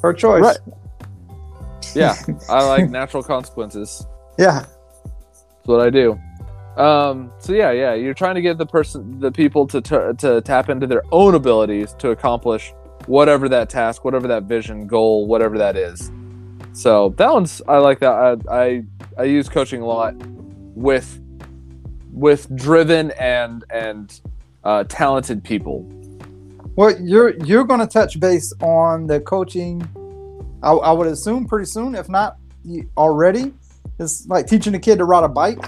Her 0.01 0.13
choice. 0.13 0.41
Right. 0.41 0.57
yeah 1.95 2.15
i 2.47 2.63
like 2.67 2.89
natural 2.89 3.21
consequences 3.23 4.05
Yeah. 4.37 4.59
That's 4.63 5.67
what 5.67 5.81
I 5.81 5.89
do. 5.89 6.19
Um, 6.77 7.31
so 7.39 7.53
yeah, 7.53 7.71
yeah, 7.71 7.93
you're 7.93 8.13
trying 8.13 8.35
to 8.35 8.41
get 8.41 8.57
the 8.57 8.65
person, 8.65 9.19
the 9.19 9.31
people 9.31 9.67
to 9.67 9.81
t- 9.81 10.13
to 10.19 10.41
tap 10.41 10.69
into 10.69 10.87
their 10.87 11.03
own 11.11 11.35
abilities 11.35 11.93
to 11.99 12.09
accomplish 12.11 12.73
whatever 13.07 13.49
that 13.49 13.69
task, 13.69 14.03
whatever 14.05 14.27
that 14.29 14.43
vision, 14.43 14.87
goal, 14.87 15.27
whatever 15.27 15.57
that 15.57 15.75
is. 15.75 16.11
So 16.73 17.09
that 17.17 17.31
one's 17.31 17.61
I 17.67 17.77
like 17.77 17.99
that. 17.99 18.13
I 18.49 18.55
I, 18.63 18.83
I 19.17 19.23
use 19.25 19.49
coaching 19.49 19.81
a 19.81 19.85
lot 19.85 20.15
with 20.15 21.19
with 22.11 22.55
driven 22.55 23.11
and 23.19 23.63
and 23.69 24.19
uh, 24.63 24.83
talented 24.85 25.43
people. 25.43 25.85
Well, 26.75 26.95
you're 27.01 27.35
you're 27.45 27.63
going 27.65 27.79
to 27.81 27.87
touch 27.87 28.19
base 28.19 28.53
on 28.61 29.07
the 29.07 29.19
coaching. 29.19 29.87
I, 30.63 30.71
I 30.71 30.91
would 30.91 31.07
assume 31.07 31.47
pretty 31.47 31.65
soon, 31.65 31.95
if 31.95 32.07
not 32.09 32.37
already. 32.97 33.53
It's 33.99 34.25
like 34.27 34.47
teaching 34.47 34.73
a 34.75 34.79
kid 34.79 34.97
to 34.99 35.05
ride 35.05 35.23
a 35.23 35.29
bike. 35.29 35.59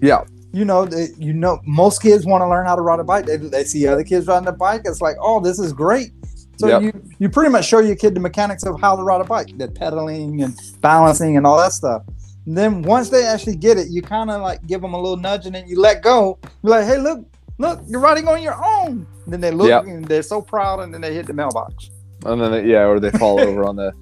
Yeah, 0.00 0.24
You 0.52 0.64
know, 0.64 0.84
they, 0.84 1.08
you 1.18 1.32
know, 1.32 1.60
most 1.64 2.02
kids 2.02 2.26
want 2.26 2.42
to 2.42 2.48
learn 2.48 2.66
how 2.66 2.76
to 2.76 2.82
ride 2.82 3.00
a 3.00 3.04
bike. 3.04 3.24
They, 3.26 3.36
they 3.36 3.64
see 3.64 3.86
other 3.86 4.04
kids 4.04 4.26
riding 4.26 4.48
a 4.48 4.52
bike. 4.52 4.82
It's 4.84 5.00
like, 5.00 5.16
oh, 5.20 5.40
this 5.40 5.58
is 5.58 5.72
great. 5.72 6.12
So 6.56 6.68
Yep. 6.68 6.82
you 6.82 7.02
you 7.18 7.28
pretty 7.28 7.50
much 7.50 7.66
show 7.66 7.80
your 7.80 7.96
kid 7.96 8.14
the 8.14 8.20
mechanics 8.20 8.64
of 8.64 8.80
how 8.80 8.94
to 8.96 9.02
ride 9.02 9.20
a 9.20 9.24
bike, 9.24 9.56
the 9.58 9.68
pedaling 9.68 10.42
and 10.42 10.54
balancing 10.80 11.36
and 11.36 11.46
all 11.46 11.56
that 11.58 11.72
stuff. 11.72 12.02
And 12.46 12.56
then 12.56 12.82
once 12.82 13.08
they 13.08 13.24
actually 13.24 13.56
get 13.56 13.76
it, 13.78 13.88
you 13.88 14.02
kind 14.02 14.30
of 14.30 14.40
like 14.42 14.64
give 14.66 14.80
them 14.82 14.94
a 14.94 15.00
little 15.00 15.16
nudge 15.16 15.46
and 15.46 15.54
then 15.54 15.66
you 15.66 15.80
let 15.80 16.02
go. 16.02 16.38
You're 16.62 16.70
like, 16.70 16.84
hey, 16.86 16.98
look, 16.98 17.26
look, 17.58 17.80
you're 17.86 18.00
riding 18.00 18.28
on 18.28 18.42
your 18.42 18.56
own. 18.64 19.06
And 19.24 19.32
then 19.32 19.40
they 19.40 19.50
look 19.50 19.68
Yep. 19.68 19.84
and 19.84 20.04
they're 20.04 20.22
so 20.22 20.40
proud, 20.42 20.80
and 20.80 20.92
then 20.92 21.00
they 21.00 21.14
hit 21.14 21.26
the 21.26 21.32
mailbox. 21.32 21.90
and 22.26 22.40
then 22.40 22.50
they, 22.52 22.64
yeah, 22.66 22.84
or 22.86 23.00
they 23.00 23.10
fall 23.12 23.40
over 23.48 23.64
on 23.64 23.76
the 23.76 23.92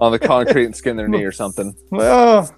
on 0.00 0.12
the 0.12 0.18
concrete 0.18 0.64
and 0.66 0.76
skin 0.76 0.96
their 0.96 1.08
knee 1.08 1.24
or 1.24 1.32
something. 1.32 1.74
Well, 1.90 2.48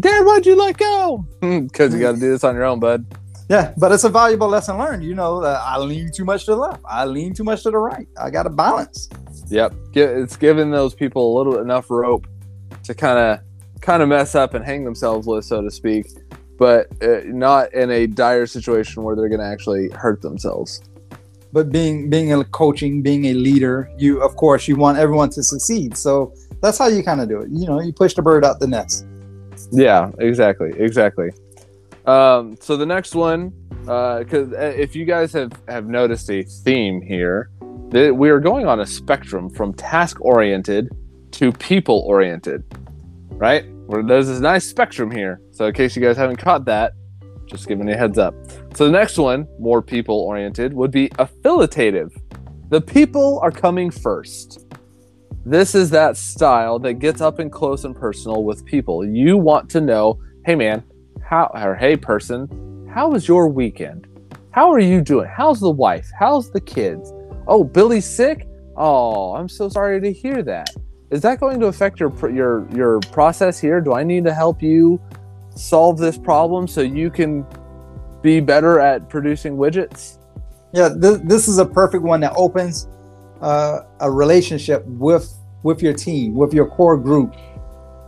Dad, 0.00 0.24
why'd 0.24 0.46
you 0.46 0.56
let 0.56 0.78
go? 0.78 1.26
Because 1.40 1.92
you 1.92 2.00
got 2.00 2.14
to 2.14 2.20
do 2.20 2.30
this 2.30 2.44
on 2.44 2.54
your 2.54 2.64
own, 2.64 2.80
bud. 2.80 3.04
yeah, 3.50 3.74
but 3.76 3.92
it's 3.92 4.04
a 4.04 4.08
valuable 4.08 4.48
lesson 4.48 4.78
learned. 4.78 5.04
You 5.04 5.14
know, 5.14 5.42
uh, 5.42 5.60
I 5.62 5.76
lean 5.78 6.10
too 6.14 6.24
much 6.24 6.46
to 6.46 6.52
the 6.52 6.56
left. 6.56 6.82
I 6.88 7.04
lean 7.04 7.34
too 7.34 7.44
much 7.44 7.62
to 7.64 7.70
the 7.70 7.76
right. 7.78 8.06
I 8.18 8.30
got 8.30 8.44
to 8.44 8.50
balance. 8.50 9.08
Yep, 9.48 9.74
it's 9.94 10.36
giving 10.36 10.70
those 10.70 10.94
people 10.94 11.34
a 11.34 11.38
little 11.38 11.58
enough 11.60 11.90
rope 11.90 12.26
to 12.84 12.94
kind 12.94 13.18
of 13.18 13.40
kind 13.82 14.02
of 14.02 14.08
mess 14.08 14.34
up 14.34 14.54
and 14.54 14.64
hang 14.64 14.84
themselves 14.84 15.26
with, 15.26 15.44
so 15.44 15.60
to 15.60 15.70
speak, 15.70 16.06
but 16.58 16.86
uh, 17.02 17.20
not 17.26 17.72
in 17.74 17.90
a 17.90 18.06
dire 18.06 18.46
situation 18.46 19.02
where 19.02 19.16
they're 19.16 19.28
going 19.28 19.40
to 19.40 19.46
actually 19.46 19.88
hurt 19.90 20.20
themselves. 20.22 20.80
but 21.52 21.70
being 21.70 22.08
being 22.08 22.32
a 22.32 22.44
coaching 22.44 23.02
being 23.02 23.26
a 23.26 23.34
leader 23.34 23.90
you 23.98 24.22
of 24.22 24.36
course 24.36 24.66
you 24.68 24.76
want 24.76 24.96
everyone 24.98 25.28
to 25.28 25.42
succeed 25.42 25.96
so 25.96 26.32
that's 26.62 26.78
how 26.78 26.86
you 26.88 27.02
kind 27.02 27.20
of 27.20 27.28
do 27.28 27.40
it 27.40 27.48
you 27.50 27.66
know 27.66 27.80
you 27.80 27.92
push 27.92 28.14
the 28.14 28.22
bird 28.22 28.44
out 28.44 28.58
the 28.60 28.66
nest 28.66 29.04
Yeah, 29.70 30.10
exactly, 30.18 30.70
exactly. 30.78 31.30
Um, 32.04 32.56
so 32.60 32.76
the 32.76 32.86
next 32.86 33.14
one, 33.14 33.52
because 33.80 34.52
uh, 34.52 34.74
if 34.76 34.94
you 34.96 35.04
guys 35.04 35.32
have 35.32 35.52
have 35.68 35.86
noticed 35.86 36.30
a 36.30 36.42
theme 36.42 37.00
here, 37.00 37.48
that 37.90 38.14
we 38.14 38.28
are 38.30 38.40
going 38.40 38.66
on 38.66 38.80
a 38.80 38.86
spectrum 38.86 39.48
from 39.48 39.72
task 39.72 40.20
oriented 40.20 40.90
to 41.32 41.52
people 41.52 42.00
oriented, 42.06 42.64
right? 43.30 43.64
There's 44.00 44.28
this 44.28 44.40
nice 44.40 44.64
spectrum 44.64 45.10
here. 45.10 45.40
So 45.50 45.66
in 45.66 45.74
case 45.74 45.94
you 45.94 46.02
guys 46.02 46.16
haven't 46.16 46.36
caught 46.36 46.64
that, 46.64 46.92
just 47.46 47.68
giving 47.68 47.86
you 47.86 47.94
a 47.94 47.96
heads 47.96 48.16
up. 48.16 48.34
So 48.74 48.86
the 48.86 48.92
next 48.92 49.18
one, 49.18 49.46
more 49.58 49.82
people 49.82 50.20
oriented, 50.20 50.72
would 50.72 50.90
be 50.90 51.10
affiliative. 51.18 52.16
The 52.70 52.80
people 52.80 53.38
are 53.42 53.50
coming 53.50 53.90
first. 53.90 54.66
This 55.44 55.74
is 55.74 55.90
that 55.90 56.16
style 56.16 56.78
that 56.78 56.94
gets 56.94 57.20
up 57.20 57.40
and 57.40 57.52
close 57.52 57.84
and 57.84 57.94
personal 57.94 58.44
with 58.44 58.64
people. 58.64 59.04
You 59.04 59.36
want 59.36 59.68
to 59.70 59.80
know, 59.80 60.18
hey 60.46 60.54
man, 60.54 60.82
how 61.22 61.50
or 61.52 61.74
hey 61.74 61.96
person, 61.96 62.88
how 62.94 63.10
was 63.10 63.26
your 63.26 63.48
weekend? 63.48 64.06
How 64.52 64.70
are 64.72 64.78
you 64.78 65.00
doing? 65.00 65.28
How's 65.28 65.60
the 65.60 65.70
wife? 65.70 66.08
How's 66.18 66.50
the 66.50 66.60
kids? 66.60 67.12
Oh, 67.46 67.64
Billy's 67.64 68.06
sick? 68.06 68.46
Oh, 68.76 69.34
I'm 69.34 69.48
so 69.48 69.68
sorry 69.68 70.00
to 70.00 70.12
hear 70.12 70.42
that. 70.42 70.70
Is 71.12 71.20
that 71.20 71.38
going 71.40 71.60
to 71.60 71.66
affect 71.66 72.00
your 72.00 72.10
your 72.30 72.66
your 72.74 73.00
process 73.12 73.60
here? 73.60 73.82
Do 73.82 73.92
I 73.92 74.02
need 74.02 74.24
to 74.24 74.32
help 74.32 74.62
you 74.62 74.98
solve 75.54 75.98
this 75.98 76.16
problem 76.16 76.66
so 76.66 76.80
you 76.80 77.10
can 77.10 77.46
be 78.22 78.40
better 78.40 78.80
at 78.80 79.10
producing 79.10 79.58
widgets? 79.58 80.18
Yeah, 80.72 80.88
this, 80.88 81.20
this 81.24 81.48
is 81.48 81.58
a 81.58 81.66
perfect 81.66 82.02
one 82.02 82.20
that 82.20 82.32
opens 82.34 82.88
uh, 83.42 83.80
a 84.00 84.10
relationship 84.10 84.86
with 84.86 85.30
with 85.62 85.82
your 85.82 85.92
team, 85.92 86.34
with 86.34 86.54
your 86.54 86.66
core 86.66 86.96
group. 86.96 87.36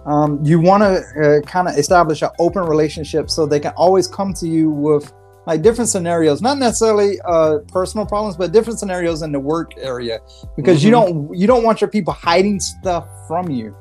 Um, 0.06 0.42
you 0.42 0.58
want 0.58 0.82
to 0.82 1.42
uh, 1.44 1.46
kind 1.46 1.68
of 1.68 1.76
establish 1.76 2.22
an 2.22 2.30
open 2.38 2.62
relationship 2.62 3.28
so 3.28 3.44
they 3.44 3.60
can 3.60 3.72
always 3.76 4.06
come 4.06 4.32
to 4.34 4.48
you 4.48 4.70
with 4.70 5.12
like 5.46 5.62
different 5.62 5.90
scenarios, 5.90 6.40
not 6.40 6.58
necessarily 6.58 7.20
uh, 7.24 7.58
personal 7.68 8.06
problems, 8.06 8.36
but 8.36 8.52
different 8.52 8.78
scenarios 8.78 9.22
in 9.22 9.32
the 9.32 9.40
work 9.40 9.72
area, 9.76 10.20
because 10.56 10.78
mm-hmm. 10.78 10.86
you 10.86 10.90
don't 10.90 11.34
you 11.34 11.46
don't 11.46 11.64
want 11.64 11.80
your 11.80 11.90
people 11.90 12.12
hiding 12.12 12.60
stuff 12.60 13.06
from 13.28 13.50
you. 13.50 13.76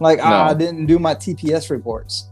Like 0.00 0.18
no. 0.18 0.24
ah, 0.24 0.48
I 0.48 0.54
didn't 0.54 0.86
do 0.86 0.98
my 0.98 1.14
TPS 1.14 1.70
reports 1.70 2.28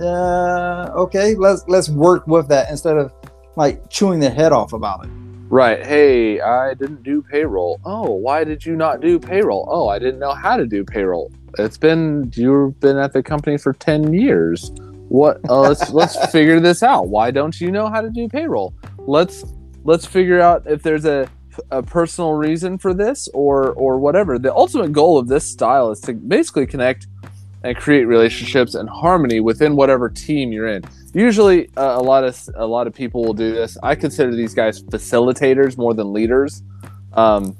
uh, 0.00 0.90
okay, 0.96 1.34
let's 1.34 1.64
let's 1.68 1.88
work 1.88 2.26
with 2.26 2.48
that 2.48 2.70
instead 2.70 2.96
of 2.96 3.12
like 3.56 3.88
chewing 3.90 4.20
their 4.20 4.30
head 4.30 4.52
off 4.52 4.72
about 4.72 5.04
it. 5.04 5.10
Right. 5.48 5.84
Hey, 5.84 6.40
I 6.40 6.74
didn't 6.74 7.02
do 7.02 7.22
payroll. 7.22 7.78
Oh, 7.84 8.10
why 8.10 8.44
did 8.44 8.64
you 8.64 8.74
not 8.76 9.00
do 9.00 9.20
payroll? 9.20 9.68
Oh, 9.70 9.88
I 9.88 9.98
didn't 9.98 10.18
know 10.18 10.32
how 10.32 10.56
to 10.56 10.66
do 10.66 10.84
payroll. 10.84 11.30
It's 11.58 11.78
been 11.78 12.32
you've 12.34 12.80
been 12.80 12.96
at 12.96 13.12
the 13.12 13.22
company 13.22 13.58
for 13.58 13.72
ten 13.72 14.12
years. 14.12 14.72
What? 15.08 15.40
Uh, 15.48 15.60
let's 15.60 15.90
let's 15.90 16.30
figure 16.32 16.60
this 16.60 16.82
out. 16.82 17.08
Why 17.08 17.30
don't 17.30 17.60
you 17.60 17.70
know 17.70 17.88
how 17.88 18.00
to 18.00 18.10
do 18.10 18.28
payroll? 18.28 18.74
Let's 18.98 19.44
let's 19.84 20.06
figure 20.06 20.40
out 20.40 20.64
if 20.66 20.82
there's 20.82 21.04
a 21.04 21.28
a 21.70 21.82
personal 21.82 22.32
reason 22.32 22.78
for 22.78 22.94
this 22.94 23.28
or 23.34 23.72
or 23.72 23.98
whatever. 23.98 24.38
The 24.38 24.54
ultimate 24.54 24.92
goal 24.92 25.18
of 25.18 25.28
this 25.28 25.44
style 25.44 25.90
is 25.90 26.00
to 26.02 26.14
basically 26.14 26.66
connect 26.66 27.06
and 27.62 27.76
create 27.76 28.04
relationships 28.04 28.74
and 28.74 28.88
harmony 28.88 29.40
within 29.40 29.74
whatever 29.74 30.08
team 30.08 30.52
you're 30.52 30.68
in. 30.68 30.84
Usually, 31.14 31.68
uh, 31.76 31.98
a 31.98 32.02
lot 32.02 32.24
of 32.24 32.38
a 32.56 32.66
lot 32.66 32.86
of 32.86 32.94
people 32.94 33.24
will 33.24 33.34
do 33.34 33.52
this. 33.52 33.78
I 33.82 33.94
consider 33.94 34.34
these 34.34 34.54
guys 34.54 34.82
facilitators 34.82 35.78
more 35.78 35.94
than 35.94 36.12
leaders, 36.12 36.62
um, 37.12 37.56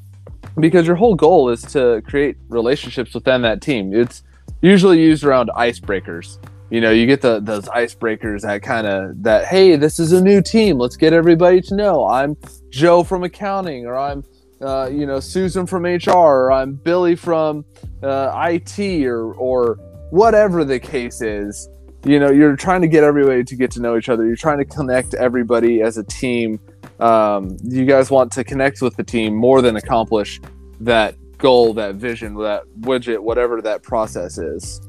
because 0.58 0.86
your 0.86 0.96
whole 0.96 1.14
goal 1.14 1.50
is 1.50 1.62
to 1.72 2.02
create 2.06 2.36
relationships 2.48 3.14
within 3.14 3.42
that 3.42 3.60
team. 3.60 3.94
It's 3.94 4.22
usually 4.60 5.00
used 5.00 5.24
around 5.24 5.50
icebreakers. 5.50 6.38
You 6.74 6.80
know, 6.80 6.90
you 6.90 7.06
get 7.06 7.20
the 7.20 7.38
those 7.38 7.66
icebreakers 7.66 8.40
that 8.40 8.62
kind 8.62 8.84
of 8.84 9.22
that. 9.22 9.46
Hey, 9.46 9.76
this 9.76 10.00
is 10.00 10.10
a 10.10 10.20
new 10.20 10.42
team. 10.42 10.76
Let's 10.76 10.96
get 10.96 11.12
everybody 11.12 11.60
to 11.60 11.76
know 11.76 12.08
I'm 12.08 12.36
Joe 12.68 13.04
from 13.04 13.22
accounting, 13.22 13.86
or 13.86 13.96
I'm 13.96 14.24
uh, 14.60 14.90
you 14.92 15.06
know 15.06 15.20
Susan 15.20 15.66
from 15.66 15.84
HR, 15.84 16.10
or 16.10 16.50
I'm 16.50 16.74
Billy 16.74 17.14
from 17.14 17.64
uh, 18.02 18.32
IT, 18.50 19.06
or 19.06 19.34
or 19.34 19.76
whatever 20.10 20.64
the 20.64 20.80
case 20.80 21.22
is, 21.22 21.68
you 22.04 22.18
know, 22.18 22.32
you're 22.32 22.56
trying 22.56 22.80
to 22.80 22.88
get 22.88 23.04
everybody 23.04 23.44
to 23.44 23.54
get 23.54 23.70
to 23.70 23.80
know 23.80 23.96
each 23.96 24.08
other. 24.08 24.26
You're 24.26 24.34
trying 24.34 24.58
to 24.58 24.64
connect 24.64 25.14
everybody 25.14 25.80
as 25.80 25.96
a 25.96 26.02
team. 26.02 26.58
Um, 26.98 27.56
you 27.62 27.84
guys 27.84 28.10
want 28.10 28.32
to 28.32 28.42
connect 28.42 28.82
with 28.82 28.96
the 28.96 29.04
team 29.04 29.36
more 29.36 29.62
than 29.62 29.76
accomplish 29.76 30.40
that 30.80 31.14
goal, 31.38 31.72
that 31.74 31.94
vision, 31.94 32.34
that 32.38 32.64
widget, 32.80 33.20
whatever 33.20 33.62
that 33.62 33.84
process 33.84 34.38
is. 34.38 34.80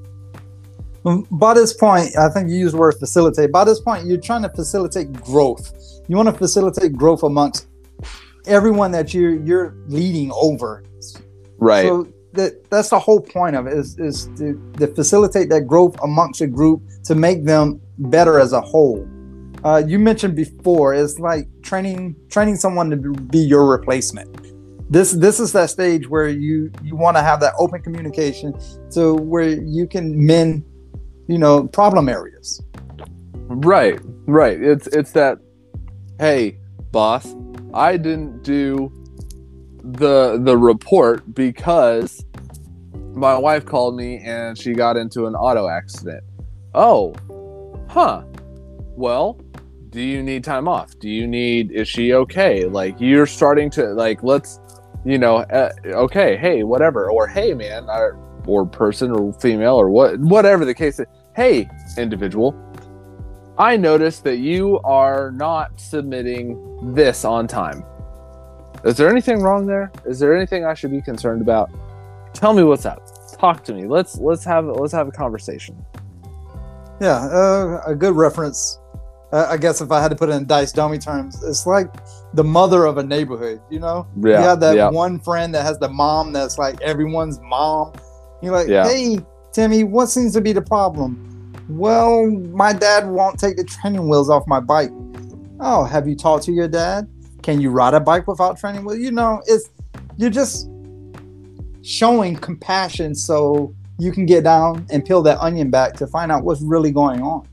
By 1.32 1.54
this 1.54 1.72
point, 1.74 2.18
I 2.18 2.30
think 2.30 2.50
you 2.50 2.56
use 2.56 2.72
the 2.72 2.80
word 2.80 2.96
facilitate. 3.00 3.52
By 3.52 3.64
this 3.64 3.80
point, 3.80 4.08
you're 4.08 4.20
trying 4.20 4.42
to 4.42 4.50
facilitate 4.50 5.14
growth. 5.14 5.72
You 6.08 6.16
want 6.18 6.30
to 6.30 6.34
facilitate 6.34 6.94
growth 6.94 7.24
amongst 7.24 7.68
everyone 8.48 8.92
that 8.92 9.14
you're 9.14 9.36
you're 9.44 9.76
leading 9.88 10.32
over. 10.32 10.84
Right. 11.58 11.84
So 11.84 12.08
that 12.34 12.70
that's 12.70 12.90
the 12.90 13.00
whole 13.00 13.22
point 13.22 13.56
of 13.56 13.68
it 13.68 13.74
is 13.74 13.98
is 14.00 14.28
to, 14.38 14.74
to 14.78 14.88
facilitate 14.88 15.50
that 15.50 15.62
growth 15.62 15.96
amongst 16.04 16.42
a 16.42 16.48
group 16.48 16.82
to 17.06 17.16
make 17.16 17.46
them 17.46 17.82
better 17.98 18.40
as 18.40 18.54
a 18.54 18.62
whole. 18.62 19.08
Uh, 19.64 19.82
you 19.86 19.98
mentioned 19.98 20.36
before 20.36 20.94
it's 20.94 21.20
like 21.20 21.48
training 21.62 22.16
training 22.30 22.56
someone 22.56 22.90
to 22.90 22.98
be 22.98 23.40
your 23.40 23.70
replacement. 23.70 24.30
This 24.90 25.14
this 25.14 25.40
is 25.40 25.52
that 25.54 25.70
stage 25.70 26.08
where 26.08 26.30
you 26.30 26.72
you 26.84 26.96
want 26.96 27.18
to 27.18 27.24
have 27.24 27.40
that 27.40 27.54
open 27.58 27.82
communication 27.82 28.54
to 28.92 29.16
where 29.16 29.50
you 29.50 29.88
can 29.88 30.24
mend, 30.24 30.64
you 31.28 31.38
know, 31.38 31.68
problem 31.68 32.10
areas. 32.10 32.62
Right, 33.48 34.00
right. 34.26 34.62
It's 34.62 34.88
it's 34.88 35.12
that. 35.12 35.40
Hey, 36.20 36.58
boss, 36.92 37.36
I 37.74 37.98
didn't 37.98 38.44
do 38.44 38.92
the 39.84 40.40
the 40.42 40.58
report 40.58 41.36
because 41.36 42.26
my 43.14 43.38
wife 43.38 43.66
called 43.66 43.96
me 43.96 44.20
and 44.20 44.58
she 44.58 44.74
got 44.74 44.98
into 44.98 45.28
an 45.28 45.36
auto 45.36 45.68
accident. 45.68 46.24
Oh, 46.74 47.14
huh. 47.90 48.24
Well, 48.98 49.40
do 49.90 50.02
you 50.02 50.24
need 50.24 50.44
time 50.44 50.68
off? 50.68 50.98
Do 51.00 51.10
you 51.10 51.28
need? 51.28 51.72
Is 51.72 51.88
she 51.88 52.14
okay? 52.14 52.66
Like 52.66 53.00
you're 53.00 53.28
starting 53.28 53.70
to 53.72 53.94
like 53.94 54.24
let's, 54.24 54.60
you 55.06 55.18
know, 55.18 55.38
uh, 55.38 55.72
okay, 55.86 56.36
hey, 56.36 56.64
whatever, 56.64 57.10
or 57.10 57.28
hey, 57.28 57.54
man, 57.54 57.86
or, 57.90 58.18
or 58.48 58.66
person 58.66 59.12
or 59.12 59.34
female 59.34 59.76
or 59.76 59.90
what, 59.90 60.20
whatever 60.20 60.66
the 60.66 60.74
case. 60.74 61.00
Is. 61.00 61.08
Hey, 61.36 61.70
individual, 61.98 62.54
I 63.58 63.78
noticed 63.78 64.24
that 64.26 64.38
you 64.38 64.80
are 64.80 65.32
not 65.32 65.80
submitting 65.80 66.94
this 66.94 67.24
on 67.26 67.48
time. 67.48 67.84
Is 68.84 68.98
there 68.98 69.10
anything 69.10 69.42
wrong 69.42 69.66
there? 69.66 69.92
Is 70.06 70.20
there 70.20 70.36
anything 70.36 70.66
I 70.66 70.74
should 70.74 70.92
be 70.92 71.02
concerned 71.02 71.42
about? 71.42 71.72
Tell 72.34 72.54
me 72.54 72.64
what's 72.64 72.86
up. 72.86 73.02
Talk 73.38 73.64
to 73.66 73.74
me. 73.74 73.88
Let's 73.88 74.18
let's 74.18 74.44
have 74.46 74.66
let's 74.66 74.94
have 74.94 75.08
a 75.08 75.12
conversation. 75.12 75.84
Yeah, 77.02 77.26
uh, 77.26 77.82
a 77.88 77.96
good 77.96 78.16
reference. 78.16 78.80
Uh, 79.32 79.48
I 79.50 79.58
guess 79.58 79.82
if 79.82 79.92
I 79.92 80.02
had 80.02 80.10
to 80.10 80.16
put 80.16 80.30
it 80.30 80.34
in 80.34 80.46
dice 80.46 80.72
dummy 80.72 80.98
terms, 80.98 81.44
it's 81.44 81.66
like 81.66 81.90
the 82.34 82.44
mother 82.44 82.86
of 82.86 82.98
a 82.98 83.04
neighborhood. 83.04 83.62
You 83.70 83.80
know, 83.80 84.08
yeah, 84.18 84.40
you 84.40 84.48
have 84.48 84.60
that 84.60 84.76
yeah. 84.76 84.90
one 84.90 85.20
friend 85.20 85.54
that 85.56 85.64
has 85.64 85.80
the 85.80 85.90
mom 85.90 86.32
that's 86.32 86.58
like 86.58 86.80
everyone's 86.82 87.40
mom. 87.42 87.94
You're 88.46 88.54
like, 88.54 88.68
yeah. 88.68 88.88
hey, 88.88 89.18
Timmy, 89.54 89.84
what 89.84 90.06
seems 90.06 90.34
to 90.34 90.42
be 90.42 90.54
the 90.54 90.62
problem? 90.62 91.52
Well, 91.68 92.30
my 92.30 92.74
dad 92.74 93.08
won't 93.08 93.40
take 93.40 93.58
the 93.58 93.64
training 93.64 94.08
wheels 94.08 94.30
off 94.30 94.46
my 94.48 94.60
bike. 94.60 94.92
Oh, 95.60 95.84
have 95.84 96.08
you 96.08 96.16
talked 96.16 96.44
to 96.46 96.52
your 96.52 96.68
dad? 96.68 97.10
Can 97.42 97.60
you 97.60 97.72
ride 97.72 97.96
a 97.96 98.00
bike 98.00 98.28
without 98.28 98.60
training? 98.60 98.86
Well, 98.86 98.96
you 98.96 99.12
know, 99.12 99.42
it's 99.48 99.72
you're 100.18 100.30
just 100.30 100.70
showing 101.82 102.36
compassion 102.36 103.16
so 103.16 103.74
you 103.98 104.12
can 104.12 104.28
get 104.28 104.44
down 104.44 104.86
and 104.92 105.04
peel 105.04 105.24
that 105.24 105.40
onion 105.40 105.72
back 105.72 105.94
to 105.94 106.06
find 106.06 106.32
out 106.32 106.44
what's 106.44 106.62
really 106.62 106.92
going 106.92 107.24
on. 107.24 107.48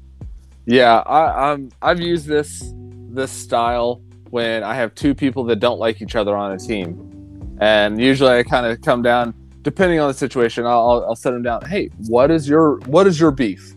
Yeah, 0.66 0.98
I, 1.06 1.52
I'm 1.52 1.70
I've 1.80 2.00
used 2.00 2.26
this 2.26 2.74
this 3.08 3.30
style 3.30 4.02
when 4.28 4.62
I 4.62 4.74
have 4.74 4.94
two 4.94 5.14
people 5.14 5.44
that 5.44 5.56
don't 5.56 5.78
like 5.78 6.02
each 6.02 6.16
other 6.16 6.36
on 6.36 6.52
a 6.52 6.58
team, 6.58 7.56
and 7.62 7.98
usually 7.98 8.32
I 8.32 8.42
kind 8.42 8.66
of 8.66 8.82
come 8.82 9.00
down 9.00 9.34
depending 9.62 10.00
on 10.00 10.08
the 10.08 10.14
situation. 10.14 10.66
I'll, 10.66 11.04
I'll 11.08 11.16
set 11.16 11.32
them 11.32 11.42
down. 11.42 11.64
Hey, 11.64 11.90
what 12.08 12.30
is 12.30 12.48
your 12.48 12.76
what 12.86 13.06
is 13.06 13.18
your 13.18 13.30
beef? 13.30 13.74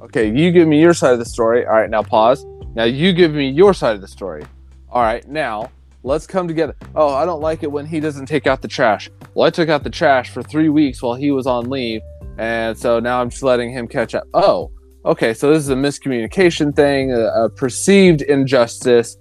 Okay, 0.00 0.30
you 0.36 0.50
give 0.50 0.68
me 0.68 0.80
your 0.80 0.94
side 0.94 1.12
of 1.12 1.18
the 1.18 1.24
story. 1.24 1.64
All 1.64 1.74
right, 1.74 1.88
now 1.88 2.02
pause. 2.02 2.44
Now 2.74 2.84
you 2.84 3.12
give 3.12 3.32
me 3.32 3.48
your 3.48 3.72
side 3.72 3.94
of 3.94 4.00
the 4.00 4.08
story. 4.08 4.44
All 4.90 5.02
right, 5.02 5.26
now 5.28 5.70
let's 6.02 6.26
come 6.26 6.48
together. 6.48 6.74
Oh, 6.94 7.14
I 7.14 7.24
don't 7.24 7.40
like 7.40 7.62
it 7.62 7.70
when 7.70 7.86
he 7.86 8.00
doesn't 8.00 8.26
take 8.26 8.46
out 8.46 8.62
the 8.62 8.68
trash. 8.68 9.08
Well, 9.34 9.46
I 9.46 9.50
took 9.50 9.68
out 9.68 9.84
the 9.84 9.90
trash 9.90 10.30
for 10.30 10.42
three 10.42 10.68
weeks 10.68 11.02
while 11.02 11.14
he 11.14 11.30
was 11.30 11.46
on 11.46 11.70
leave, 11.70 12.02
and 12.38 12.76
so 12.76 12.98
now 13.00 13.20
I'm 13.20 13.30
just 13.30 13.42
letting 13.42 13.70
him 13.70 13.86
catch 13.86 14.14
up. 14.14 14.24
Oh, 14.34 14.70
okay, 15.04 15.34
so 15.34 15.52
this 15.52 15.62
is 15.62 15.70
a 15.70 15.76
miscommunication 15.76 16.74
thing, 16.74 17.12
a, 17.12 17.44
a 17.44 17.50
perceived 17.50 18.22
injustice. 18.22 19.16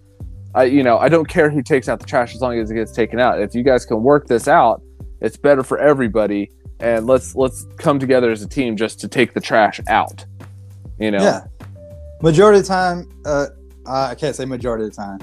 I, 0.53 0.63
you 0.65 0.83
know, 0.83 0.97
I 0.97 1.07
don't 1.07 1.27
care 1.27 1.49
who 1.49 1.61
takes 1.61 1.87
out 1.87 1.99
the 1.99 2.05
trash 2.05 2.35
as 2.35 2.41
long 2.41 2.57
as 2.59 2.71
it 2.71 2.75
gets 2.75 2.91
taken 2.91 3.19
out. 3.19 3.41
If 3.41 3.55
you 3.55 3.63
guys 3.63 3.85
can 3.85 4.03
work 4.03 4.27
this 4.27 4.47
out, 4.47 4.81
it's 5.22 5.38
better 5.38 5.63
for 5.63 5.78
everybody. 5.78 6.51
And 6.80 7.05
let's 7.05 7.36
let's 7.36 7.65
come 7.78 7.99
together 7.99 8.32
as 8.32 8.41
a 8.41 8.47
team 8.47 8.76
just 8.76 8.99
to 9.01 9.07
take 9.07 9.34
the 9.34 9.41
trash 9.41 9.80
out. 9.88 10.26
You 10.99 11.11
know. 11.11 11.22
Yeah. 11.22 11.45
majority 12.22 12.59
of 12.59 12.65
the 12.65 12.67
time, 12.67 13.09
uh, 13.26 13.47
I 13.86 14.15
can't 14.15 14.36
say 14.36 14.45
majority 14.45 14.86
of 14.86 14.91
the 14.91 14.95
time. 14.95 15.19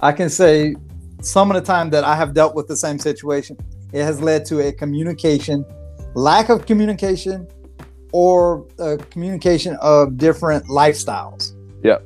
I 0.00 0.12
can 0.12 0.28
say 0.28 0.76
some 1.22 1.50
of 1.50 1.54
the 1.54 1.66
time 1.66 1.90
that 1.90 2.04
I 2.04 2.16
have 2.16 2.34
dealt 2.34 2.54
with 2.54 2.66
the 2.66 2.76
same 2.76 2.98
situation, 2.98 3.56
it 3.92 4.02
has 4.02 4.20
led 4.20 4.44
to 4.46 4.60
a 4.66 4.72
communication, 4.72 5.64
lack 6.14 6.48
of 6.48 6.66
communication, 6.66 7.46
or 8.12 8.66
a 8.78 8.96
communication 8.96 9.76
of 9.80 10.16
different 10.16 10.66
lifestyles. 10.66 11.52
Yep. 11.82 12.04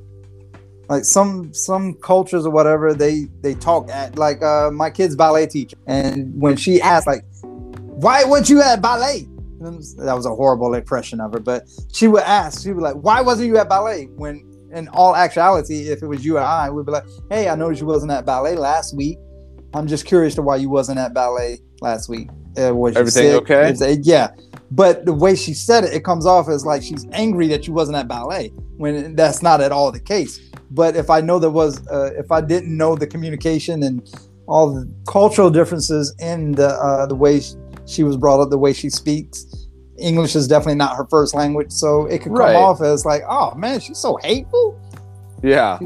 Like 0.89 1.05
some 1.05 1.53
some 1.55 1.95
cultures 1.95 2.47
or 2.47 2.51
whatever, 2.51 2.93
they 2.95 3.27
they 3.41 3.55
talk 3.55 3.91
at 3.91 4.19
like 4.19 4.43
uh, 4.43 4.71
my 4.71 4.91
kid's 4.91 5.17
ballet 5.17 5.47
teacher, 5.47 5.77
and 5.87 6.41
when 6.41 6.57
she 6.57 6.81
asked 6.81 7.07
like, 7.07 7.25
"Why 7.43 8.25
weren't 8.25 8.51
you 8.51 8.61
at 8.61 8.83
ballet?" 8.83 9.29
That 9.61 10.15
was 10.15 10.27
a 10.27 10.35
horrible 10.35 10.75
impression 10.75 11.21
of 11.21 11.33
her, 11.33 11.41
but 11.41 11.67
she 11.93 12.07
would 12.07 12.23
ask, 12.25 12.63
she 12.63 12.73
would 12.73 12.83
like, 12.83 12.97
"Why 12.97 13.23
wasn't 13.23 13.49
you 13.49 13.57
at 13.57 13.69
ballet?" 13.69 14.07
When 14.17 14.45
in 14.73 14.89
all 14.89 15.17
actuality, 15.17 15.89
if 15.89 16.03
it 16.03 16.07
was 16.07 16.25
you 16.25 16.37
or 16.37 16.41
I, 16.41 16.69
we'd 16.69 16.85
be 16.85 16.93
like, 16.93 17.07
"Hey, 17.31 17.49
I 17.49 17.55
noticed 17.55 17.81
you 17.81 17.87
wasn't 17.87 18.13
at 18.13 18.27
ballet 18.27 18.57
last 18.57 18.95
week. 18.95 19.19
I'm 19.73 19.87
just 19.87 20.05
curious 20.05 20.35
to 20.35 20.43
why 20.43 20.57
you 20.57 20.69
wasn't 20.69 20.99
at 20.99 21.15
ballet 21.15 21.61
last 21.81 22.09
week. 22.09 22.29
Uh, 22.61 22.75
was 22.75 22.97
Everything 22.97 23.31
sick?" 23.31 23.51
okay? 23.51 23.75
A- 23.81 23.97
yeah, 24.03 24.29
but 24.71 25.07
the 25.07 25.13
way 25.13 25.35
she 25.37 25.55
said 25.55 25.85
it, 25.85 25.95
it 25.95 26.05
comes 26.05 26.27
off 26.27 26.49
as 26.49 26.67
like 26.67 26.83
she's 26.83 27.07
angry 27.13 27.49
that 27.49 27.67
you 27.67 27.73
wasn't 27.73 27.97
at 27.97 28.09
ballet 28.09 28.49
when 28.77 29.15
that's 29.15 29.43
not 29.43 29.61
at 29.61 29.73
all 29.73 29.91
the 29.93 30.01
case. 30.01 30.41
But 30.75 30.97
if 30.97 31.09
I 31.09 31.21
know 31.21 31.39
there 31.39 31.51
was, 31.51 31.87
uh, 31.89 32.11
if 32.17 32.31
I 32.33 32.41
didn't 32.41 32.77
know 32.77 32.97
the 32.97 33.07
communication 33.07 33.83
and 33.85 34.03
all 34.47 34.75
the 34.75 34.87
cultural 35.09 35.49
differences 35.51 36.15
in 36.19 36.53
the 36.53 36.69
uh, 36.69 37.07
the 37.07 37.15
way 37.15 37.41
she 37.87 38.03
was 38.03 38.17
brought 38.17 38.41
up, 38.41 38.51
the 38.51 38.59
way 38.59 38.73
she 38.73 38.91
speaks. 38.91 39.47
English 39.99 40.35
is 40.35 40.49
definitely 40.49 40.75
not 40.75 40.97
her 40.97 41.07
first 41.09 41.35
language, 41.35 41.71
so 41.71 42.07
it 42.07 42.19
could 42.19 42.33
come 42.33 42.41
Right. 42.49 42.57
off 42.57 42.83
as 42.83 43.05
like, 43.07 43.23
"Oh 43.29 43.55
man, 43.55 43.79
she's 43.81 43.99
so 43.99 44.17
hateful." 44.23 44.77
Yeah. 45.43 45.79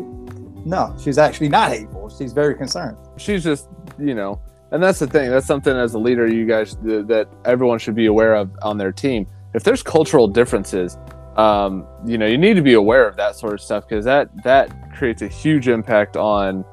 No, 0.65 0.95
she's 1.03 1.19
actually 1.19 1.51
not 1.51 1.71
hateful. 1.71 2.09
She's 2.17 2.33
very 2.33 2.55
concerned. 2.55 2.97
she's 3.19 3.43
just 3.45 3.69
you 3.99 4.15
know 4.15 4.41
and 4.71 4.81
that's 4.83 4.99
the 5.01 5.07
thing 5.07 5.29
that's 5.31 5.47
something 5.47 5.77
as 5.77 5.95
a 5.95 5.99
leader 5.99 6.27
you 6.29 6.47
guys 6.47 6.77
th- 6.87 7.07
that 7.07 7.27
everyone 7.45 7.79
should 7.81 7.95
be 7.97 8.07
aware 8.07 8.35
of 8.37 8.49
on 8.63 8.79
their 8.79 8.93
team 8.93 9.27
if 9.55 9.65
there's 9.65 9.83
cultural 9.83 10.29
differences 10.29 10.97
um, 11.39 11.87
you 12.05 12.19
know 12.19 12.27
you 12.27 12.37
need 12.37 12.55
to 12.55 12.63
be 12.63 12.75
aware 12.75 13.09
of 13.09 13.17
that 13.17 13.37
sort 13.37 13.55
of 13.55 13.61
stuff 13.61 13.89
because 13.89 14.05
that 14.05 14.29
that 14.43 14.93
creates 14.93 15.23
a 15.23 15.29
huge 15.29 15.69
impact 15.69 16.17
on 16.17 16.65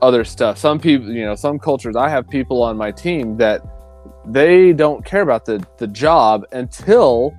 other 0.00 0.24
stuff. 0.24 0.56
Some 0.56 0.78
people 0.78 1.10
you 1.10 1.24
know 1.26 1.34
some 1.34 1.58
cultures 1.58 1.96
i 1.96 2.08
have 2.08 2.28
people 2.28 2.62
on 2.62 2.76
my 2.76 2.90
team 2.92 3.36
that 3.36 3.60
they 4.26 4.72
don't 4.72 5.04
care 5.04 5.22
about 5.22 5.44
the 5.44 5.64
the 5.78 5.88
job 5.88 6.46
until 6.52 7.34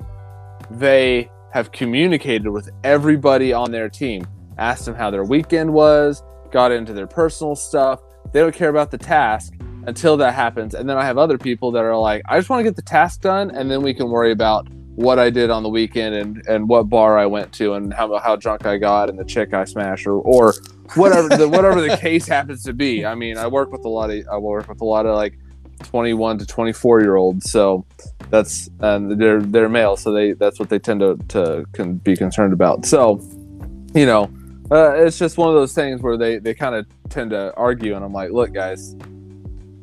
they 0.69 1.31
have 1.53 1.71
communicated 1.71 2.49
with 2.49 2.69
everybody 2.83 3.53
on 3.53 3.71
their 3.71 3.89
team. 3.89 4.27
Asked 4.57 4.85
them 4.85 4.95
how 4.95 5.09
their 5.09 5.23
weekend 5.23 5.73
was 5.73 6.21
got 6.51 6.71
into 6.71 6.91
their 6.91 7.07
personal 7.07 7.55
stuff. 7.55 8.01
They 8.33 8.41
don't 8.41 8.53
care 8.53 8.69
about 8.69 8.91
the 8.91 8.97
task 8.97 9.53
until 9.87 10.17
that 10.17 10.33
happens. 10.33 10.75
And 10.75 10.87
then 10.87 10.97
i 10.97 11.05
have 11.05 11.17
other 11.17 11.37
people 11.37 11.71
that 11.71 11.83
are 11.83 11.97
like 11.97 12.21
i 12.27 12.37
just 12.37 12.49
want 12.49 12.59
to 12.59 12.63
get 12.65 12.75
the 12.75 12.81
task 12.81 13.21
done 13.21 13.51
and 13.51 13.71
then 13.71 13.81
we 13.81 13.93
can 13.93 14.09
worry 14.09 14.33
about 14.33 14.67
what 14.95 15.19
i 15.19 15.29
did 15.29 15.49
on 15.49 15.63
the 15.63 15.69
weekend 15.69 16.15
and 16.15 16.45
and 16.47 16.67
what 16.67 16.83
bar 16.83 17.17
i 17.17 17.25
went 17.25 17.51
to 17.53 17.73
and 17.73 17.93
how, 17.93 18.17
how 18.19 18.35
drunk 18.35 18.65
i 18.65 18.77
got 18.77 19.09
and 19.09 19.17
the 19.17 19.23
chick 19.23 19.53
i 19.53 19.63
smashed 19.63 20.05
or 20.05 20.15
or 20.21 20.53
whatever 20.95 21.29
the 21.29 21.47
whatever 21.47 21.81
the 21.81 21.95
case 21.97 22.27
happens 22.27 22.63
to 22.63 22.73
be. 22.73 23.05
I 23.05 23.15
mean 23.15 23.37
i 23.37 23.47
work 23.47 23.71
with 23.71 23.85
a 23.85 23.89
lot 23.89 24.09
of 24.09 24.27
i 24.29 24.37
work 24.37 24.67
with 24.67 24.81
a 24.81 24.85
lot 24.85 25.05
of 25.05 25.15
like 25.15 25.37
21 25.83 26.37
to 26.37 26.45
24 26.45 27.01
year 27.01 27.15
olds 27.15 27.49
so 27.49 27.85
that's 28.29 28.69
and 28.81 29.19
they're 29.19 29.41
they're 29.41 29.69
male 29.69 29.95
so 29.97 30.11
they 30.11 30.33
that's 30.33 30.59
what 30.59 30.69
they 30.69 30.79
tend 30.79 30.99
to 30.99 31.17
to 31.29 31.65
can 31.73 31.95
be 31.95 32.15
concerned 32.15 32.53
about. 32.53 32.85
So 32.85 33.19
you 33.93 34.05
know 34.05 34.31
uh, 34.71 34.93
it's 34.93 35.17
just 35.17 35.37
one 35.37 35.49
of 35.49 35.55
those 35.55 35.73
things 35.73 36.01
where 36.01 36.17
they 36.17 36.39
they 36.39 36.53
kind 36.53 36.75
of 36.75 36.85
tend 37.09 37.31
to 37.31 37.53
argue 37.55 37.93
and 37.95 38.05
i'm 38.05 38.13
like 38.13 38.31
look 38.31 38.53
guys 38.53 38.95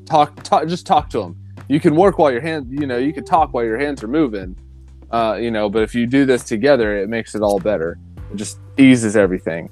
talk 0.06 0.42
talk 0.42 0.66
just 0.66 0.86
talk 0.86 1.10
to 1.10 1.18
them 1.18 1.36
you 1.68 1.78
can 1.78 1.94
work 1.94 2.18
while 2.18 2.32
your 2.32 2.40
hand 2.40 2.66
you 2.70 2.86
know 2.86 2.96
you 2.96 3.12
can 3.12 3.24
talk 3.24 3.52
while 3.52 3.64
your 3.64 3.78
hands 3.78 4.02
are 4.02 4.08
moving 4.08 4.56
uh, 5.10 5.38
you 5.40 5.50
know 5.50 5.68
but 5.68 5.82
if 5.82 5.94
you 5.94 6.06
do 6.06 6.24
this 6.24 6.42
together 6.44 6.96
it 6.96 7.08
makes 7.08 7.34
it 7.34 7.42
all 7.42 7.58
better 7.58 7.98
it 8.32 8.36
just 8.36 8.58
eases 8.76 9.16
everything 9.16 9.70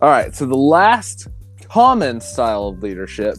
all 0.00 0.08
right 0.08 0.34
so 0.34 0.46
the 0.46 0.54
last 0.54 1.28
common 1.68 2.20
style 2.20 2.68
of 2.68 2.82
leadership 2.82 3.36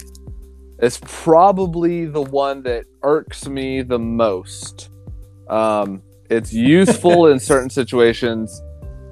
is 0.80 0.98
probably 1.00 2.06
the 2.06 2.22
one 2.22 2.62
that 2.64 2.86
irks 3.04 3.48
me 3.48 3.82
the 3.82 4.00
most 4.00 4.90
um, 5.50 6.02
it's 6.30 6.54
useful 6.54 7.28
in 7.28 7.40
certain 7.52 7.70
situations 7.70 8.62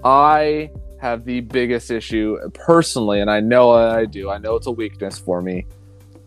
i 0.03 0.69
have 0.99 1.25
the 1.25 1.41
biggest 1.41 1.89
issue 1.89 2.37
personally 2.53 3.21
and 3.21 3.29
i 3.29 3.39
know 3.39 3.71
i 3.71 4.05
do 4.05 4.29
i 4.29 4.37
know 4.37 4.55
it's 4.55 4.67
a 4.67 4.71
weakness 4.71 5.17
for 5.17 5.41
me 5.41 5.65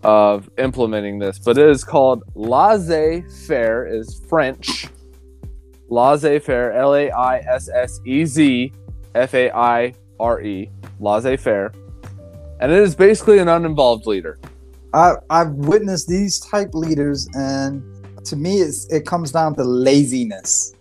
of 0.05 0.51
implementing 0.59 1.19
this, 1.19 1.39
but 1.39 1.57
it 1.59 1.69
is 1.69 1.83
called 1.83 2.23
laissez 2.35 3.25
faire. 3.47 3.87
is 3.87 4.21
French. 4.29 4.87
Laissez 5.89 6.39
faire, 6.39 6.73
L 6.73 6.95
A 6.95 7.11
I 7.11 7.39
S 7.39 7.69
S 7.69 8.01
E 8.07 8.25
Z 8.25 8.73
F 9.15 9.35
A 9.35 9.51
I 9.51 9.95
R 10.19 10.43
E, 10.43 10.71
laissez 11.01 11.37
faire, 11.37 11.73
and 12.61 12.73
it 12.73 12.79
is 12.79 12.95
basically 12.95 13.39
an 13.39 13.49
uninvolved 13.49 14.07
leader. 14.07 14.39
I, 14.93 15.15
I've 15.29 15.51
witnessed 15.51 16.09
these 16.09 16.41
type 16.41 16.71
leaders, 16.73 17.29
and 17.35 17.83
to 18.25 18.37
me, 18.37 18.61
it's, 18.61 18.87
it 18.93 19.05
comes 19.05 19.33
down 19.33 19.55
to 19.57 19.65
laziness. 19.65 20.73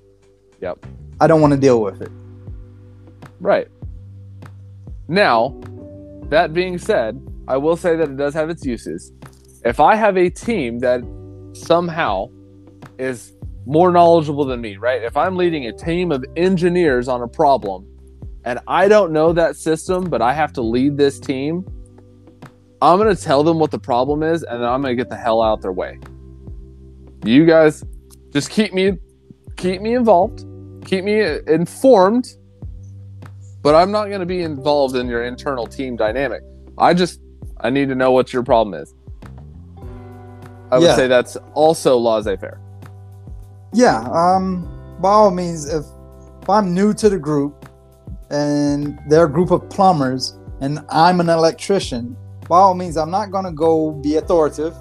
Yep. 0.62 0.86
I 1.20 1.28
don't 1.28 1.42
want 1.42 1.54
to 1.54 1.60
deal 1.60 1.82
with 1.82 2.02
it. 2.02 2.12
Right. 3.40 3.68
Now, 5.08 5.60
that 6.30 6.54
being 6.54 6.78
said, 6.78 7.22
I 7.48 7.58
will 7.58 7.76
say 7.76 7.96
that 7.96 8.10
it 8.10 8.18
does 8.18 8.34
have 8.34 8.50
its 8.50 8.66
uses. 8.66 9.12
If 9.66 9.80
I 9.80 9.96
have 9.96 10.18
a 10.18 10.30
team 10.30 10.80
that 10.80 11.02
somehow 11.54 12.30
is 12.98 13.34
more 13.66 13.92
knowledgeable 13.92 14.46
than 14.46 14.62
me, 14.62 14.78
right? 14.78 15.02
If 15.04 15.16
I'm 15.16 15.36
leading 15.36 15.68
a 15.68 15.74
team 15.74 16.12
of 16.12 16.24
engineers 16.36 17.08
on 17.08 17.22
a 17.22 17.28
problem 17.28 17.88
and 18.44 18.60
I 18.68 18.88
don't 18.88 19.12
know 19.14 19.32
that 19.34 19.56
system, 19.56 20.10
but 20.10 20.22
I 20.22 20.34
have 20.34 20.52
to 20.54 20.62
lead 20.62 20.98
this 20.98 21.20
team, 21.20 21.66
I'm 22.82 23.00
going 23.00 23.16
to 23.16 23.22
tell 23.22 23.44
them 23.44 23.60
what 23.60 23.72
the 23.72 23.80
problem 23.80 24.24
is 24.24 24.44
and 24.44 24.62
then 24.62 24.68
I'm 24.68 24.82
going 24.82 24.96
to 24.96 25.02
get 25.02 25.10
the 25.10 25.16
hell 25.16 25.42
out 25.42 25.62
their 25.62 25.72
way. 25.72 26.00
You 27.24 27.46
guys 27.46 27.84
just 28.32 28.50
keep 28.50 28.74
me 28.74 28.98
keep 29.56 29.82
me 29.82 29.94
involved, 29.94 30.46
keep 30.84 31.06
me 31.06 31.22
informed, 31.48 32.28
but 33.62 33.76
I'm 33.76 33.92
not 33.92 34.08
going 34.08 34.20
to 34.20 34.26
be 34.26 34.42
involved 34.42 34.98
in 34.98 35.08
your 35.08 35.24
internal 35.24 35.66
team 35.66 35.96
dynamic. 35.96 36.42
I 36.78 36.94
just 36.94 37.22
I 37.62 37.70
need 37.70 37.88
to 37.88 37.96
know 37.96 38.12
what 38.12 38.34
your 38.34 38.44
problem 38.44 38.74
is. 38.74 38.94
I 40.70 40.80
would 40.80 40.86
Yeah. 40.86 40.96
say 40.96 41.08
that's 41.08 41.38
also 41.54 41.98
laissez-faire. 41.98 42.60
Yeah. 43.74 44.02
Um. 44.12 44.70
By 45.02 45.10
all 45.10 45.32
means, 45.32 45.66
if 45.66 45.86
if 46.42 46.50
I'm 46.50 46.74
new 46.74 46.94
to 46.94 47.10
the 47.10 47.20
group 47.20 47.70
and 48.30 49.00
they're 49.10 49.26
a 49.26 49.32
group 49.32 49.52
of 49.52 49.70
plumbers 49.70 50.38
and 50.62 50.80
I'm 50.90 51.20
an 51.20 51.30
electrician, 51.30 52.16
by 52.48 52.58
all 52.58 52.74
means, 52.74 52.98
I'm 52.98 53.12
not 53.12 53.32
gonna 53.32 53.52
go 53.52 53.92
be 53.92 54.18
authoritative. 54.18 54.76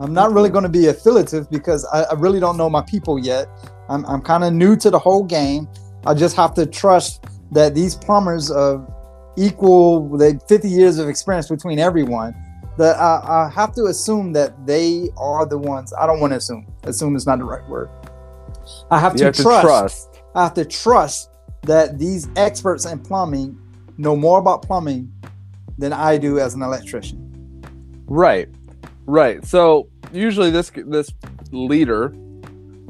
I'm 0.00 0.12
not 0.12 0.32
really 0.32 0.50
gonna 0.50 0.68
be 0.68 0.86
affiliative 0.86 1.50
because 1.50 1.84
I, 1.92 2.02
I 2.02 2.14
really 2.14 2.40
don't 2.40 2.56
know 2.56 2.70
my 2.70 2.82
people 2.82 3.18
yet. 3.18 3.48
I'm 3.88 4.04
I'm 4.06 4.22
kind 4.22 4.44
of 4.44 4.52
new 4.52 4.76
to 4.76 4.90
the 4.90 4.98
whole 4.98 5.24
game. 5.24 5.68
I 6.06 6.14
just 6.14 6.36
have 6.36 6.54
to 6.54 6.66
trust 6.66 7.24
that 7.52 7.74
these 7.74 7.94
plumbers 7.94 8.50
of 8.50 8.90
equal 9.36 10.16
they 10.16 10.38
50 10.48 10.68
years 10.68 10.98
of 10.98 11.08
experience 11.08 11.48
between 11.48 11.78
everyone 11.78 12.34
that 12.76 12.98
I, 12.98 13.44
I 13.46 13.50
have 13.50 13.74
to 13.74 13.84
assume 13.84 14.32
that 14.32 14.66
they 14.66 15.08
are 15.16 15.46
the 15.46 15.58
ones 15.58 15.92
i 15.98 16.06
don't 16.06 16.20
want 16.20 16.32
to 16.32 16.38
assume 16.38 16.66
assume 16.84 17.16
is 17.16 17.26
not 17.26 17.38
the 17.38 17.44
right 17.44 17.66
word 17.68 17.88
i 18.90 18.98
have, 18.98 19.14
to, 19.16 19.24
have 19.24 19.34
to 19.34 19.42
trust, 19.42 19.62
trust. 19.62 20.20
i 20.34 20.42
have 20.42 20.54
to 20.54 20.64
trust 20.64 21.30
that 21.62 21.98
these 21.98 22.28
experts 22.36 22.86
in 22.86 22.98
plumbing 22.98 23.58
know 23.96 24.16
more 24.16 24.38
about 24.38 24.62
plumbing 24.62 25.12
than 25.78 25.92
i 25.92 26.16
do 26.16 26.38
as 26.38 26.54
an 26.54 26.62
electrician 26.62 27.24
Right. 28.06 28.48
Right. 29.06 29.44
So 29.44 29.88
usually 30.12 30.50
this 30.50 30.70
this 30.70 31.10
leader 31.50 32.12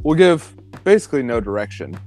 will 0.03 0.15
give 0.15 0.55
basically 0.85 1.23
no 1.23 1.41
direction. 1.41 1.99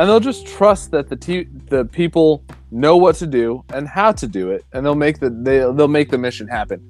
And 0.00 0.08
they'll 0.08 0.18
just 0.18 0.46
trust 0.46 0.92
that 0.92 1.10
the 1.10 1.16
te- 1.16 1.48
the 1.66 1.84
people 1.84 2.42
know 2.70 2.96
what 2.96 3.16
to 3.16 3.26
do 3.26 3.62
and 3.74 3.86
how 3.86 4.12
to 4.12 4.26
do 4.26 4.50
it 4.50 4.64
and 4.72 4.84
they'll 4.84 4.94
make 4.94 5.20
the 5.20 5.28
they, 5.28 5.58
they'll 5.58 5.88
make 5.88 6.10
the 6.10 6.16
mission 6.16 6.48
happen. 6.48 6.80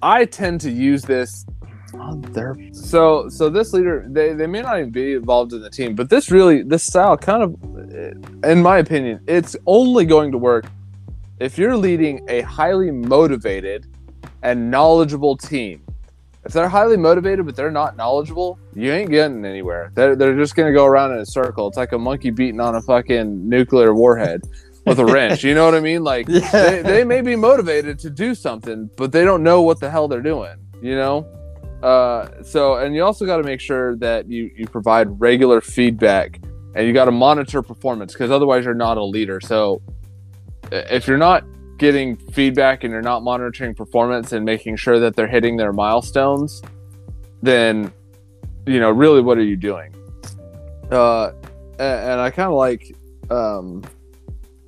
I 0.00 0.24
tend 0.24 0.60
to 0.60 0.70
use 0.70 1.02
this 1.02 1.46
so 2.72 3.28
so 3.28 3.48
this 3.48 3.72
leader 3.72 4.06
they, 4.08 4.34
they 4.34 4.46
may 4.46 4.62
not 4.62 4.78
even 4.78 4.90
be 4.90 5.14
involved 5.14 5.52
in 5.52 5.62
the 5.62 5.70
team 5.70 5.96
but 5.96 6.08
this 6.08 6.30
really 6.30 6.62
this 6.62 6.84
style 6.84 7.16
kind 7.16 7.42
of 7.42 7.92
eh, 7.92 8.50
in 8.50 8.62
my 8.62 8.78
opinion 8.78 9.20
it's 9.26 9.56
only 9.66 10.04
going 10.04 10.30
to 10.32 10.38
work 10.38 10.66
if 11.40 11.58
you're 11.58 11.76
leading 11.76 12.24
a 12.28 12.40
highly 12.42 12.90
motivated 12.90 13.86
and 14.42 14.70
knowledgeable 14.70 15.36
team 15.36 15.83
if 16.44 16.52
they're 16.52 16.68
highly 16.68 16.96
motivated 16.96 17.46
but 17.46 17.56
they're 17.56 17.70
not 17.70 17.96
knowledgeable, 17.96 18.58
you 18.74 18.92
ain't 18.92 19.10
getting 19.10 19.44
anywhere. 19.44 19.90
They're, 19.94 20.14
they're 20.16 20.36
just 20.36 20.54
gonna 20.56 20.72
go 20.72 20.84
around 20.84 21.12
in 21.12 21.18
a 21.18 21.26
circle. 21.26 21.68
It's 21.68 21.76
like 21.76 21.92
a 21.92 21.98
monkey 21.98 22.30
beating 22.30 22.60
on 22.60 22.74
a 22.74 22.82
fucking 22.82 23.48
nuclear 23.48 23.94
warhead 23.94 24.42
with 24.86 24.98
a 24.98 25.04
wrench. 25.04 25.42
You 25.44 25.54
know 25.54 25.64
what 25.64 25.74
I 25.74 25.80
mean? 25.80 26.04
Like 26.04 26.26
Yeah. 26.28 26.50
they, 26.50 26.82
they 26.82 27.04
may 27.04 27.20
be 27.22 27.36
motivated 27.36 27.98
to 28.00 28.10
do 28.10 28.34
something, 28.34 28.90
but 28.96 29.12
they 29.12 29.24
don't 29.24 29.42
know 29.42 29.62
what 29.62 29.80
the 29.80 29.90
hell 29.90 30.08
they're 30.08 30.20
doing. 30.22 30.56
You 30.82 30.96
know. 30.96 31.26
Uh, 31.82 32.42
so 32.42 32.76
and 32.76 32.94
you 32.94 33.04
also 33.04 33.26
got 33.26 33.36
to 33.38 33.42
make 33.42 33.60
sure 33.60 33.96
that 33.96 34.28
you 34.28 34.50
you 34.56 34.66
provide 34.66 35.20
regular 35.20 35.60
feedback 35.60 36.40
and 36.74 36.86
you 36.86 36.92
got 36.92 37.04
to 37.06 37.10
monitor 37.10 37.62
performance 37.62 38.12
because 38.12 38.30
otherwise 38.30 38.64
you're 38.64 38.74
not 38.74 38.96
a 38.96 39.04
leader. 39.04 39.40
So 39.40 39.82
if 40.72 41.06
you're 41.06 41.18
not 41.18 41.44
getting 41.78 42.16
feedback 42.16 42.84
and 42.84 42.92
you're 42.92 43.02
not 43.02 43.22
monitoring 43.22 43.74
performance 43.74 44.32
and 44.32 44.44
making 44.44 44.76
sure 44.76 44.98
that 45.00 45.16
they're 45.16 45.26
hitting 45.28 45.56
their 45.56 45.72
milestones, 45.72 46.62
then 47.42 47.92
you 48.66 48.80
know 48.80 48.90
really 48.90 49.20
what 49.20 49.38
are 49.38 49.42
you 49.44 49.56
doing? 49.56 49.94
Uh, 50.90 51.32
a- 51.78 51.82
and 51.82 52.20
I 52.20 52.30
kind 52.30 52.48
of 52.48 52.54
like, 52.54 52.94
um, 53.30 53.82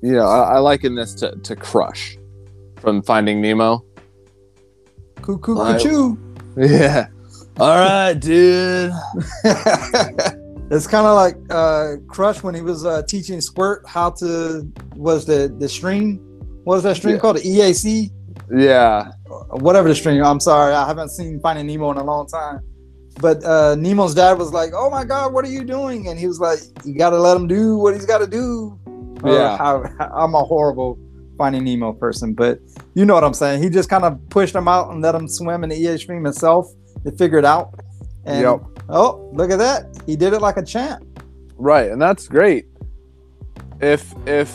you 0.01 0.13
know, 0.13 0.27
I, 0.27 0.55
I 0.55 0.57
liken 0.59 0.95
this 0.95 1.13
to 1.15 1.35
to 1.35 1.55
Crush 1.55 2.17
from 2.77 3.01
Finding 3.01 3.41
Nemo. 3.41 3.83
Cuckoo, 5.21 5.55
cuckoo. 5.55 6.17
Yeah. 6.57 7.07
All 7.59 7.75
right, 7.75 8.13
dude. 8.13 8.91
it's 9.43 10.87
kind 10.87 11.05
of 11.05 11.15
like 11.15 11.35
uh, 11.51 11.97
Crush 12.07 12.41
when 12.43 12.55
he 12.55 12.61
was 12.61 12.83
uh, 12.85 13.03
teaching 13.03 13.41
Squirt 13.41 13.83
how 13.87 14.09
to 14.11 14.67
was 14.95 15.25
the 15.25 15.53
the 15.59 15.69
stream. 15.69 16.19
What 16.67 16.75
was 16.75 16.83
that 16.83 16.97
stream 16.97 17.13
Yeah. 17.15 17.19
called? 17.21 17.37
The 17.37 17.47
EAC, 17.47 18.11
Yeah. 18.51 19.11
Whatever 19.51 19.87
the 19.87 19.95
stream. 19.95 20.21
I'm 20.21 20.41
sorry, 20.41 20.73
I 20.73 20.85
haven't 20.85 21.11
seen 21.11 21.39
Finding 21.39 21.65
Nemo 21.67 21.91
in 21.91 21.97
a 21.97 22.03
long 22.03 22.27
time. 22.27 22.59
But 23.21 23.41
uh, 23.45 23.75
Nemo's 23.75 24.13
dad 24.13 24.37
was 24.37 24.51
like, 24.51 24.71
"Oh 24.75 24.89
my 24.89 25.05
God, 25.05 25.31
what 25.33 25.45
are 25.45 25.49
you 25.57 25.63
doing?" 25.63 26.09
And 26.09 26.19
he 26.19 26.27
was 26.27 26.39
like, 26.41 26.59
"You 26.83 26.93
got 26.97 27.11
to 27.11 27.19
let 27.19 27.37
him 27.37 27.47
do 27.47 27.77
what 27.77 27.93
he's 27.95 28.05
got 28.05 28.17
to 28.19 28.27
do." 28.27 28.77
Uh, 29.23 29.31
Yeah. 29.31 29.57
how, 29.63 29.83
I'm 30.13 30.35
a 30.35 30.43
horrible 30.43 30.99
Finding 31.37 31.63
Nemo 31.63 31.93
person, 31.93 32.33
but 32.33 32.59
you 32.95 33.05
know 33.05 33.13
what 33.13 33.23
I'm 33.23 33.33
saying. 33.33 33.63
He 33.63 33.69
just 33.69 33.89
kind 33.89 34.03
of 34.03 34.19
pushed 34.29 34.53
him 34.53 34.67
out 34.67 34.91
and 34.91 35.01
let 35.01 35.15
him 35.15 35.27
swim 35.29 35.63
in 35.63 35.69
the 35.69 35.77
EA 35.77 35.97
stream 35.97 36.23
himself 36.25 36.67
to 37.05 37.11
figure 37.13 37.37
it 37.39 37.45
out. 37.45 37.79
And 38.25 38.41
Yep. 38.41 38.59
oh, 38.89 39.29
look 39.33 39.51
at 39.51 39.59
that! 39.59 39.85
He 40.05 40.15
did 40.17 40.33
it 40.33 40.41
like 40.41 40.57
a 40.57 40.63
champ. 40.63 41.01
Right, 41.57 41.89
and 41.91 42.01
that's 42.01 42.27
great. 42.27 42.65
If 43.79 44.13
if 44.27 44.51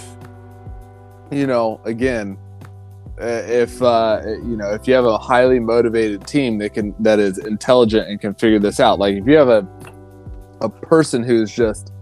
you 1.33 1.47
know, 1.47 1.81
again, 1.85 2.39
uh, 3.21 3.43
if 3.47 3.81
uh, 3.83 4.21
you 4.25 4.57
know, 4.57 4.73
if 4.73 4.87
you 4.87 4.95
have 4.95 5.05
a 5.05 5.19
highly 5.19 5.59
motivated 5.59 6.27
team 6.27 6.59
that 6.59 6.75
can 6.75 6.95
that 6.99 7.19
is 7.19 7.39
intelligent 7.39 8.09
and 8.09 8.21
can 8.21 8.35
figure 8.35 8.59
this 8.59 8.81
out, 8.81 8.99
like 8.99 9.17
if 9.17 9.27
you 9.27 9.37
have 9.37 9.49
a 9.49 9.67
a 10.61 10.69
person 10.69 11.23
who's 11.23 11.51
just 11.51 11.93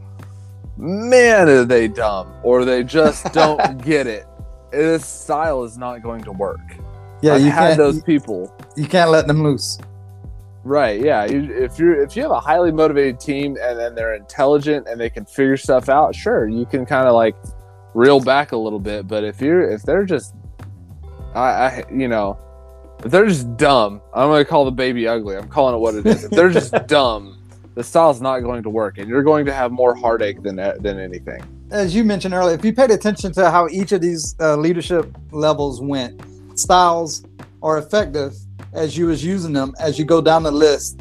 man, 0.77 1.49
are 1.49 1.65
they 1.65 1.89
dumb 1.89 2.33
or 2.43 2.65
they 2.65 2.83
just 2.83 3.25
don't 3.33 3.83
get 3.85 4.07
it, 4.07 4.27
this 4.71 5.05
style 5.05 5.65
is 5.65 5.77
not 5.77 6.03
going 6.03 6.23
to 6.25 6.33
work. 6.33 6.61
Yeah, 7.23 7.35
I've 7.35 7.43
you 7.43 7.51
had 7.51 7.77
those 7.77 8.03
people. 8.03 8.55
you 8.77 8.87
can't 8.87 9.11
let 9.11 9.27
them 9.27 9.43
loose. 9.43 9.79
Right. 10.63 11.01
Yeah. 11.01 11.25
You, 11.25 11.53
if 11.55 11.79
you're 11.79 12.03
if 12.03 12.17
you 12.17 12.23
have 12.23 12.31
a 12.31 12.41
highly 12.41 12.71
motivated 12.71 13.19
team 13.19 13.57
and 13.63 13.79
then 13.79 13.95
they're 13.95 14.15
intelligent 14.15 14.87
and 14.89 15.01
they 15.01 15.11
can 15.11 15.25
figure 15.25 15.57
stuff 15.57 15.89
out, 15.89 16.15
sure, 16.15 16.49
you 16.49 16.67
can 16.67 16.85
kind 16.85 17.09
of 17.09 17.15
like 17.15 17.35
reel 17.95 18.21
back 18.21 18.53
a 18.53 18.57
little 18.57 18.79
bit. 18.79 19.07
But 19.09 19.25
if 19.25 19.41
you're 19.41 19.71
if 19.71 19.83
they're 19.83 20.05
just, 20.05 20.35
I, 21.35 21.41
I 21.41 21.85
you 21.93 22.09
know, 22.09 22.39
if 23.05 23.11
they're 23.11 23.27
just 23.27 23.57
dumb, 23.57 24.01
I'm 24.15 24.29
gonna 24.29 24.45
call 24.45 24.65
the 24.65 24.73
baby 24.73 25.07
ugly. 25.07 25.37
I'm 25.37 25.49
calling 25.49 25.75
it 25.75 25.79
what 25.79 25.95
it 25.95 26.07
is. 26.07 26.25
If 26.25 26.31
they're 26.31 26.51
just 26.51 26.75
dumb, 26.87 27.43
the 27.75 27.85
style's 27.85 28.21
not 28.21 28.41
going 28.41 28.63
to 28.63 28.71
work, 28.71 28.99
and 28.99 29.09
you're 29.09 29.23
going 29.23 29.47
to 29.47 29.53
have 29.53 29.73
more 29.73 29.95
heartache 29.95 30.43
than 30.43 30.57
than 30.57 30.99
anything. 30.99 31.43
as 31.71 31.95
you 31.95 32.05
mentioned 32.05 32.35
earlier, 32.35 32.55
if 32.55 32.65
you 32.65 32.73
paid 32.73 32.91
attention 32.91 33.33
to 33.33 33.51
how 33.51 33.69
each 33.69 33.93
of 33.93 34.01
these 34.01 34.35
uh, 34.41 34.57
leadership 34.57 35.17
levels 35.31 35.81
went, 35.81 36.21
styles 36.59 37.25
are 37.63 37.79
effective 37.79 38.35
as 38.73 38.97
you 38.97 39.07
was 39.07 39.25
using 39.25 39.53
them 39.53 39.75
as 39.81 39.99
you 39.99 40.05
go 40.05 40.21
down 40.21 40.43
the 40.43 40.51
list. 40.51 41.01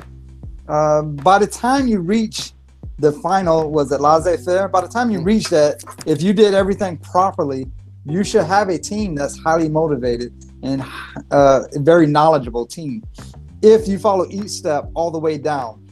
Um, 0.68 1.16
by 1.16 1.40
the 1.40 1.48
time 1.48 1.88
you 1.88 2.00
reach 2.00 2.54
the 3.00 3.12
final, 3.12 3.72
was 3.72 3.92
at 3.92 4.02
laissez-faire? 4.02 4.68
By 4.68 4.82
the 4.82 4.88
time 4.88 5.10
you 5.10 5.22
reach 5.22 5.50
that, 5.50 5.84
if 6.06 6.22
you 6.22 6.34
did 6.34 6.54
everything 6.54 6.98
properly, 6.98 7.66
you 8.06 8.24
should 8.24 8.46
have 8.46 8.70
a 8.70 8.78
team 8.78 9.16
that's 9.16 9.38
highly 9.40 9.70
motivated 9.70 10.34
and 10.64 10.84
uh, 11.32 11.64
a 11.74 11.80
very 11.80 12.06
knowledgeable 12.06 12.66
team. 12.66 13.04
If 13.62 13.88
you 13.88 14.00
follow 14.00 14.26
each 14.30 14.50
step 14.50 14.90
all 14.94 15.12
the 15.12 15.20
way 15.20 15.38
down, 15.38 15.86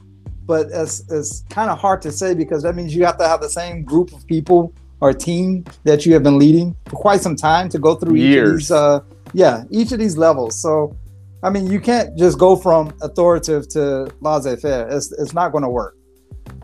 but 0.46 0.68
it's, 0.72 1.04
it's 1.12 1.44
kind 1.50 1.70
of 1.70 1.78
hard 1.78 2.02
to 2.04 2.12
say 2.12 2.34
because 2.34 2.64
that 2.64 2.76
means 2.76 2.96
you 2.96 3.06
have 3.06 3.18
to 3.18 3.28
have 3.28 3.42
the 3.42 3.50
same 3.50 3.84
group 3.84 4.14
of 4.14 4.26
people 4.28 4.74
or 5.02 5.14
team 5.14 5.66
that 5.84 6.06
you 6.06 6.14
have 6.14 6.24
been 6.24 6.40
leading 6.40 6.76
for 6.86 6.96
quite 6.96 7.22
some 7.22 7.36
time 7.36 7.70
to 7.70 7.78
go 7.78 7.96
through 7.96 8.16
each 8.16 8.38
of 8.38 8.52
these 8.58 8.72
uh 8.72 9.00
yeah 9.34 9.64
each 9.70 9.92
of 9.92 10.00
these 10.00 10.18
levels. 10.18 10.60
So 10.60 10.96
i 11.44 11.50
mean 11.50 11.70
you 11.70 11.80
can't 11.80 12.18
just 12.18 12.40
go 12.40 12.56
from 12.56 12.94
authoritative 13.02 13.68
to 13.70 14.10
laissez-faire. 14.22 14.88
It's, 14.90 15.12
it's 15.12 15.34
not 15.34 15.52
going 15.52 15.64
to 15.64 15.70
work 15.70 15.97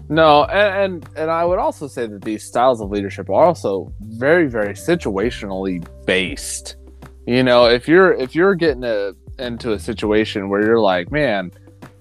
No, 0.09 0.43
and, 0.45 1.03
and 1.03 1.17
and 1.17 1.31
I 1.31 1.45
would 1.45 1.59
also 1.59 1.87
say 1.87 2.07
that 2.07 2.21
these 2.21 2.43
styles 2.43 2.81
of 2.81 2.91
leadership 2.91 3.29
are 3.29 3.45
also 3.45 3.91
very, 4.01 4.47
very 4.47 4.73
situationally 4.73 5.85
based. 6.05 6.75
You 7.25 7.43
know, 7.43 7.65
if 7.65 7.87
you're 7.87 8.13
if 8.13 8.35
you're 8.35 8.55
getting 8.55 8.83
a, 8.83 9.13
into 9.39 9.73
a 9.73 9.79
situation 9.79 10.49
where 10.49 10.63
you're 10.63 10.79
like, 10.79 11.11
man, 11.11 11.51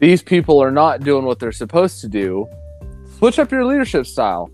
these 0.00 0.22
people 0.22 0.60
are 0.60 0.72
not 0.72 1.00
doing 1.00 1.24
what 1.24 1.38
they're 1.38 1.52
supposed 1.52 2.00
to 2.00 2.08
do, 2.08 2.46
switch 3.18 3.38
up 3.38 3.52
your 3.52 3.64
leadership 3.64 4.04
style, 4.04 4.50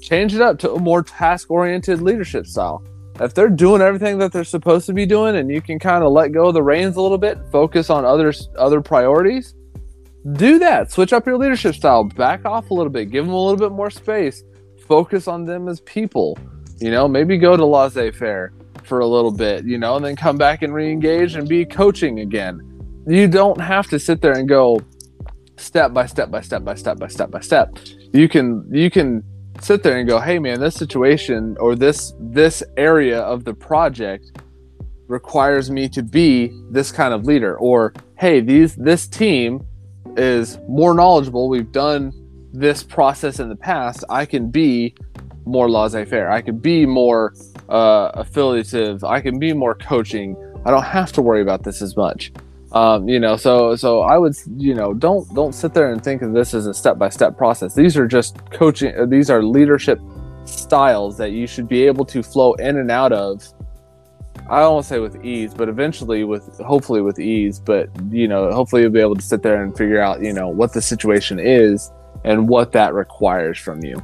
change 0.00 0.34
it 0.34 0.40
up 0.40 0.58
to 0.60 0.72
a 0.72 0.78
more 0.80 1.02
task 1.02 1.50
oriented 1.50 2.00
leadership 2.00 2.46
style. 2.46 2.82
If 3.20 3.34
they're 3.34 3.50
doing 3.50 3.80
everything 3.80 4.18
that 4.18 4.32
they're 4.32 4.44
supposed 4.44 4.86
to 4.86 4.92
be 4.92 5.06
doing, 5.06 5.36
and 5.36 5.50
you 5.50 5.60
can 5.60 5.78
kind 5.78 6.02
of 6.02 6.12
let 6.12 6.32
go 6.32 6.48
of 6.48 6.54
the 6.54 6.62
reins 6.62 6.96
a 6.96 7.02
little 7.02 7.18
bit, 7.18 7.38
focus 7.50 7.90
on 7.90 8.04
others 8.04 8.48
other 8.58 8.80
priorities, 8.80 9.54
do 10.32 10.58
that. 10.58 10.90
Switch 10.90 11.12
up 11.12 11.26
your 11.26 11.38
leadership 11.38 11.74
style. 11.74 12.04
Back 12.04 12.44
off 12.44 12.70
a 12.70 12.74
little 12.74 12.90
bit. 12.90 13.10
Give 13.10 13.24
them 13.24 13.34
a 13.34 13.40
little 13.40 13.58
bit 13.58 13.74
more 13.74 13.90
space. 13.90 14.42
Focus 14.88 15.28
on 15.28 15.44
them 15.44 15.68
as 15.68 15.80
people. 15.80 16.38
You 16.78 16.90
know, 16.90 17.08
maybe 17.08 17.38
go 17.38 17.56
to 17.56 17.64
laissez 17.64 18.10
faire 18.12 18.52
for 18.84 19.00
a 19.00 19.06
little 19.06 19.32
bit, 19.32 19.64
you 19.64 19.78
know, 19.78 19.96
and 19.96 20.04
then 20.04 20.14
come 20.14 20.36
back 20.36 20.62
and 20.62 20.72
re 20.72 20.90
engage 20.90 21.34
and 21.34 21.48
be 21.48 21.64
coaching 21.64 22.20
again. 22.20 22.60
You 23.06 23.28
don't 23.28 23.60
have 23.60 23.88
to 23.88 23.98
sit 23.98 24.20
there 24.20 24.32
and 24.32 24.48
go 24.48 24.80
step 25.56 25.92
by 25.92 26.06
step 26.06 26.30
by 26.30 26.40
step 26.40 26.64
by 26.64 26.74
step 26.74 26.98
by 26.98 27.08
step 27.08 27.30
by 27.30 27.40
step. 27.40 27.78
You 28.12 28.28
can, 28.28 28.68
you 28.70 28.90
can 28.90 29.24
sit 29.60 29.82
there 29.82 29.98
and 29.98 30.08
go, 30.08 30.20
hey 30.20 30.38
man, 30.38 30.60
this 30.60 30.74
situation 30.74 31.56
or 31.58 31.74
this, 31.74 32.12
this 32.20 32.62
area 32.76 33.20
of 33.20 33.44
the 33.44 33.54
project 33.54 34.38
requires 35.08 35.70
me 35.70 35.88
to 35.88 36.02
be 36.02 36.52
this 36.70 36.90
kind 36.92 37.14
of 37.14 37.24
leader 37.24 37.56
or 37.58 37.94
hey 38.16 38.40
these 38.40 38.74
this 38.74 39.06
team 39.06 39.64
is 40.16 40.58
more 40.68 40.94
knowledgeable. 40.94 41.48
We've 41.48 41.70
done 41.72 42.12
this 42.52 42.82
process 42.82 43.38
in 43.38 43.48
the 43.48 43.56
past. 43.56 44.04
I 44.08 44.24
can 44.26 44.50
be 44.50 44.94
more 45.44 45.70
laissez-faire. 45.70 46.30
I 46.30 46.40
can 46.40 46.58
be 46.58 46.86
more 46.86 47.34
uh, 47.68 48.10
affiliative. 48.14 49.04
I 49.04 49.20
can 49.20 49.38
be 49.38 49.52
more 49.52 49.74
coaching. 49.74 50.36
I 50.64 50.70
don't 50.70 50.82
have 50.82 51.12
to 51.12 51.22
worry 51.22 51.42
about 51.42 51.62
this 51.62 51.82
as 51.82 51.96
much. 51.96 52.32
Um, 52.72 53.08
you 53.08 53.20
know, 53.20 53.36
so 53.36 53.76
so 53.76 54.00
I 54.00 54.18
would, 54.18 54.34
you 54.56 54.74
know, 54.74 54.92
don't 54.92 55.32
don't 55.34 55.54
sit 55.54 55.72
there 55.72 55.92
and 55.92 56.02
think 56.02 56.22
of 56.22 56.32
this 56.32 56.52
as 56.52 56.66
a 56.66 56.74
step-by-step 56.74 57.36
process. 57.36 57.74
These 57.74 57.96
are 57.96 58.08
just 58.08 58.38
coaching. 58.50 59.08
These 59.08 59.30
are 59.30 59.42
leadership 59.42 60.00
styles 60.44 61.16
that 61.18 61.30
you 61.30 61.46
should 61.46 61.68
be 61.68 61.86
able 61.86 62.04
to 62.06 62.22
flow 62.22 62.54
in 62.54 62.76
and 62.76 62.90
out 62.90 63.12
of 63.12 63.44
I 64.48 64.60
don't 64.60 64.74
want 64.74 64.84
to 64.84 64.88
say 64.88 64.98
with 65.00 65.24
ease, 65.24 65.52
but 65.54 65.68
eventually 65.68 66.24
with 66.24 66.58
hopefully 66.60 67.02
with 67.02 67.18
ease. 67.18 67.58
But 67.58 67.90
you 68.10 68.28
know, 68.28 68.50
hopefully 68.52 68.82
you'll 68.82 68.92
be 68.92 69.00
able 69.00 69.16
to 69.16 69.22
sit 69.22 69.42
there 69.42 69.62
and 69.62 69.76
figure 69.76 70.00
out, 70.00 70.22
you 70.22 70.32
know, 70.32 70.48
what 70.48 70.72
the 70.72 70.82
situation 70.82 71.38
is 71.38 71.90
and 72.24 72.48
what 72.48 72.72
that 72.72 72.94
requires 72.94 73.58
from 73.58 73.82
you. 73.84 74.00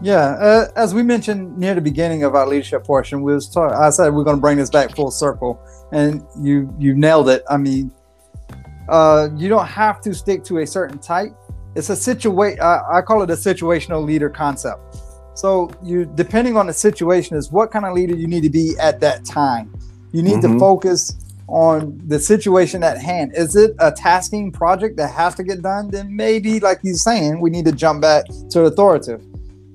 yeah 0.00 0.36
uh, 0.40 0.68
as 0.76 0.94
we 0.94 1.02
mentioned 1.02 1.56
near 1.58 1.74
the 1.74 1.80
beginning 1.80 2.24
of 2.24 2.34
our 2.34 2.46
leadership 2.46 2.82
portion 2.84 3.22
we 3.22 3.34
was 3.34 3.48
talking 3.48 3.76
i 3.76 3.90
said 3.90 4.08
we're 4.14 4.24
going 4.24 4.36
to 4.36 4.40
bring 4.40 4.56
this 4.56 4.70
back 4.70 4.94
full 4.96 5.10
circle 5.10 5.60
and 5.92 6.24
you 6.38 6.74
you 6.78 6.94
nailed 6.94 7.28
it 7.28 7.42
i 7.50 7.56
mean 7.56 7.92
uh, 8.88 9.28
you 9.36 9.48
don't 9.48 9.66
have 9.66 10.00
to 10.00 10.14
stick 10.14 10.42
to 10.42 10.58
a 10.58 10.66
certain 10.66 10.98
type 10.98 11.32
it's 11.76 11.90
a 11.90 11.96
situation 11.96 12.60
I 12.60 13.00
call 13.02 13.22
it 13.22 13.30
a 13.30 13.34
situational 13.34 14.04
leader 14.04 14.28
concept 14.28 14.80
so 15.40 15.70
you 15.82 16.04
depending 16.04 16.56
on 16.56 16.66
the 16.66 16.72
situation 16.72 17.36
is 17.36 17.50
what 17.50 17.70
kind 17.70 17.86
of 17.86 17.94
leader 17.94 18.14
you 18.14 18.26
need 18.26 18.42
to 18.42 18.50
be 18.50 18.74
at 18.78 19.00
that 19.00 19.24
time. 19.24 19.72
You 20.12 20.22
need 20.22 20.42
to 20.42 20.48
Mhm. 20.48 20.58
focus 20.58 21.14
on 21.48 22.00
the 22.06 22.18
situation 22.18 22.82
at 22.84 22.98
hand. 22.98 23.32
Is 23.34 23.56
it 23.56 23.74
a 23.78 23.90
tasking 23.90 24.52
project 24.52 24.96
that 24.98 25.10
has 25.10 25.34
to 25.36 25.42
get 25.42 25.62
done? 25.62 25.88
Then 25.90 26.14
maybe 26.14 26.60
like 26.60 26.80
you're 26.82 26.94
saying 26.94 27.40
we 27.40 27.48
need 27.50 27.64
to 27.64 27.72
jump 27.72 28.02
back 28.02 28.26
to 28.50 28.64
authoritative. 28.64 29.22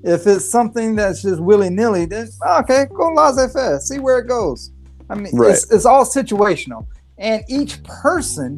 If 0.04 0.26
it's 0.26 0.44
something 0.44 0.94
that's 0.94 1.20
just 1.22 1.40
willy-nilly 1.40 2.04
then 2.06 2.28
okay 2.60 2.86
go 2.94 3.12
laissez-faire 3.12 3.80
see 3.80 3.98
where 3.98 4.18
it 4.18 4.28
goes. 4.28 4.70
I 5.10 5.16
mean 5.16 5.34
Right. 5.34 5.50
it's, 5.52 5.70
it's 5.72 5.84
all 5.84 6.04
situational. 6.04 6.86
And 7.18 7.42
each 7.48 7.82
person 7.82 8.50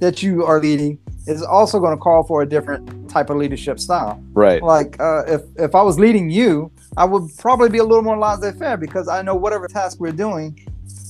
that 0.00 0.22
you 0.22 0.44
are 0.44 0.60
leading 0.60 0.98
is 1.28 1.42
also 1.42 1.78
going 1.78 1.94
to 1.96 2.00
call 2.00 2.22
for 2.24 2.42
a 2.42 2.48
different 2.48 3.10
type 3.10 3.30
of 3.30 3.36
leadership 3.36 3.78
style. 3.78 4.22
Right. 4.32 4.62
Like 4.62 4.98
uh, 5.00 5.24
if 5.26 5.42
if 5.56 5.74
I 5.74 5.82
was 5.82 5.98
leading 5.98 6.30
you, 6.30 6.70
I 6.96 7.04
would 7.04 7.24
probably 7.38 7.68
be 7.68 7.78
a 7.78 7.84
little 7.84 8.02
more 8.02 8.18
laissez-faire 8.18 8.76
because 8.76 9.08
I 9.08 9.22
know 9.22 9.34
whatever 9.34 9.68
task 9.68 10.00
we're 10.00 10.12
doing, 10.12 10.58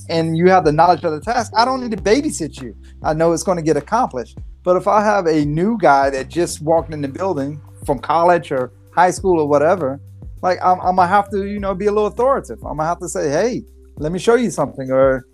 and 0.08 0.36
you 0.36 0.50
have 0.50 0.64
the 0.64 0.72
knowledge 0.72 1.04
of 1.04 1.12
the 1.12 1.20
task. 1.20 1.52
I 1.56 1.64
don't 1.64 1.80
need 1.80 1.92
to 1.92 2.02
babysit 2.02 2.60
you. 2.60 2.76
I 3.02 3.14
know 3.14 3.32
it's 3.32 3.44
going 3.44 3.58
to 3.58 3.62
get 3.62 3.76
accomplished. 3.76 4.38
But 4.64 4.76
if 4.76 4.86
I 4.86 5.02
have 5.02 5.26
a 5.26 5.44
new 5.44 5.78
guy 5.78 6.10
that 6.10 6.28
just 6.28 6.60
walked 6.60 6.92
in 6.92 7.00
the 7.00 7.08
building 7.08 7.60
from 7.86 7.98
college 8.00 8.52
or 8.52 8.72
high 8.94 9.12
school 9.12 9.40
or 9.40 9.48
whatever, 9.48 10.00
like 10.42 10.58
I'm, 10.62 10.80
I'm 10.80 10.96
gonna 10.96 11.06
have 11.06 11.30
to, 11.30 11.46
you 11.46 11.58
know, 11.58 11.74
be 11.74 11.86
a 11.86 11.92
little 11.92 12.08
authoritative. 12.08 12.62
I'm 12.64 12.76
gonna 12.76 12.88
have 12.88 12.98
to 13.00 13.08
say, 13.08 13.30
hey, 13.30 13.64
let 13.96 14.12
me 14.12 14.18
show 14.18 14.34
you 14.34 14.50
something, 14.50 14.90
or 14.90 15.26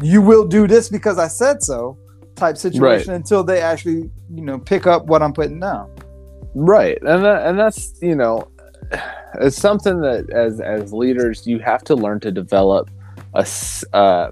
you 0.00 0.22
will 0.22 0.46
do 0.46 0.66
this 0.66 0.88
because 0.88 1.18
I 1.18 1.28
said 1.28 1.62
so, 1.62 1.98
type 2.38 2.56
situation 2.56 3.14
until 3.14 3.44
they 3.44 3.60
actually, 3.60 4.10
you 4.30 4.42
know, 4.42 4.58
pick 4.58 4.86
up 4.86 5.06
what 5.06 5.22
I'm 5.22 5.32
putting 5.32 5.60
down. 5.60 5.90
Right, 6.54 6.98
and 7.02 7.24
that, 7.24 7.46
and 7.46 7.58
that's 7.58 7.94
you 8.00 8.14
know, 8.14 8.48
it's 9.40 9.56
something 9.56 10.00
that 10.00 10.30
as 10.30 10.60
as 10.60 10.92
leaders 10.92 11.46
you 11.46 11.58
have 11.58 11.84
to 11.84 11.94
learn 11.94 12.20
to 12.20 12.32
develop 12.32 12.90
a 13.34 13.46
uh, 13.92 14.30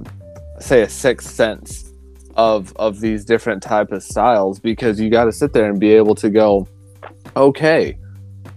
say 0.59 0.83
a 0.83 0.89
sixth 0.89 1.31
sense 1.31 1.93
of 2.37 2.73
of 2.77 3.01
these 3.01 3.25
different 3.25 3.63
type 3.63 3.93
of 3.93 4.03
styles 4.03 4.59
because 4.59 5.01
you 5.01 5.11
got 5.11 5.25
to 5.25 5.33
sit 5.33 5.53
there 5.53 5.69
and 5.71 5.79
be 5.79 5.93
able 5.93 6.15
to 6.15 6.31
go, 6.31 6.67
okay, 7.37 7.99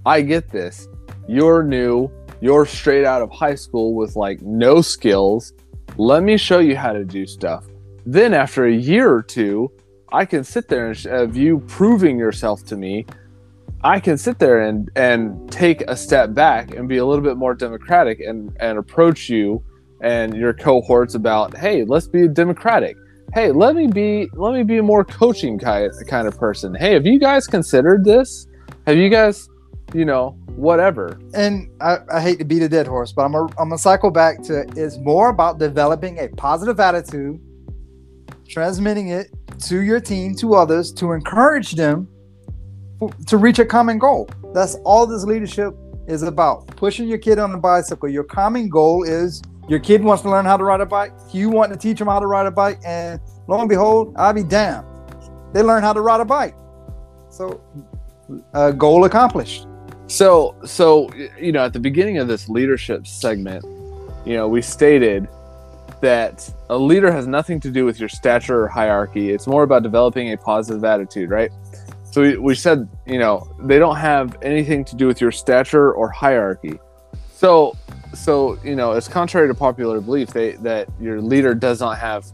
I 0.06 0.22
get 0.22 0.50
this. 0.50 0.88
You're 1.28 1.64
new. 1.64 2.10
You're 2.42 2.66
straight 2.66 3.06
out 3.06 3.22
of 3.22 3.30
high 3.32 3.56
school 3.56 3.94
with 3.94 4.16
like 4.16 4.42
no 4.42 4.82
skills. 4.82 5.54
Let 5.98 6.24
me 6.24 6.38
show 6.38 6.60
you 6.60 6.76
how 6.76 6.94
to 6.94 7.04
do 7.04 7.26
stuff. 7.26 7.66
Then 8.12 8.34
after 8.34 8.66
a 8.66 8.74
year 8.74 9.14
or 9.14 9.22
two, 9.22 9.72
I 10.12 10.26
can 10.26 10.44
sit 10.44 10.68
there 10.68 10.88
and 10.88 11.06
of 11.06 11.38
you 11.38 11.60
proving 11.68 12.18
yourself 12.18 12.64
to 12.66 12.76
me. 12.76 13.06
I 13.84 14.00
can 14.00 14.18
sit 14.18 14.40
there 14.40 14.62
and 14.62 14.90
and 14.96 15.52
take 15.52 15.82
a 15.82 15.96
step 15.96 16.34
back 16.34 16.74
and 16.74 16.90
be 16.90 16.98
a 16.98 17.06
little 17.06 17.24
bit 17.24 17.38
more 17.38 17.54
democratic 17.54 18.20
and 18.20 18.52
and 18.60 18.80
approach 18.80 19.30
you 19.30 19.64
and 20.02 20.36
your 20.36 20.54
cohorts 20.54 21.14
about, 21.14 21.56
hey, 21.56 21.84
let's 21.84 22.08
be 22.08 22.28
democratic. 22.28 22.98
Hey, 23.36 23.52
let 23.52 23.76
me 23.76 23.86
be 23.86 24.28
let 24.34 24.54
me 24.56 24.64
be 24.64 24.78
a 24.80 24.84
more 24.84 25.06
coaching 25.06 25.60
kind 25.60 25.92
kind 26.08 26.28
of 26.28 26.36
person. 26.36 26.74
Hey, 26.74 26.94
have 26.94 27.06
you 27.06 27.20
guys 27.20 27.46
considered 27.46 28.04
this? 28.04 28.48
Have 28.88 28.98
you 28.98 29.10
guys, 29.10 29.50
you 29.94 30.06
know, 30.06 30.32
whatever? 30.56 31.20
and 31.36 31.70
I, 31.80 32.00
I 32.12 32.22
hate 32.22 32.40
to 32.40 32.46
beat 32.46 32.64
a 32.64 32.70
dead 32.70 32.88
horse, 32.88 33.12
but 33.12 33.24
I'm 33.26 33.34
gonna 33.34 33.54
I'm 33.60 33.70
gonna 33.70 33.78
cycle 33.78 34.10
back 34.10 34.42
to 34.46 34.66
it's 34.76 34.98
more 34.98 35.30
about 35.30 35.60
developing 35.60 36.18
a 36.18 36.28
positive 36.30 36.80
attitude, 36.80 37.40
transmitting 38.50 39.10
it 39.10 39.28
to 39.68 39.82
your 39.82 40.00
team, 40.00 40.36
to 40.36 40.56
others, 40.56 40.92
to 40.94 41.12
encourage 41.12 41.74
them 41.74 42.08
to 43.28 43.38
reach 43.38 43.60
a 43.60 43.66
common 43.66 43.98
goal. 43.98 44.30
That's 44.54 44.76
all 44.84 45.06
this 45.08 45.24
leadership 45.24 45.76
is 46.08 46.24
about. 46.24 46.68
Pushing 46.76 47.08
your 47.08 47.20
kid 47.20 47.40
on 47.40 47.52
the 47.52 47.58
bicycle. 47.58 48.10
Your 48.10 48.24
common 48.24 48.68
goal 48.68 49.04
is 49.04 49.42
your 49.70 49.80
kid 49.80 50.04
wants 50.04 50.24
to 50.24 50.30
learn 50.30 50.46
how 50.46 50.58
to 50.58 50.64
ride 50.64 50.82
a 50.82 50.86
bike. 50.86 51.14
You 51.32 51.50
want 51.50 51.72
to 51.72 51.78
teach 51.78 52.00
them 52.00 52.08
how 52.08 52.20
to 52.20 52.26
ride 52.26 52.48
a 52.48 52.52
bike, 52.52 52.80
and 52.84 53.22
lo 53.48 53.60
and 53.60 53.70
behold, 53.70 54.14
I'll 54.18 54.34
be 54.34 54.44
damned. 54.44 54.86
They 55.54 55.62
learn 55.62 55.84
how 55.84 55.94
to 55.94 56.02
ride 56.02 56.22
a 56.22 56.26
bike. 56.26 56.56
So, 57.30 57.62
uh, 58.54 58.72
goal 58.72 59.06
accomplished. 59.06 59.68
So, 60.08 60.56
so 60.66 61.14
you 61.40 61.52
know, 61.52 61.64
at 61.66 61.74
the 61.74 61.80
beginning 61.80 62.18
of 62.18 62.28
this 62.28 62.50
leadership 62.50 63.06
segment, 63.06 63.64
you 64.26 64.34
know, 64.34 64.48
we 64.48 64.64
stated 64.64 65.28
that 66.02 66.52
a 66.70 66.78
leader 66.78 67.12
has 67.12 67.28
nothing 67.28 67.60
to 67.62 67.72
do 67.72 67.86
with 67.86 68.00
your 68.00 68.10
stature 68.10 68.64
or 68.64 68.68
hierarchy. 68.68 69.32
It's 69.32 69.48
more 69.48 69.64
about 69.64 69.84
developing 69.84 70.32
a 70.32 70.38
positive 70.38 70.84
attitude, 70.84 71.30
right? 71.30 71.52
So 72.12 72.22
we, 72.22 72.38
we 72.38 72.56
said, 72.56 72.88
you 73.06 73.20
know, 73.20 73.50
they 73.62 73.78
don't 73.78 73.98
have 73.98 74.38
anything 74.42 74.84
to 74.86 74.96
do 74.96 75.08
with 75.08 75.22
your 75.22 75.32
stature 75.32 75.94
or 75.94 76.10
hierarchy. 76.10 76.80
So, 77.32 77.78
so 78.14 78.58
you 78.64 78.76
know, 78.76 78.94
it's 78.94 79.08
contrary 79.08 79.48
to 79.48 79.54
popular 79.54 80.02
belief 80.02 80.30
they, 80.30 80.54
that 80.54 80.90
your 81.00 81.22
leader 81.22 81.54
does 81.54 81.80
not 81.80 81.98
have 82.00 82.26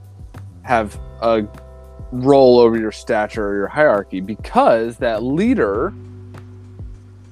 have 0.64 1.00
a 1.22 1.48
role 2.12 2.60
over 2.60 2.80
your 2.80 2.92
stature 2.92 3.48
or 3.48 3.56
your 3.56 3.68
hierarchy 3.68 4.20
because 4.20 4.98
that 4.98 5.22
leader 5.22 5.94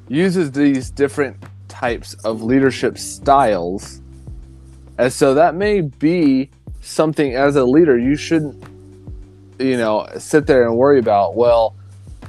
uses 0.08 0.52
these 0.52 0.92
different 0.92 1.44
types 1.68 2.14
of 2.26 2.44
leadership 2.44 2.98
styles. 2.98 4.03
And 4.98 5.12
so 5.12 5.34
that 5.34 5.56
may 5.56 5.82
be 5.82 6.50
something 6.82 7.36
as 7.36 7.56
a 7.56 7.64
leader 7.64 7.98
you 7.98 8.16
shouldn't, 8.16 8.64
you 9.60 9.78
know, 9.78 10.08
sit 10.18 10.46
there 10.46 10.68
and 10.68 10.78
worry 10.78 11.00
about, 11.00 11.36
well, 11.36 11.76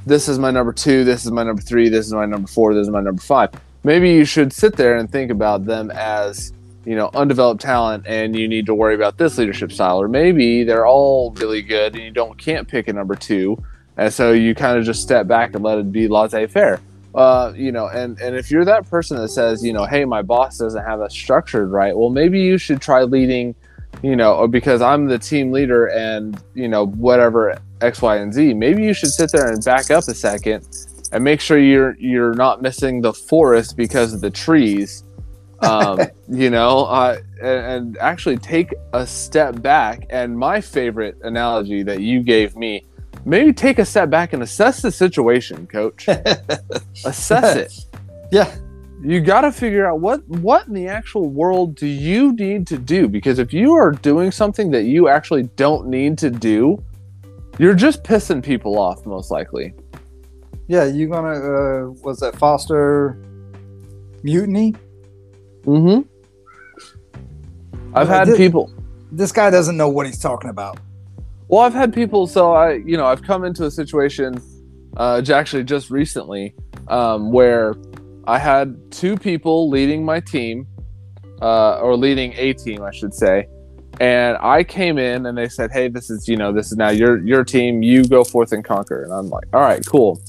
this 0.06 0.28
is 0.28 0.38
my 0.38 0.50
number 0.50 0.72
two, 0.72 1.04
this 1.04 1.24
is 1.24 1.30
my 1.30 1.42
number 1.42 1.62
three, 1.62 1.88
this 1.88 2.06
is 2.06 2.12
my 2.12 2.26
number 2.26 2.48
four, 2.48 2.74
this 2.74 2.82
is 2.82 2.90
my 2.90 3.00
number 3.00 3.22
five. 3.22 3.50
Maybe 3.82 4.12
you 4.12 4.24
should 4.24 4.52
sit 4.52 4.76
there 4.76 4.96
and 4.96 5.10
think 5.10 5.30
about 5.30 5.64
them 5.66 5.90
as, 5.90 6.52
you 6.84 6.94
know, 6.94 7.10
undeveloped 7.14 7.60
talent 7.60 8.06
and 8.06 8.36
you 8.36 8.48
need 8.48 8.66
to 8.66 8.74
worry 8.74 8.94
about 8.94 9.18
this 9.18 9.36
leadership 9.36 9.72
style. 9.72 10.00
Or 10.00 10.08
maybe 10.08 10.64
they're 10.64 10.86
all 10.86 11.32
really 11.32 11.62
good 11.62 11.94
and 11.94 12.02
you 12.02 12.10
don't 12.10 12.38
can't 12.38 12.66
pick 12.66 12.88
a 12.88 12.92
number 12.92 13.14
two. 13.14 13.62
And 13.96 14.12
so 14.12 14.32
you 14.32 14.54
kind 14.54 14.78
of 14.78 14.84
just 14.84 15.02
step 15.02 15.26
back 15.26 15.54
and 15.54 15.62
let 15.62 15.78
it 15.78 15.92
be 15.92 16.08
laissez 16.08 16.46
faire 16.46 16.80
uh, 17.14 17.52
you 17.54 17.70
know, 17.70 17.86
and 17.88 18.18
and 18.20 18.34
if 18.34 18.50
you're 18.50 18.64
that 18.64 18.88
person 18.90 19.16
that 19.18 19.28
says, 19.28 19.64
you 19.64 19.72
know, 19.72 19.84
hey, 19.84 20.04
my 20.04 20.22
boss 20.22 20.58
doesn't 20.58 20.84
have 20.84 21.00
us 21.00 21.14
structured 21.14 21.70
right, 21.70 21.96
well, 21.96 22.10
maybe 22.10 22.40
you 22.40 22.58
should 22.58 22.80
try 22.80 23.02
leading, 23.04 23.54
you 24.02 24.16
know, 24.16 24.48
because 24.48 24.82
I'm 24.82 25.06
the 25.06 25.18
team 25.18 25.52
leader 25.52 25.86
and 25.86 26.40
you 26.54 26.68
know 26.68 26.86
whatever 26.86 27.56
X, 27.80 28.02
Y, 28.02 28.16
and 28.16 28.34
Z. 28.34 28.54
Maybe 28.54 28.82
you 28.82 28.92
should 28.92 29.10
sit 29.10 29.30
there 29.30 29.48
and 29.52 29.64
back 29.64 29.90
up 29.90 30.08
a 30.08 30.14
second 30.14 30.66
and 31.12 31.22
make 31.22 31.40
sure 31.40 31.58
you're 31.58 31.96
you're 31.98 32.34
not 32.34 32.62
missing 32.62 33.00
the 33.00 33.12
forest 33.12 33.76
because 33.76 34.12
of 34.12 34.20
the 34.20 34.30
trees. 34.30 35.04
Um, 35.60 36.00
you 36.28 36.50
know, 36.50 36.86
uh, 36.86 37.20
and, 37.40 37.66
and 37.66 37.98
actually 37.98 38.38
take 38.38 38.74
a 38.92 39.06
step 39.06 39.62
back. 39.62 40.06
And 40.10 40.36
my 40.36 40.60
favorite 40.60 41.16
analogy 41.22 41.84
that 41.84 42.00
you 42.00 42.24
gave 42.24 42.56
me 42.56 42.84
maybe 43.24 43.52
take 43.52 43.78
a 43.78 43.84
step 43.84 44.10
back 44.10 44.32
and 44.32 44.42
assess 44.42 44.82
the 44.82 44.90
situation, 44.90 45.66
coach. 45.66 46.08
assess 47.04 47.56
it. 47.56 47.72
Yeah. 48.30 48.54
You 49.02 49.20
got 49.20 49.42
to 49.42 49.52
figure 49.52 49.86
out 49.86 50.00
what 50.00 50.26
what 50.28 50.66
in 50.66 50.72
the 50.74 50.88
actual 50.88 51.28
world 51.28 51.74
do 51.74 51.86
you 51.86 52.32
need 52.32 52.66
to 52.68 52.78
do 52.78 53.06
because 53.06 53.38
if 53.38 53.52
you 53.52 53.72
are 53.74 53.90
doing 53.90 54.30
something 54.30 54.70
that 54.70 54.84
you 54.84 55.08
actually 55.08 55.42
don't 55.56 55.88
need 55.88 56.16
to 56.18 56.30
do, 56.30 56.82
you're 57.58 57.74
just 57.74 58.02
pissing 58.02 58.42
people 58.42 58.78
off 58.78 59.04
most 59.04 59.30
likely. 59.30 59.74
Yeah, 60.68 60.84
you 60.84 61.06
gonna 61.08 61.28
uh 61.34 61.90
was 62.02 62.18
that 62.20 62.34
foster 62.36 63.18
mutiny? 64.22 64.74
Mm 65.66 65.82
Mhm. 65.82 66.04
I've 67.94 68.08
had 68.08 68.28
thi- 68.28 68.36
people 68.36 68.72
This 69.12 69.32
guy 69.32 69.50
doesn't 69.50 69.76
know 69.76 69.88
what 69.90 70.06
he's 70.06 70.18
talking 70.18 70.48
about. 70.50 70.78
Well, 71.48 71.60
I've 71.60 71.74
had 71.74 71.92
people. 71.92 72.26
So 72.26 72.52
I, 72.52 72.74
you 72.74 72.96
know, 72.96 73.06
I've 73.06 73.22
come 73.22 73.44
into 73.44 73.64
a 73.64 73.70
situation, 73.70 74.40
uh, 74.96 75.22
actually 75.32 75.64
just 75.64 75.90
recently, 75.90 76.54
um, 76.88 77.32
where 77.32 77.74
I 78.26 78.38
had 78.38 78.76
two 78.90 79.16
people 79.16 79.68
leading 79.68 80.04
my 80.04 80.20
team, 80.20 80.66
uh, 81.42 81.78
or 81.80 81.96
leading 81.96 82.32
a 82.36 82.52
team, 82.54 82.82
I 82.82 82.90
should 82.90 83.12
say, 83.12 83.46
and 84.00 84.36
I 84.40 84.64
came 84.64 84.98
in 84.98 85.26
and 85.26 85.36
they 85.36 85.48
said, 85.48 85.70
"Hey, 85.70 85.88
this 85.88 86.10
is, 86.10 86.26
you 86.26 86.36
know, 86.36 86.52
this 86.52 86.72
is 86.72 86.78
now 86.78 86.90
your 86.90 87.24
your 87.24 87.44
team. 87.44 87.82
You 87.82 88.04
go 88.04 88.24
forth 88.24 88.52
and 88.52 88.64
conquer." 88.64 89.02
And 89.02 89.12
I'm 89.12 89.28
like, 89.28 89.44
"All 89.52 89.60
right, 89.60 89.84
cool." 89.86 90.20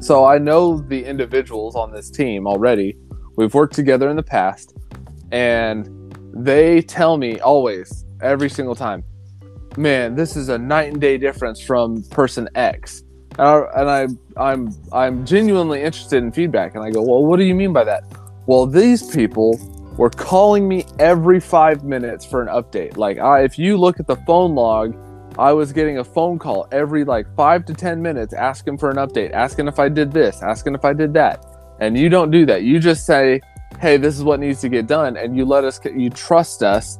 So 0.00 0.24
I 0.24 0.38
know 0.38 0.78
the 0.78 1.04
individuals 1.04 1.76
on 1.76 1.92
this 1.92 2.10
team 2.10 2.46
already. 2.46 2.96
We've 3.36 3.54
worked 3.54 3.74
together 3.74 4.10
in 4.10 4.16
the 4.16 4.22
past, 4.22 4.74
and 5.30 5.88
they 6.34 6.82
tell 6.82 7.16
me 7.16 7.38
always, 7.40 8.04
every 8.20 8.50
single 8.50 8.74
time, 8.74 9.04
man, 9.76 10.14
this 10.14 10.36
is 10.36 10.48
a 10.48 10.58
night 10.58 10.92
and 10.92 11.00
day 11.00 11.18
difference 11.18 11.60
from 11.60 12.02
person 12.04 12.48
X. 12.54 13.04
And, 13.38 13.40
I, 13.40 13.64
and 13.74 13.90
I, 14.36 14.50
I'm, 14.52 14.74
I'm 14.92 15.26
genuinely 15.26 15.82
interested 15.82 16.22
in 16.22 16.32
feedback. 16.32 16.74
And 16.74 16.84
I 16.84 16.90
go, 16.90 17.02
well, 17.02 17.24
what 17.24 17.38
do 17.38 17.44
you 17.44 17.54
mean 17.54 17.72
by 17.72 17.84
that? 17.84 18.04
Well, 18.46 18.66
these 18.66 19.14
people 19.14 19.58
were 19.96 20.10
calling 20.10 20.68
me 20.68 20.84
every 20.98 21.40
five 21.40 21.84
minutes 21.84 22.24
for 22.24 22.42
an 22.42 22.48
update. 22.48 22.96
Like, 22.96 23.18
I, 23.18 23.42
if 23.42 23.58
you 23.58 23.76
look 23.76 24.00
at 24.00 24.06
the 24.06 24.16
phone 24.16 24.54
log, 24.54 24.96
I 25.38 25.52
was 25.52 25.72
getting 25.72 25.98
a 25.98 26.04
phone 26.04 26.38
call 26.38 26.68
every 26.72 27.04
like 27.04 27.26
five 27.36 27.64
to 27.66 27.74
10 27.74 28.02
minutes 28.02 28.34
asking 28.34 28.78
for 28.78 28.90
an 28.90 28.96
update, 28.96 29.32
asking 29.32 29.68
if 29.68 29.78
I 29.78 29.88
did 29.88 30.12
this, 30.12 30.42
asking 30.42 30.74
if 30.74 30.84
I 30.84 30.92
did 30.92 31.14
that. 31.14 31.44
And 31.80 31.96
you 31.96 32.08
don't 32.08 32.30
do 32.30 32.44
that. 32.46 32.62
You 32.62 32.78
just 32.78 33.06
say, 33.06 33.40
hey, 33.80 33.96
this 33.96 34.16
is 34.16 34.24
what 34.24 34.40
needs 34.40 34.60
to 34.60 34.68
get 34.68 34.86
done. 34.86 35.16
And 35.16 35.36
you 35.36 35.44
let 35.44 35.64
us, 35.64 35.80
you 35.84 36.10
trust 36.10 36.62
us 36.62 36.98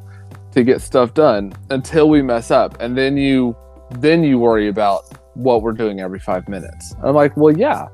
to 0.52 0.62
get 0.62 0.80
stuff 0.80 1.14
done 1.14 1.52
until 1.70 2.08
we 2.08 2.22
mess 2.22 2.50
up 2.50 2.80
and 2.80 2.96
then 2.96 3.16
you 3.16 3.56
then 3.96 4.22
you 4.22 4.38
worry 4.38 4.68
about 4.68 5.04
what 5.34 5.62
we're 5.62 5.72
doing 5.72 6.00
every 6.00 6.20
five 6.20 6.48
minutes 6.48 6.94
i'm 7.02 7.14
like 7.14 7.36
well 7.36 7.56
yeah 7.56 7.88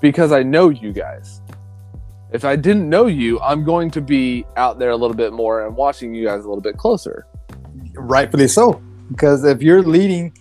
because 0.00 0.32
i 0.32 0.42
know 0.42 0.68
you 0.68 0.92
guys 0.92 1.40
if 2.32 2.44
i 2.44 2.54
didn't 2.54 2.88
know 2.88 3.06
you 3.06 3.40
i'm 3.40 3.64
going 3.64 3.90
to 3.90 4.00
be 4.00 4.44
out 4.56 4.78
there 4.78 4.90
a 4.90 4.96
little 4.96 5.16
bit 5.16 5.32
more 5.32 5.66
and 5.66 5.76
watching 5.76 6.14
you 6.14 6.24
guys 6.26 6.44
a 6.44 6.48
little 6.48 6.60
bit 6.60 6.76
closer 6.76 7.26
Rightfully 7.94 8.48
so. 8.48 8.82
Because 9.08 9.44
if 9.44 9.62
you're 9.62 9.82
leading 9.82 10.32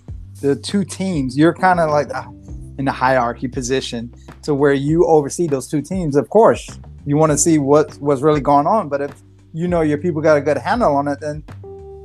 the 0.42 0.56
two 0.56 0.84
teams, 0.84 1.38
you're 1.38 1.54
kind 1.54 1.80
of 1.80 1.90
like 1.90 2.10
ah, 2.14 2.30
in 2.78 2.86
the 2.86 2.92
hierarchy 2.92 3.48
position 3.48 4.14
to 4.44 4.54
where 4.54 4.74
you 4.74 5.06
oversee 5.06 5.48
those 5.48 5.68
two 5.68 5.82
teams. 5.82 6.16
Of 6.16 6.30
course, 6.30 6.80
you 7.06 7.18
want 7.18 7.32
to 7.32 7.38
see 7.38 7.58
what 7.58 7.96
what's 7.96 8.22
really 8.22 8.42
going 8.42 8.68
on, 8.68 8.90
but 8.90 9.02
if 9.02 9.22
you 9.54 9.68
know 9.68 9.82
your 9.82 9.98
people 9.98 10.22
got 10.22 10.38
a 10.38 10.42
good 10.42 10.58
handle 10.58 10.96
on 10.96 11.08
it, 11.08 11.20
then 11.20 11.44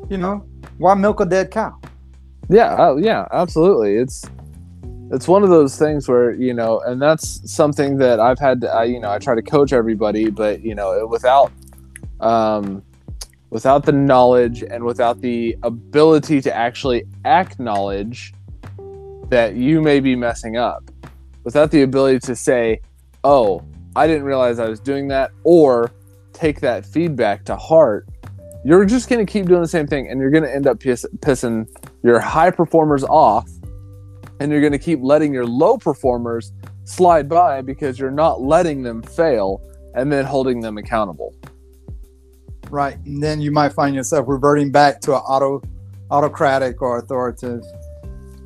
you 0.09 0.18
know 0.18 0.47
why 0.78 0.95
milk 0.95 1.20
a 1.20 1.26
dead 1.26 1.51
cow? 1.51 1.78
Yeah, 2.49 2.74
uh, 2.74 2.97
yeah, 2.97 3.26
absolutely. 3.32 3.97
It's 3.97 4.24
it's 5.11 5.28
one 5.28 5.42
of 5.42 5.51
those 5.51 5.78
things 5.78 6.09
where 6.09 6.32
you 6.34 6.55
know, 6.55 6.80
and 6.80 7.01
that's 7.01 7.51
something 7.51 7.99
that 7.99 8.20
I've 8.20 8.38
had. 8.38 8.61
To, 8.62 8.72
I, 8.72 8.84
you 8.84 9.01
know, 9.01 9.11
I 9.11 9.18
try 9.18 9.34
to 9.34 9.42
coach 9.42 9.72
everybody, 9.72 10.30
but 10.30 10.62
you 10.62 10.74
know, 10.74 11.07
without 11.07 11.53
um, 12.20 12.82
without 13.51 13.84
the 13.84 13.92
knowledge 13.92 14.62
and 14.62 14.84
without 14.84 15.20
the 15.20 15.57
ability 15.62 16.40
to 16.42 16.55
actually 16.55 17.05
acknowledge 17.24 18.34
that 19.28 19.55
you 19.55 19.80
may 19.80 20.01
be 20.01 20.16
messing 20.16 20.57
up, 20.57 20.90
without 21.45 21.70
the 21.70 21.82
ability 21.82 22.18
to 22.20 22.36
say, 22.36 22.80
"Oh, 23.22 23.62
I 23.97 24.07
didn't 24.07 24.24
realize 24.24 24.59
I 24.59 24.68
was 24.68 24.80
doing 24.80 25.09
that," 25.09 25.30
or 25.45 25.92
take 26.35 26.61
that 26.61 26.85
feedback 26.85 27.45
to 27.47 27.57
heart, 27.57 28.07
you're 28.64 28.85
just 28.85 29.09
going 29.09 29.24
to 29.24 29.30
keep 29.30 29.47
doing 29.47 29.61
the 29.62 29.68
same 29.68 29.87
thing 29.87 30.09
and 30.09 30.20
you're 30.20 30.30
going 30.30 30.43
to 30.43 30.55
end 30.55 30.66
up 30.66 30.80
piss- 30.80 31.07
pissing 31.18 31.66
your 32.03 32.18
high 32.20 32.51
performers 32.51 33.05
off 33.05 33.49
and 34.41 34.51
you're 34.51 34.61
going 34.61 34.72
to 34.72 34.78
keep 34.78 35.01
letting 35.03 35.32
your 35.32 35.47
low 35.47 35.76
performers 35.76 36.53
slide 36.85 37.28
by 37.28 37.61
because 37.62 37.99
you're 37.99 38.11
not 38.11 38.41
letting 38.41 38.82
them 38.82 39.03
fail 39.03 39.62
and 39.95 40.12
then 40.12 40.24
holding 40.24 40.61
them 40.61 40.76
accountable. 40.76 41.35
Right. 42.70 42.97
And 43.07 43.22
then 43.22 43.41
you 43.41 43.51
might 43.53 43.72
find 43.72 43.95
yourself 43.95 44.26
reverting 44.28 44.72
back 44.72 45.01
to 45.03 45.12
an 45.12 45.18
auto 45.20 45.62
autocratic 46.11 46.82
or 46.82 46.99
authoritative 46.99 47.62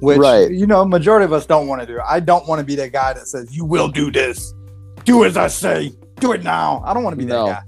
which 0.00 0.18
Right. 0.18 0.50
you 0.50 0.64
know 0.66 0.84
majority 0.84 1.24
of 1.24 1.32
us 1.32 1.44
don't 1.44 1.66
want 1.66 1.80
to 1.80 1.86
do. 1.86 1.98
I 2.08 2.20
don't 2.20 2.46
want 2.46 2.60
to 2.60 2.64
be 2.64 2.76
that 2.76 2.92
guy 2.92 3.12
that 3.14 3.26
says 3.26 3.54
you 3.56 3.64
will 3.64 3.88
do 3.88 4.10
this. 4.12 4.54
Do 5.04 5.24
as 5.24 5.36
I 5.36 5.48
say. 5.48 5.92
Do 6.20 6.32
it 6.32 6.44
now. 6.44 6.82
I 6.84 6.94
don't 6.94 7.02
want 7.02 7.14
to 7.14 7.18
be 7.18 7.24
No. 7.24 7.46
that 7.46 7.64
guy. 7.66 7.67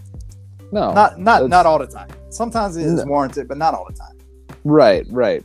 No. 0.72 0.92
Not 0.92 1.18
not 1.18 1.48
not 1.48 1.66
all 1.66 1.78
the 1.78 1.86
time. 1.86 2.08
Sometimes 2.30 2.76
it 2.76 2.86
is 2.86 3.04
No. 3.04 3.10
warranted, 3.10 3.48
but 3.48 3.58
not 3.58 3.74
all 3.74 3.86
the 3.88 3.94
time. 3.96 4.16
Right, 4.64 5.06
right. 5.10 5.44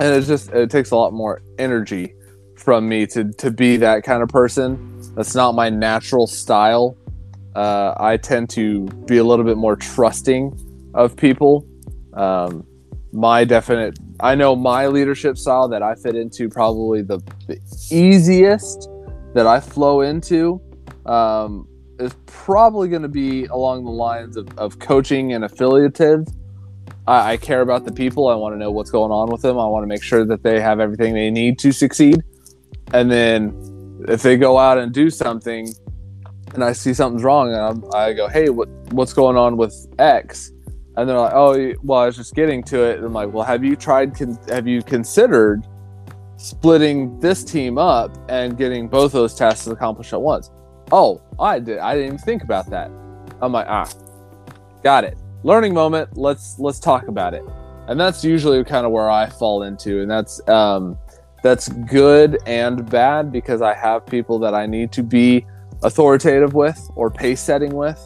And 0.00 0.14
it's 0.14 0.26
just 0.26 0.50
it 0.52 0.70
takes 0.70 0.90
a 0.90 0.96
lot 0.96 1.12
more 1.12 1.40
energy 1.58 2.14
from 2.56 2.88
me 2.88 3.06
to 3.08 3.32
to 3.32 3.50
be 3.50 3.76
that 3.78 4.02
kind 4.04 4.22
of 4.22 4.28
person. 4.28 4.78
That's 5.14 5.34
not 5.34 5.54
my 5.54 5.70
natural 5.70 6.26
style. 6.26 6.96
Uh, 7.56 7.94
I 7.98 8.16
tend 8.16 8.50
to 8.50 8.84
be 9.06 9.18
a 9.18 9.24
little 9.24 9.44
bit 9.44 9.56
more 9.56 9.74
trusting 9.76 10.90
of 10.94 11.16
people. 11.16 11.66
Um, 12.14 12.64
my 13.12 13.44
definite, 13.44 13.98
I 14.20 14.34
know 14.34 14.54
my 14.54 14.86
leadership 14.86 15.38
style 15.38 15.66
that 15.68 15.82
I 15.82 15.94
fit 15.94 16.14
into 16.14 16.48
probably 16.48 17.02
the, 17.02 17.18
the 17.46 17.58
easiest 17.90 18.88
that 19.34 19.46
I 19.46 19.60
flow 19.60 20.02
into 20.02 20.60
um, 21.06 21.66
is 21.98 22.14
probably 22.26 22.88
going 22.88 23.02
to 23.02 23.08
be 23.08 23.46
along 23.46 23.84
the 23.84 23.90
lines 23.90 24.36
of, 24.36 24.48
of 24.58 24.78
coaching 24.78 25.32
and 25.32 25.44
affiliative. 25.44 26.26
I, 27.06 27.32
I 27.32 27.36
care 27.36 27.60
about 27.60 27.84
the 27.84 27.92
people. 27.92 28.28
I 28.28 28.34
want 28.34 28.54
to 28.54 28.58
know 28.58 28.70
what's 28.70 28.90
going 28.90 29.10
on 29.10 29.30
with 29.30 29.42
them. 29.42 29.58
I 29.58 29.66
want 29.66 29.82
to 29.82 29.88
make 29.88 30.02
sure 30.02 30.24
that 30.24 30.42
they 30.42 30.60
have 30.60 30.80
everything 30.80 31.14
they 31.14 31.30
need 31.30 31.58
to 31.60 31.72
succeed. 31.72 32.22
And 32.92 33.10
then 33.10 34.04
if 34.08 34.22
they 34.22 34.36
go 34.36 34.58
out 34.58 34.78
and 34.78 34.92
do 34.92 35.10
something 35.10 35.72
and 36.54 36.64
I 36.64 36.72
see 36.72 36.94
something's 36.94 37.24
wrong, 37.24 37.52
and 37.52 37.60
I'm, 37.60 37.84
I 37.94 38.12
go, 38.12 38.28
hey, 38.28 38.48
what, 38.48 38.68
what's 38.92 39.12
going 39.12 39.36
on 39.36 39.56
with 39.56 39.74
X? 39.98 40.52
And 40.96 41.08
they're 41.08 41.18
like, 41.18 41.34
oh, 41.34 41.74
well, 41.82 42.00
I 42.00 42.06
was 42.06 42.16
just 42.16 42.34
getting 42.34 42.62
to 42.64 42.82
it. 42.82 42.96
And 42.96 43.06
I'm 43.06 43.12
like, 43.12 43.32
well, 43.32 43.44
have 43.44 43.62
you 43.62 43.76
tried, 43.76 44.16
con- 44.16 44.38
have 44.48 44.66
you 44.66 44.82
considered 44.82 45.66
splitting 46.36 47.20
this 47.20 47.44
team 47.44 47.78
up 47.78 48.16
and 48.30 48.56
getting 48.56 48.88
both 48.88 49.12
those 49.12 49.34
tasks 49.34 49.66
accomplished 49.66 50.12
at 50.12 50.20
once? 50.20 50.50
Oh, 50.90 51.20
I 51.38 51.58
did. 51.58 51.78
I 51.78 51.94
didn't 51.94 52.06
even 52.06 52.18
think 52.18 52.42
about 52.42 52.70
that. 52.70 52.90
I'm 53.40 53.52
like, 53.52 53.66
ah, 53.68 53.88
got 54.82 55.04
it. 55.04 55.18
Learning 55.42 55.74
moment. 55.74 56.16
Let's 56.16 56.58
let's 56.58 56.80
talk 56.80 57.08
about 57.08 57.34
it. 57.34 57.44
And 57.88 57.98
that's 57.98 58.24
usually 58.24 58.62
kind 58.64 58.84
of 58.84 58.92
where 58.92 59.10
I 59.10 59.28
fall 59.28 59.62
into, 59.62 60.00
and 60.02 60.10
that's 60.10 60.46
um, 60.48 60.98
that's 61.42 61.68
good 61.68 62.38
and 62.46 62.88
bad 62.90 63.30
because 63.32 63.62
I 63.62 63.74
have 63.74 64.06
people 64.06 64.38
that 64.40 64.54
I 64.54 64.66
need 64.66 64.92
to 64.92 65.02
be 65.02 65.46
authoritative 65.82 66.54
with 66.54 66.78
or 66.96 67.10
pace 67.10 67.40
setting 67.40 67.74
with, 67.74 67.98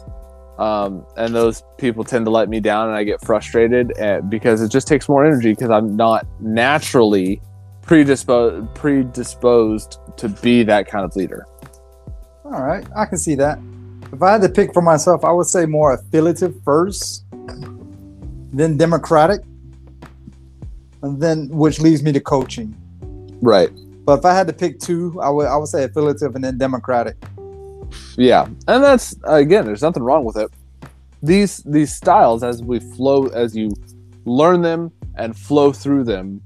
um, 0.57 1.05
and 1.17 1.33
those 1.33 1.63
people 1.77 2.03
tend 2.03 2.25
to 2.25 2.31
let 2.31 2.49
me 2.49 2.59
down, 2.59 2.89
and 2.89 2.97
I 2.97 3.03
get 3.03 3.21
frustrated 3.21 3.97
uh 3.99 4.21
because 4.21 4.61
it 4.61 4.69
just 4.69 4.87
takes 4.87 5.09
more 5.09 5.25
energy 5.25 5.51
because 5.51 5.69
I'm 5.69 5.95
not 5.95 6.27
naturally 6.39 7.41
predisposed 7.81 8.73
predisposed 8.75 9.97
to 10.17 10.29
be 10.29 10.63
that 10.63 10.87
kind 10.87 11.03
of 11.03 11.15
leader. 11.15 11.45
All 12.45 12.61
right, 12.61 12.85
I 12.95 13.05
can 13.05 13.17
see 13.17 13.35
that. 13.35 13.59
If 14.11 14.21
I 14.21 14.33
had 14.33 14.41
to 14.41 14.49
pick 14.49 14.73
for 14.73 14.81
myself, 14.81 15.23
I 15.23 15.31
would 15.31 15.47
say 15.47 15.65
more 15.65 15.93
affiliative 15.93 16.55
first, 16.63 17.23
then 18.51 18.77
democratic, 18.77 19.41
and 21.01 21.21
then 21.21 21.47
which 21.49 21.79
leads 21.79 22.03
me 22.03 22.11
to 22.11 22.19
coaching. 22.19 22.75
Right. 23.41 23.69
But 24.05 24.19
if 24.19 24.25
I 24.25 24.33
had 24.33 24.47
to 24.47 24.53
pick 24.53 24.79
two, 24.79 25.19
I 25.21 25.29
would 25.29 25.47
I 25.47 25.55
would 25.55 25.69
say 25.69 25.85
affiliative 25.85 26.35
and 26.35 26.43
then 26.43 26.57
democratic. 26.57 27.15
Yeah, 28.17 28.47
and 28.67 28.83
that's 28.83 29.15
again, 29.23 29.65
there's 29.65 29.81
nothing 29.81 30.03
wrong 30.03 30.25
with 30.25 30.37
it. 30.37 30.51
These 31.21 31.63
these 31.63 31.93
styles, 31.95 32.43
as 32.43 32.61
we 32.61 32.79
flow, 32.79 33.27
as 33.27 33.55
you 33.55 33.71
learn 34.25 34.61
them 34.61 34.91
and 35.15 35.37
flow 35.37 35.71
through 35.71 36.03
them, 36.03 36.41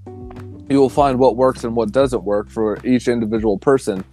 you 0.69 0.79
will 0.79 0.89
find 0.89 1.17
what 1.17 1.35
works 1.35 1.63
and 1.63 1.75
what 1.75 1.91
doesn't 1.91 2.23
work 2.23 2.49
for 2.49 2.77
each 2.85 3.07
individual 3.07 3.57
person. 3.57 4.03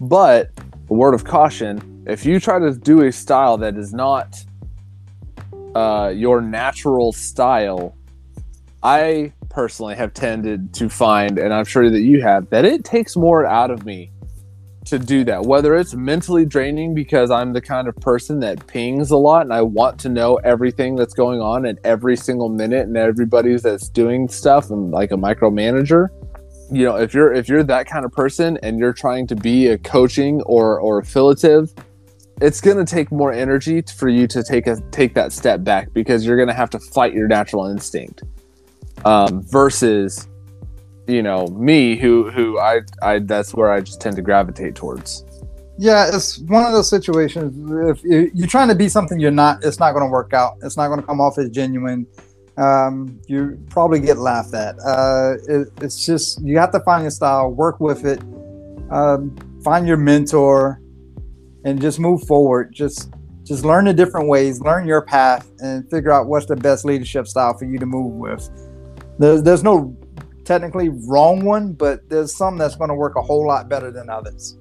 But 0.00 0.50
a 0.90 0.94
word 0.94 1.14
of 1.14 1.24
caution: 1.24 2.04
if 2.06 2.24
you 2.24 2.40
try 2.40 2.58
to 2.58 2.72
do 2.72 3.02
a 3.02 3.12
style 3.12 3.58
that 3.58 3.76
is 3.76 3.92
not 3.92 4.36
uh, 5.74 6.12
your 6.14 6.40
natural 6.40 7.12
style, 7.12 7.96
I 8.82 9.32
personally 9.48 9.96
have 9.96 10.14
tended 10.14 10.72
to 10.74 10.88
find, 10.88 11.38
and 11.38 11.52
I'm 11.52 11.64
sure 11.64 11.90
that 11.90 12.00
you 12.00 12.22
have, 12.22 12.48
that 12.50 12.64
it 12.64 12.84
takes 12.84 13.16
more 13.16 13.44
out 13.46 13.70
of 13.70 13.84
me 13.84 14.10
to 14.88 14.98
do 14.98 15.24
that. 15.24 15.42
Whether 15.42 15.76
it's 15.76 15.94
mentally 15.94 16.44
draining 16.44 16.94
because 16.94 17.30
I'm 17.30 17.52
the 17.52 17.60
kind 17.60 17.88
of 17.88 17.96
person 17.96 18.40
that 18.40 18.66
pings 18.66 19.10
a 19.10 19.16
lot 19.16 19.42
and 19.42 19.52
I 19.52 19.62
want 19.62 19.98
to 20.00 20.08
know 20.08 20.36
everything 20.36 20.96
that's 20.96 21.14
going 21.14 21.40
on 21.40 21.66
at 21.66 21.78
every 21.84 22.16
single 22.16 22.48
minute 22.48 22.86
and 22.86 22.96
everybody's 22.96 23.62
that's 23.62 23.88
doing 23.88 24.28
stuff 24.28 24.70
and 24.70 24.90
like 24.90 25.12
a 25.12 25.16
micromanager. 25.16 26.08
You 26.70 26.84
know, 26.84 26.96
if 26.96 27.14
you're 27.14 27.32
if 27.32 27.48
you're 27.48 27.62
that 27.64 27.86
kind 27.86 28.04
of 28.04 28.12
person 28.12 28.58
and 28.62 28.78
you're 28.78 28.92
trying 28.92 29.26
to 29.28 29.36
be 29.36 29.68
a 29.68 29.78
coaching 29.78 30.42
or 30.42 30.80
or 30.80 30.98
affiliative, 30.98 31.72
it's 32.40 32.60
going 32.60 32.76
to 32.76 32.84
take 32.84 33.10
more 33.10 33.32
energy 33.32 33.82
for 33.96 34.08
you 34.08 34.26
to 34.28 34.42
take 34.42 34.66
a 34.66 34.76
take 34.90 35.14
that 35.14 35.32
step 35.32 35.64
back 35.64 35.92
because 35.92 36.26
you're 36.26 36.36
going 36.36 36.48
to 36.48 36.54
have 36.54 36.70
to 36.70 36.78
fight 36.78 37.14
your 37.14 37.28
natural 37.28 37.66
instinct. 37.66 38.22
Um, 39.04 39.42
versus 39.42 40.28
you 41.06 41.22
know 41.22 41.46
me 41.46 41.96
who 41.96 42.30
who 42.30 42.58
I 42.58 42.80
I 43.02 43.20
that's 43.20 43.54
where 43.54 43.72
I 43.72 43.80
just 43.80 44.00
tend 44.00 44.16
to 44.16 44.22
gravitate 44.22 44.74
towards. 44.74 45.24
Yeah, 45.80 46.08
it's 46.12 46.38
one 46.40 46.64
of 46.64 46.72
those 46.72 46.90
situations. 46.90 47.54
If 48.02 48.02
you're 48.34 48.48
trying 48.48 48.68
to 48.68 48.74
be 48.74 48.88
something 48.88 49.20
you're 49.20 49.30
not, 49.30 49.64
it's 49.64 49.78
not 49.78 49.92
going 49.92 50.04
to 50.04 50.10
work 50.10 50.34
out. 50.34 50.54
It's 50.62 50.76
not 50.76 50.88
going 50.88 51.00
to 51.00 51.06
come 51.06 51.20
off 51.20 51.38
as 51.38 51.50
genuine. 51.50 52.04
Um, 52.58 53.20
you 53.28 53.58
probably 53.70 54.00
get 54.00 54.18
laughed 54.18 54.52
at. 54.52 54.76
Uh, 54.84 55.34
it, 55.48 55.68
it's 55.80 56.04
just 56.04 56.42
you 56.42 56.58
have 56.58 56.72
to 56.72 56.80
find 56.80 57.02
your 57.02 57.12
style, 57.12 57.50
work 57.50 57.78
with 57.78 58.04
it, 58.04 58.20
um, 58.90 59.36
find 59.62 59.86
your 59.86 59.96
mentor, 59.96 60.80
and 61.64 61.80
just 61.80 62.00
move 62.00 62.24
forward. 62.24 62.72
Just 62.72 63.12
just 63.44 63.64
learn 63.64 63.84
the 63.84 63.94
different 63.94 64.28
ways, 64.28 64.60
learn 64.60 64.86
your 64.88 65.02
path, 65.02 65.48
and 65.60 65.88
figure 65.88 66.10
out 66.10 66.26
what's 66.26 66.46
the 66.46 66.56
best 66.56 66.84
leadership 66.84 67.28
style 67.28 67.56
for 67.56 67.64
you 67.64 67.78
to 67.78 67.86
move 67.86 68.14
with. 68.14 68.50
There's 69.20 69.42
there's 69.44 69.62
no 69.62 69.96
technically 70.44 70.88
wrong 70.88 71.44
one, 71.44 71.74
but 71.74 72.08
there's 72.08 72.34
some 72.34 72.58
that's 72.58 72.74
going 72.74 72.88
to 72.88 72.94
work 72.94 73.14
a 73.14 73.22
whole 73.22 73.46
lot 73.46 73.68
better 73.68 73.92
than 73.92 74.10
others. 74.10 74.58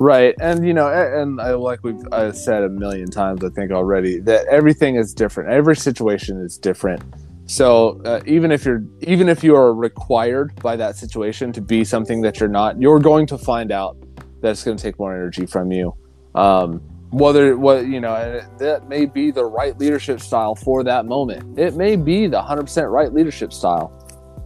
Right, 0.00 0.34
and 0.40 0.66
you 0.66 0.74
know, 0.74 0.88
and 0.88 1.40
I, 1.40 1.52
like 1.54 1.84
we've 1.84 2.00
I 2.10 2.32
said 2.32 2.64
a 2.64 2.68
million 2.68 3.10
times, 3.10 3.44
I 3.44 3.48
think 3.50 3.70
already 3.70 4.18
that 4.20 4.46
everything 4.46 4.96
is 4.96 5.14
different. 5.14 5.50
Every 5.50 5.76
situation 5.76 6.40
is 6.40 6.58
different. 6.58 7.02
So 7.48 8.02
uh, 8.04 8.20
even 8.26 8.52
if 8.52 8.66
you're 8.66 8.84
even 9.00 9.28
if 9.30 9.42
you 9.42 9.56
are 9.56 9.74
required 9.74 10.54
by 10.56 10.76
that 10.76 10.96
situation 10.96 11.50
to 11.54 11.62
be 11.62 11.82
something 11.82 12.20
that 12.20 12.40
you're 12.40 12.48
not, 12.48 12.80
you're 12.80 13.00
going 13.00 13.26
to 13.28 13.38
find 13.38 13.72
out 13.72 13.96
that 14.42 14.50
it's 14.50 14.62
going 14.62 14.76
to 14.76 14.82
take 14.82 14.98
more 14.98 15.14
energy 15.14 15.46
from 15.46 15.72
you. 15.72 15.94
Um, 16.34 16.80
whether 17.10 17.56
what 17.56 17.86
you 17.86 18.00
know 18.00 18.42
that 18.58 18.86
may 18.86 19.06
be 19.06 19.30
the 19.30 19.46
right 19.46 19.76
leadership 19.78 20.20
style 20.20 20.54
for 20.54 20.84
that 20.84 21.06
moment. 21.06 21.58
It 21.58 21.74
may 21.74 21.96
be 21.96 22.26
the 22.26 22.40
hundred 22.40 22.64
percent 22.64 22.88
right 22.90 23.10
leadership 23.10 23.54
style. 23.54 23.94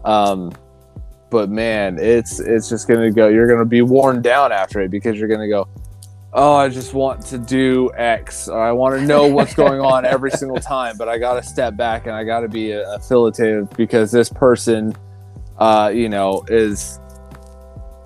Um, 0.05 0.53
but 1.29 1.51
man, 1.51 1.99
it's 1.99 2.39
it's 2.39 2.69
just 2.69 2.87
gonna 2.87 3.11
go. 3.11 3.27
You're 3.27 3.49
gonna 3.49 3.65
be 3.65 3.83
worn 3.83 4.23
down 4.23 4.53
after 4.53 4.81
it 4.81 4.93
because 4.93 5.19
you're 5.19 5.29
gonna 5.29 5.49
go. 5.49 5.67
Oh, 6.35 6.55
I 6.55 6.69
just 6.69 6.95
want 6.95 7.27
to 7.27 7.39
do 7.39 7.91
X. 7.95 8.49
Or 8.49 8.59
I 8.59 8.73
want 8.73 8.99
to 8.99 9.05
know 9.05 9.27
what's 9.27 9.55
going 9.55 9.81
on 9.81 10.05
every 10.07 10.31
single 10.31 10.59
time, 10.59 10.97
but 10.97 11.09
I 11.09 11.19
got 11.19 11.35
to 11.35 11.43
step 11.43 11.77
back 11.77 12.07
and 12.07 12.15
I 12.15 12.25
got 12.25 12.41
to 12.41 12.49
be 12.49 12.71
a- 12.71 12.91
affiliative 12.95 13.69
because 13.71 14.11
this 14.11 14.31
person 14.31 14.95
uh, 15.59 15.91
you 15.95 16.09
know, 16.09 16.45
is 16.49 16.99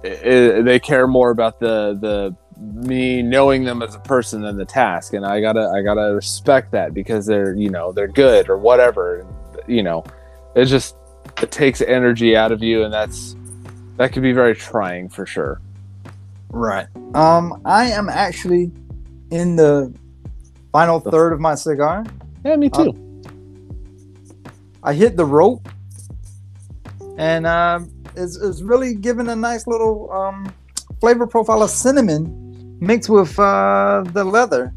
i 0.05 0.61
they 0.62 0.79
care 0.79 1.07
more 1.07 1.31
about 1.31 1.59
the 1.59 1.97
the 2.01 2.37
me 2.81 3.22
knowing 3.22 3.64
them 3.64 3.83
as 3.83 3.95
a 3.95 3.99
person 4.01 4.43
than 4.43 4.57
the 4.57 4.64
task, 4.64 5.14
and 5.14 5.24
I 5.24 5.41
gotta 5.41 5.70
I 5.74 5.83
gotta 5.83 6.14
respect 6.14 6.72
that 6.72 6.93
because 6.95 7.27
they're 7.27 7.55
you 7.55 7.70
know 7.70 7.93
they're 7.93 8.09
good 8.09 8.49
or 8.49 8.59
whatever. 8.59 9.27
You 9.66 9.83
know, 9.83 10.05
it 10.55 10.66
just 10.66 10.97
it 11.43 11.51
takes 11.51 11.81
energy 11.81 12.37
out 12.37 12.53
of 12.53 12.62
you, 12.62 12.85
and 12.85 12.93
that's 12.93 13.37
that 13.97 14.12
could 14.12 14.22
be 14.22 14.33
very 14.33 14.55
trying 14.55 15.09
for 15.09 15.24
sure. 15.27 15.61
Right. 16.57 16.86
Um, 17.14 17.61
I 17.66 17.84
am 17.90 18.09
actually 18.09 18.72
in 19.30 19.57
the 19.57 19.94
final 20.72 21.00
third 21.00 21.34
of 21.34 21.40
my 21.40 21.54
cigar. 21.54 22.02
Yeah, 22.46 22.57
me 22.57 22.70
too. 22.70 23.22
I 24.82 24.94
hit 24.94 25.18
the 25.18 25.24
rope, 25.24 25.68
and 27.18 27.46
um, 27.46 27.90
it's, 28.16 28.36
it's 28.36 28.62
really 28.62 28.94
giving 28.94 29.28
a 29.28 29.36
nice 29.36 29.66
little 29.66 30.11
um, 30.11 30.50
flavor 30.98 31.26
profile 31.26 31.62
of 31.62 31.68
cinnamon 31.68 32.78
mixed 32.80 33.11
with 33.11 33.38
uh, 33.38 34.02
the 34.12 34.24
leather, 34.24 34.72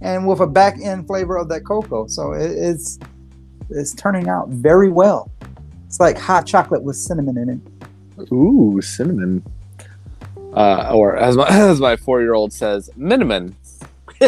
and 0.00 0.26
with 0.26 0.40
a 0.40 0.46
back 0.46 0.76
end 0.82 1.06
flavor 1.06 1.36
of 1.36 1.50
that 1.50 1.66
cocoa. 1.66 2.06
So 2.06 2.32
it, 2.32 2.50
it's 2.50 2.98
it's 3.68 3.92
turning 3.94 4.30
out 4.30 4.48
very 4.48 4.90
well. 4.90 5.30
It's 5.86 6.00
like 6.00 6.16
hot 6.16 6.46
chocolate 6.46 6.82
with 6.82 6.96
cinnamon 6.96 7.36
in 7.36 7.48
it. 7.50 8.32
Ooh, 8.32 8.80
cinnamon. 8.80 9.44
Uh, 10.52 10.90
or 10.92 11.16
as 11.16 11.36
my 11.36 11.46
as 11.50 11.80
my 11.80 11.96
four 11.96 12.20
year 12.20 12.34
old 12.34 12.52
says, 12.52 12.90
minimum. 12.96 13.56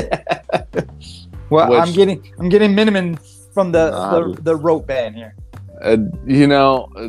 Well, 1.51 1.71
Which- 1.71 1.81
I'm 1.81 1.93
getting 1.93 2.33
I'm 2.39 2.49
getting 2.49 2.75
minimum 2.75 3.17
from 3.53 3.71
the, 3.71 3.91
the 3.91 4.43
the 4.43 4.57
rope 4.57 4.87
band 4.87 5.15
here. 5.15 5.35
Uh, 5.81 5.99
you 6.27 6.47
know, 6.47 6.89
uh, 6.97 7.09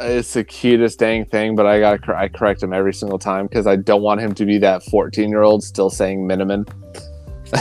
it's 0.00 0.34
the 0.34 0.44
cutest 0.44 0.98
dang 0.98 1.24
thing, 1.24 1.56
but 1.56 1.66
I 1.66 1.80
gotta 1.80 1.98
cor- 1.98 2.16
I 2.16 2.28
correct 2.28 2.62
him 2.62 2.72
every 2.72 2.92
single 2.92 3.18
time 3.18 3.46
because 3.46 3.66
I 3.66 3.76
don't 3.76 4.02
want 4.02 4.20
him 4.20 4.34
to 4.34 4.44
be 4.44 4.58
that 4.58 4.82
fourteen 4.84 5.30
year 5.30 5.42
old 5.42 5.62
still 5.62 5.90
saying 5.90 6.26
minimum. 6.26 6.66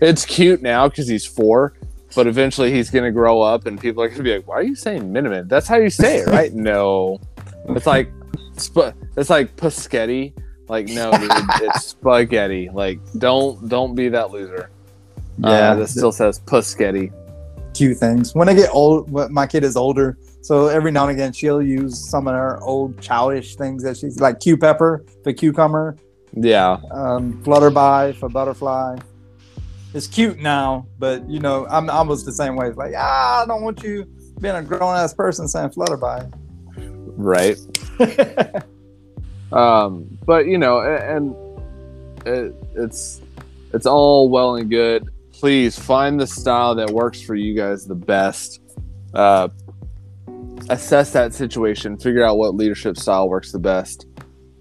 it's 0.00 0.24
cute 0.24 0.62
now 0.62 0.88
because 0.88 1.06
he's 1.06 1.24
four, 1.24 1.74
but 2.16 2.26
eventually 2.26 2.72
he's 2.72 2.90
gonna 2.90 3.12
grow 3.12 3.40
up 3.40 3.66
and 3.66 3.80
people 3.80 4.02
are 4.02 4.08
gonna 4.08 4.22
be 4.22 4.34
like, 4.34 4.48
"Why 4.48 4.56
are 4.56 4.62
you 4.64 4.74
saying 4.74 5.12
minimum? 5.12 5.46
That's 5.46 5.68
how 5.68 5.76
you 5.76 5.90
say 5.90 6.18
it, 6.18 6.26
right?" 6.26 6.52
no, 6.52 7.20
it's 7.68 7.86
like 7.86 8.10
sp- 8.58 8.94
it's 9.16 9.30
like 9.30 9.56
Paschetti. 9.56 10.32
Like 10.68 10.88
no, 10.88 11.10
dude, 11.12 11.30
it's 11.62 11.86
spaghetti. 11.96 12.68
Like 12.72 13.00
don't 13.18 13.68
don't 13.68 13.94
be 13.94 14.08
that 14.10 14.30
loser. 14.30 14.70
Yeah, 15.38 15.48
uh, 15.48 15.74
that 15.76 15.88
still 15.88 16.12
says 16.12 16.40
Paschetti. 16.40 17.12
cute 17.74 17.96
things. 17.96 18.34
When 18.34 18.48
I 18.48 18.54
get 18.54 18.70
old, 18.72 19.10
when 19.10 19.32
my 19.32 19.46
kid 19.46 19.64
is 19.64 19.76
older, 19.76 20.18
so 20.42 20.66
every 20.66 20.90
now 20.90 21.04
and 21.08 21.12
again 21.12 21.32
she'll 21.32 21.62
use 21.62 21.98
some 22.10 22.26
of 22.28 22.34
her 22.34 22.60
old 22.62 23.00
childish 23.00 23.56
things 23.56 23.82
that 23.84 23.96
she's 23.96 24.20
like 24.20 24.40
Q 24.40 24.56
pepper 24.58 25.04
for 25.22 25.32
cucumber, 25.32 25.96
Yeah, 26.34 26.78
um, 26.90 27.42
flutterby 27.44 28.16
for 28.16 28.28
butterfly. 28.28 28.98
It's 29.94 30.06
cute 30.06 30.38
now, 30.38 30.86
but 30.98 31.26
you 31.30 31.40
know 31.40 31.66
I'm 31.70 31.88
almost 31.88 32.26
the 32.26 32.32
same 32.32 32.56
way. 32.56 32.66
It's 32.68 32.76
like 32.76 32.92
ah, 32.94 33.42
I 33.42 33.46
don't 33.46 33.62
want 33.62 33.82
you 33.82 34.06
being 34.38 34.54
a 34.54 34.62
grown 34.62 34.96
ass 34.96 35.14
person 35.14 35.48
saying 35.48 35.70
flutterby. 35.70 36.30
Right. 37.18 37.56
um 39.52 40.06
but 40.26 40.46
you 40.46 40.58
know 40.58 40.80
and 40.80 41.34
it, 42.26 42.54
it's 42.74 43.20
it's 43.74 43.86
all 43.86 44.28
well 44.28 44.56
and 44.56 44.70
good. 44.70 45.08
Please 45.32 45.78
find 45.78 46.18
the 46.18 46.26
style 46.26 46.74
that 46.74 46.90
works 46.90 47.20
for 47.20 47.34
you 47.34 47.54
guys 47.54 47.86
the 47.86 47.94
best. 47.94 48.60
Uh 49.14 49.48
assess 50.70 51.12
that 51.12 51.34
situation. 51.34 51.98
Figure 51.98 52.24
out 52.24 52.38
what 52.38 52.54
leadership 52.54 52.96
style 52.96 53.28
works 53.28 53.52
the 53.52 53.58
best. 53.58 54.06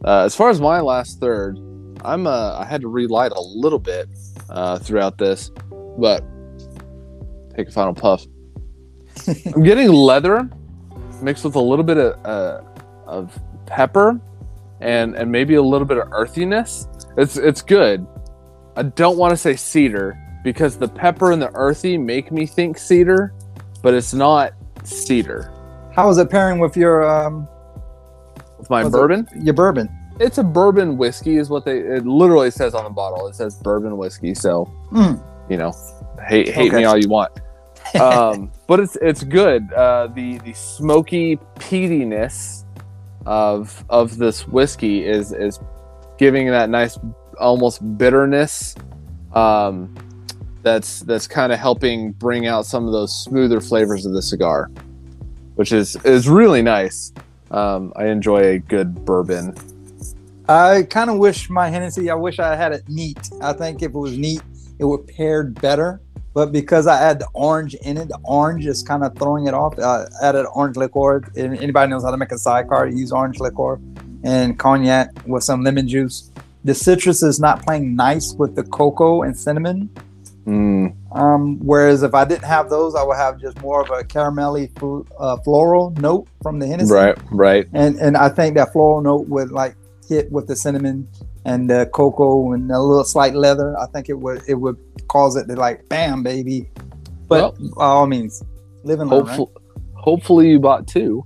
Uh, 0.05 0.23
as 0.23 0.35
far 0.35 0.49
as 0.49 0.61
my 0.61 0.79
last 0.79 1.19
third 1.19 1.57
i'm 2.05 2.27
uh 2.27 2.55
i 2.59 2.63
had 2.63 2.81
to 2.81 2.87
relight 2.87 3.31
a 3.31 3.41
little 3.41 3.79
bit 3.79 4.07
uh 4.51 4.77
throughout 4.77 5.17
this 5.17 5.49
but 5.97 6.23
take 7.55 7.67
a 7.67 7.71
final 7.71 7.93
puff. 7.93 8.25
I'm 9.55 9.63
getting 9.63 9.89
leather 9.89 10.47
mixed 11.21 11.43
with 11.43 11.55
a 11.55 11.59
little 11.61 11.85
bit 11.85 11.97
of 11.97 12.25
uh 12.25 12.61
of 13.05 13.37
pepper 13.65 14.19
and 14.81 15.15
and 15.15 15.31
maybe 15.31 15.55
a 15.55 15.61
little 15.61 15.87
bit 15.87 15.97
of 15.97 16.07
earthiness. 16.11 16.87
It's 17.17 17.37
it's 17.37 17.61
good. 17.61 18.05
I 18.75 18.83
don't 18.83 19.17
want 19.17 19.31
to 19.31 19.37
say 19.37 19.55
cedar 19.55 20.17
because 20.43 20.77
the 20.77 20.87
pepper 20.87 21.31
and 21.31 21.41
the 21.41 21.51
earthy 21.55 21.97
make 21.97 22.31
me 22.31 22.45
think 22.45 22.77
cedar, 22.77 23.33
but 23.81 23.93
it's 23.93 24.13
not 24.13 24.53
cedar. 24.83 25.51
How 25.93 26.09
is 26.09 26.17
it 26.19 26.29
pairing 26.29 26.59
with 26.59 26.77
your 26.77 27.03
um 27.09 27.47
With 28.57 28.69
my 28.69 28.83
What's 28.83 28.93
it? 28.93 28.97
bourbon, 28.97 29.27
your 29.41 29.53
bourbon? 29.53 29.89
it's 30.19 30.39
a 30.39 30.43
bourbon 30.43 30.97
whiskey, 30.97 31.37
is 31.37 31.49
what 31.49 31.63
they 31.65 31.77
it 31.79 32.05
literally 32.05 32.49
says 32.51 32.73
on 32.73 32.83
the 32.83 32.89
bottle. 32.89 33.27
It 33.27 33.35
says 33.35 33.55
bourbon 33.55 33.97
whiskey, 33.97 34.33
so 34.35 34.71
Mm. 34.91 35.21
you 35.49 35.57
know, 35.57 35.73
hate 36.27 36.49
hate 36.49 36.69
Okay. 36.69 36.77
me 36.77 36.85
all 36.85 36.97
you 36.97 37.09
want. 37.09 37.31
Um, 37.95 38.51
but 38.67 38.79
it's 38.79 38.97
it's 39.01 39.23
good. 39.23 39.71
Uh, 39.73 40.07
the 40.07 40.37
the 40.39 40.53
smoky 40.53 41.37
peatiness 41.55 42.65
of 43.25 43.83
of 43.89 44.17
this 44.17 44.47
whiskey 44.47 45.05
is 45.05 45.31
is 45.31 45.59
giving 46.17 46.47
that 46.47 46.69
nice 46.69 46.97
almost 47.39 47.97
bitterness. 47.97 48.75
Um, 49.33 49.93
that's 50.63 51.01
that's 51.01 51.27
kind 51.27 51.53
of 51.53 51.59
helping 51.59 52.11
bring 52.13 52.47
out 52.47 52.65
some 52.65 52.85
of 52.85 52.91
those 52.91 53.17
smoother 53.23 53.61
flavors 53.61 54.05
of 54.05 54.13
the 54.13 54.21
cigar, 54.21 54.69
which 55.55 55.71
is 55.71 55.95
is 56.03 56.27
really 56.27 56.61
nice. 56.61 57.13
Um, 57.51 57.93
I 57.95 58.07
enjoy 58.07 58.41
a 58.41 58.59
good 58.59 59.05
bourbon. 59.05 59.55
I 60.49 60.83
kind 60.83 61.09
of 61.09 61.17
wish 61.17 61.49
my 61.49 61.69
Hennessy. 61.69 62.09
I 62.09 62.15
wish 62.15 62.39
I 62.39 62.55
had 62.55 62.71
it 62.71 62.83
neat. 62.87 63.29
I 63.41 63.53
think 63.53 63.81
if 63.81 63.89
it 63.89 63.97
was 63.97 64.17
neat, 64.17 64.41
it 64.79 64.85
would 64.85 65.07
paired 65.07 65.59
better. 65.61 66.01
But 66.37 66.51
because 66.51 66.85
I 66.85 67.01
add 67.01 67.17
the 67.17 67.27
orange 67.33 67.73
in 67.73 67.97
it, 67.97 68.09
the 68.09 68.19
orange 68.23 68.67
is 68.67 68.83
kind 68.83 69.03
of 69.03 69.17
throwing 69.17 69.47
it 69.47 69.55
off. 69.55 69.79
I 69.79 70.05
added 70.21 70.45
orange 70.53 70.77
liqueur. 70.77 71.23
Anybody 71.35 71.89
knows 71.89 72.03
how 72.03 72.11
to 72.11 72.17
make 72.17 72.31
a 72.31 72.37
sidecar, 72.37 72.87
you 72.87 72.95
use 72.95 73.11
orange 73.11 73.39
liqueur 73.39 73.79
and 74.23 74.59
cognac 74.59 75.09
with 75.25 75.43
some 75.43 75.63
lemon 75.63 75.87
juice. 75.87 76.29
The 76.63 76.75
citrus 76.75 77.23
is 77.23 77.39
not 77.39 77.65
playing 77.65 77.95
nice 77.95 78.35
with 78.37 78.55
the 78.55 78.61
cocoa 78.61 79.23
and 79.23 79.35
cinnamon. 79.35 79.89
Mm, 80.45 80.93
Um, 81.11 81.57
whereas 81.57 82.03
if 82.03 82.13
I 82.13 82.23
didn't 82.23 82.45
have 82.45 82.69
those, 82.69 82.93
I 82.93 83.01
would 83.01 83.17
have 83.17 83.39
just 83.39 83.59
more 83.59 83.81
of 83.81 83.89
a 83.89 84.03
caramelly 84.03 84.69
fl- 84.77 85.11
uh, 85.19 85.37
floral 85.37 85.89
note 85.97 86.27
from 86.43 86.59
the 86.59 86.67
Hennessy 86.67 86.93
right, 86.93 87.17
right. 87.31 87.67
and 87.73 87.95
and 87.99 88.15
I 88.15 88.29
think 88.29 88.53
that 88.57 88.71
floral 88.73 89.01
note 89.01 89.27
would 89.27 89.51
like 89.51 89.75
hit 90.07 90.31
with 90.31 90.45
the 90.45 90.55
cinnamon 90.55 91.07
and 91.47 91.69
the 91.69 91.89
cocoa 91.93 92.51
and 92.51 92.69
a 92.69 92.79
little 92.79 93.05
slight 93.05 93.33
leather. 93.33 93.75
I 93.79 93.87
think 93.87 94.09
it 94.09 94.19
would 94.19 94.43
it 94.47 94.55
would 94.55 94.77
cause 95.07 95.35
it 95.35 95.47
to 95.47 95.55
like 95.55 95.87
bam 95.89 96.21
baby. 96.21 96.69
But 97.27 97.57
by 97.75 97.85
all 97.85 98.05
means, 98.07 98.43
live 98.83 98.99
and 98.99 99.09
learn. 99.09 99.25
Right? 99.25 99.35
hopefully, 99.35 99.63
hopefully 99.93 100.49
you 100.49 100.59
bought 100.59 100.87
two 100.87 101.23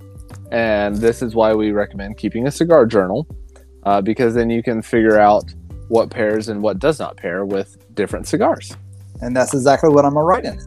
and 0.52 0.96
this 0.98 1.22
is 1.22 1.34
why 1.36 1.54
we 1.54 1.72
recommend 1.72 2.18
keeping 2.18 2.48
a 2.48 2.52
cigar 2.52 2.86
journal 2.86 3.28
uh, 3.84 4.02
because 4.02 4.34
then 4.34 4.50
you 4.50 4.62
can 4.62 4.82
figure 4.82 5.20
out 5.20 5.46
what 5.88 6.10
pairs 6.10 6.50
and 6.50 6.62
what 6.62 6.80
does 6.80 7.00
not 7.00 7.18
pair 7.18 7.46
with 7.46 7.78
different 7.96 8.28
cigars 8.28 8.76
And 9.22 9.36
that's 9.36 9.54
exactly 9.54 9.90
what 9.90 10.06
I'm 10.06 10.14
gonna 10.14 10.26
write 10.26 10.46
in 10.46 10.58
it. 10.60 10.66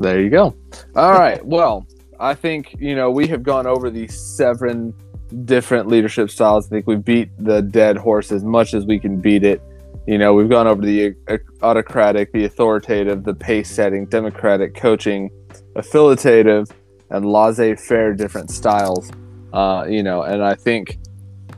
there 0.00 0.20
you 0.20 0.30
go 0.30 0.54
all 0.96 1.12
right 1.12 1.44
well 1.56 1.86
i 2.18 2.34
think 2.34 2.74
you 2.78 2.94
know 2.94 3.10
we 3.10 3.26
have 3.26 3.42
gone 3.42 3.66
over 3.66 3.90
these 3.90 4.18
seven 4.36 4.94
different 5.30 5.88
leadership 5.88 6.30
styles. 6.30 6.66
I 6.66 6.70
think 6.70 6.86
we 6.86 6.96
beat 6.96 7.30
the 7.38 7.62
dead 7.62 7.96
horse 7.96 8.32
as 8.32 8.44
much 8.44 8.74
as 8.74 8.84
we 8.84 8.98
can 8.98 9.20
beat 9.20 9.44
it. 9.44 9.62
You 10.06 10.18
know 10.18 10.34
we've 10.34 10.48
gone 10.48 10.66
over 10.66 10.82
the 10.82 11.14
autocratic 11.62 12.32
the 12.32 12.44
authoritative 12.44 13.22
the 13.22 13.34
pace 13.34 13.70
setting 13.70 14.06
democratic 14.06 14.74
coaching 14.74 15.30
affiliative 15.76 16.70
and 17.10 17.24
laissez-faire 17.24 18.14
different 18.14 18.50
styles. 18.50 19.10
Uh, 19.52 19.84
you 19.88 20.02
know 20.02 20.22
and 20.22 20.44
i 20.44 20.54
think 20.54 20.98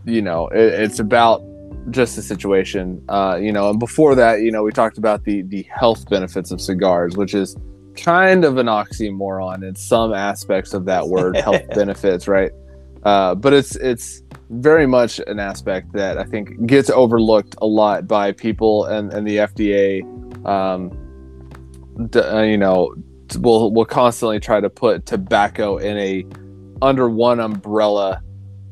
you 0.06 0.22
know 0.22 0.48
it, 0.48 0.72
it's 0.80 0.98
about 0.98 1.42
just 1.90 2.16
the 2.16 2.22
situation. 2.22 3.04
Uh, 3.08 3.38
you 3.40 3.52
know 3.52 3.70
and 3.70 3.78
before 3.78 4.14
that 4.14 4.40
you 4.40 4.50
know 4.50 4.62
we 4.62 4.72
talked 4.72 4.98
about 4.98 5.24
the 5.24 5.42
the 5.42 5.62
health 5.64 6.08
benefits 6.08 6.50
of 6.50 6.60
cigars 6.60 7.16
which 7.16 7.34
is 7.34 7.56
kind 7.96 8.44
of 8.44 8.56
an 8.56 8.66
oxymoron 8.66 9.66
in 9.66 9.74
some 9.74 10.14
aspects 10.14 10.72
of 10.74 10.84
that 10.84 11.06
word 11.06 11.36
health 11.46 11.62
benefits 11.74 12.26
right 12.28 12.52
uh, 13.04 13.34
but 13.34 13.52
it's 13.52 13.76
it's 13.76 14.22
very 14.50 14.86
much 14.86 15.18
an 15.26 15.38
aspect 15.38 15.92
that 15.92 16.18
i 16.18 16.24
think 16.24 16.66
gets 16.66 16.90
overlooked 16.90 17.54
a 17.62 17.66
lot 17.66 18.06
by 18.06 18.32
people 18.32 18.84
and, 18.84 19.12
and 19.12 19.26
the 19.26 19.36
fda 19.38 20.02
um, 20.46 20.90
d- 22.10 22.20
uh, 22.20 22.42
you 22.42 22.58
know 22.58 22.94
will 23.40 23.72
will 23.72 23.86
constantly 23.86 24.38
try 24.38 24.60
to 24.60 24.68
put 24.68 25.06
tobacco 25.06 25.78
in 25.78 25.96
a 25.96 26.26
under 26.82 27.08
one 27.08 27.40
umbrella 27.40 28.20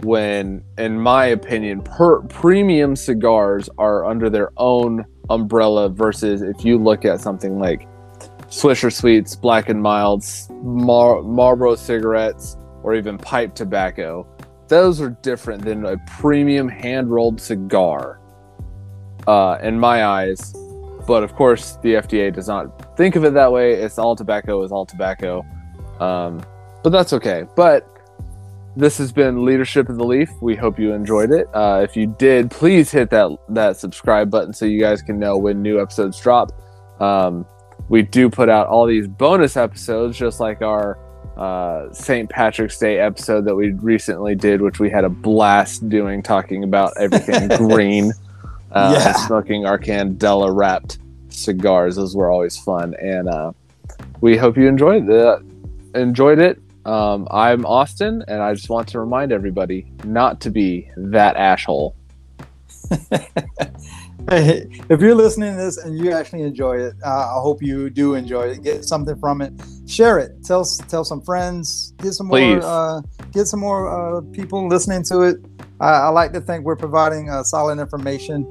when 0.03 0.63
in 0.79 0.99
my 0.99 1.27
opinion 1.27 1.83
per 1.83 2.21
premium 2.23 2.95
cigars 2.95 3.69
are 3.79 4.05
under 4.05 4.29
their 4.29 4.51
own 4.57 5.05
umbrella 5.31 5.89
versus 5.89 6.43
if 6.43 6.65
you 6.65 6.77
look 6.77 7.05
at 7.05 7.21
something 7.21 7.59
like 7.59 7.87
Swisher 8.49 8.93
Sweets, 8.93 9.37
Black 9.37 9.69
and 9.69 9.81
Milds, 9.81 10.49
Mar- 10.63 11.23
Marlboro 11.23 11.77
cigarettes, 11.77 12.57
or 12.83 12.95
even 12.95 13.19
pipe 13.19 13.55
tobacco. 13.55 14.27
Those 14.69 15.01
are 15.01 15.11
different 15.23 15.65
than 15.65 15.85
a 15.85 15.97
premium 16.19 16.69
hand 16.69 17.11
rolled 17.11 17.41
cigar, 17.41 18.21
uh, 19.27 19.59
in 19.63 19.79
my 19.79 20.05
eyes. 20.05 20.55
But 21.07 21.23
of 21.23 21.35
course, 21.35 21.77
the 21.83 21.95
FDA 21.95 22.33
does 22.33 22.49
not 22.49 22.97
think 22.97 23.17
of 23.17 23.25
it 23.25 23.35
that 23.35 23.51
way. 23.51 23.73
It's 23.73 23.99
all 23.99 24.15
tobacco 24.15 24.63
is 24.63 24.71
all 24.71 24.87
tobacco. 24.87 25.45
Um, 25.99 26.43
but 26.83 26.91
that's 26.91 27.13
okay. 27.13 27.47
But 27.57 27.87
this 28.77 28.99
has 28.99 29.11
been 29.13 29.45
Leadership 29.45 29.89
of 29.89 29.97
the 29.97 30.05
Leaf. 30.05 30.31
We 30.41 30.55
hope 30.55 30.79
you 30.79 30.93
enjoyed 30.93 31.33
it. 31.33 31.49
Uh, 31.53 31.81
if 31.83 31.97
you 31.97 32.07
did, 32.19 32.51
please 32.51 32.91
hit 32.91 33.11
that 33.11 33.31
that 33.49 33.77
subscribe 33.77 34.31
button 34.31 34.53
so 34.53 34.65
you 34.65 34.81
guys 34.81 35.03
can 35.03 35.19
know 35.19 35.37
when 35.37 35.63
new 35.63 35.81
episodes 35.81 36.21
drop. 36.21 36.53
Um, 37.01 37.45
we 37.89 38.03
do 38.03 38.31
put 38.31 38.49
out 38.49 38.69
all 38.69 38.87
these 38.87 39.09
bonus 39.09 39.57
episodes, 39.57 40.17
just 40.17 40.39
like 40.39 40.63
our 40.63 40.99
uh, 41.37 41.93
St. 41.93 42.29
Patrick's 42.29 42.79
Day 42.79 42.99
episode 42.99 43.45
that 43.47 43.55
we 43.55 43.71
recently 43.73 44.35
did, 44.35 44.61
which 44.61 44.79
we 44.81 44.91
had 44.91 45.05
a 45.05 45.09
blast 45.09 45.89
doing, 45.89 46.23
talking 46.23 46.65
about 46.65 46.93
everything 46.99 47.49
green, 47.57 48.13
uh, 48.73 48.95
Yeah. 48.97 49.13
smoking 49.27 49.65
our 49.67 49.79
Candela 49.79 50.55
wrapped 50.55 50.99
cigars. 51.29 51.97
Those 51.97 52.15
were 52.17 52.31
always 52.31 52.59
fun, 52.59 52.95
and 53.01 53.29
uh, 53.29 53.53
we 54.21 54.37
hope 54.37 54.57
you 54.57 54.67
enjoyed 54.69 55.07
the 55.07 55.43
enjoyed 55.95 56.39
it. 56.39 56.61
Um, 56.87 57.29
I'm 57.31 57.67
Austin, 57.67 58.25
and 58.29 58.41
I 58.43 58.55
just 58.55 58.69
want 58.71 58.89
to 58.89 59.01
remind 59.01 59.33
everybody 59.33 59.87
not 60.05 60.41
to 60.43 60.51
be 60.51 60.91
that 60.97 61.37
asshole. 61.37 61.95
Hey, 64.31 64.69
if 64.89 65.01
you're 65.01 65.17
listening 65.17 65.57
to 65.57 65.61
this 65.61 65.79
and 65.79 65.99
you 65.99 66.13
actually 66.13 66.43
enjoy 66.43 66.79
it, 66.79 66.95
uh, 67.05 67.37
I 67.37 67.41
hope 67.41 67.61
you 67.63 67.91
do 67.91 68.15
enjoy 68.15 68.51
it. 68.51 68.63
Get 68.63 68.85
something 68.85 69.19
from 69.19 69.43
it. 69.43 69.53
Share 69.87 70.21
it. 70.21 70.45
Tell 70.45 70.65
tell 70.65 71.05
some 71.05 71.21
friends. 71.21 71.95
Get 71.99 72.13
some 72.13 72.29
Please. 72.29 72.63
more. 72.63 72.65
Uh, 72.65 73.01
get 73.33 73.47
some 73.47 73.59
more 73.61 73.91
uh, 73.91 74.21
people 74.33 74.69
listening 74.69 75.03
to 75.05 75.23
it. 75.23 75.39
I, 75.81 75.91
I 75.91 76.09
like 76.09 76.33
to 76.35 76.41
think 76.41 76.65
we're 76.65 76.77
providing 76.77 77.29
uh, 77.29 77.43
solid 77.43 77.81
information. 77.81 78.49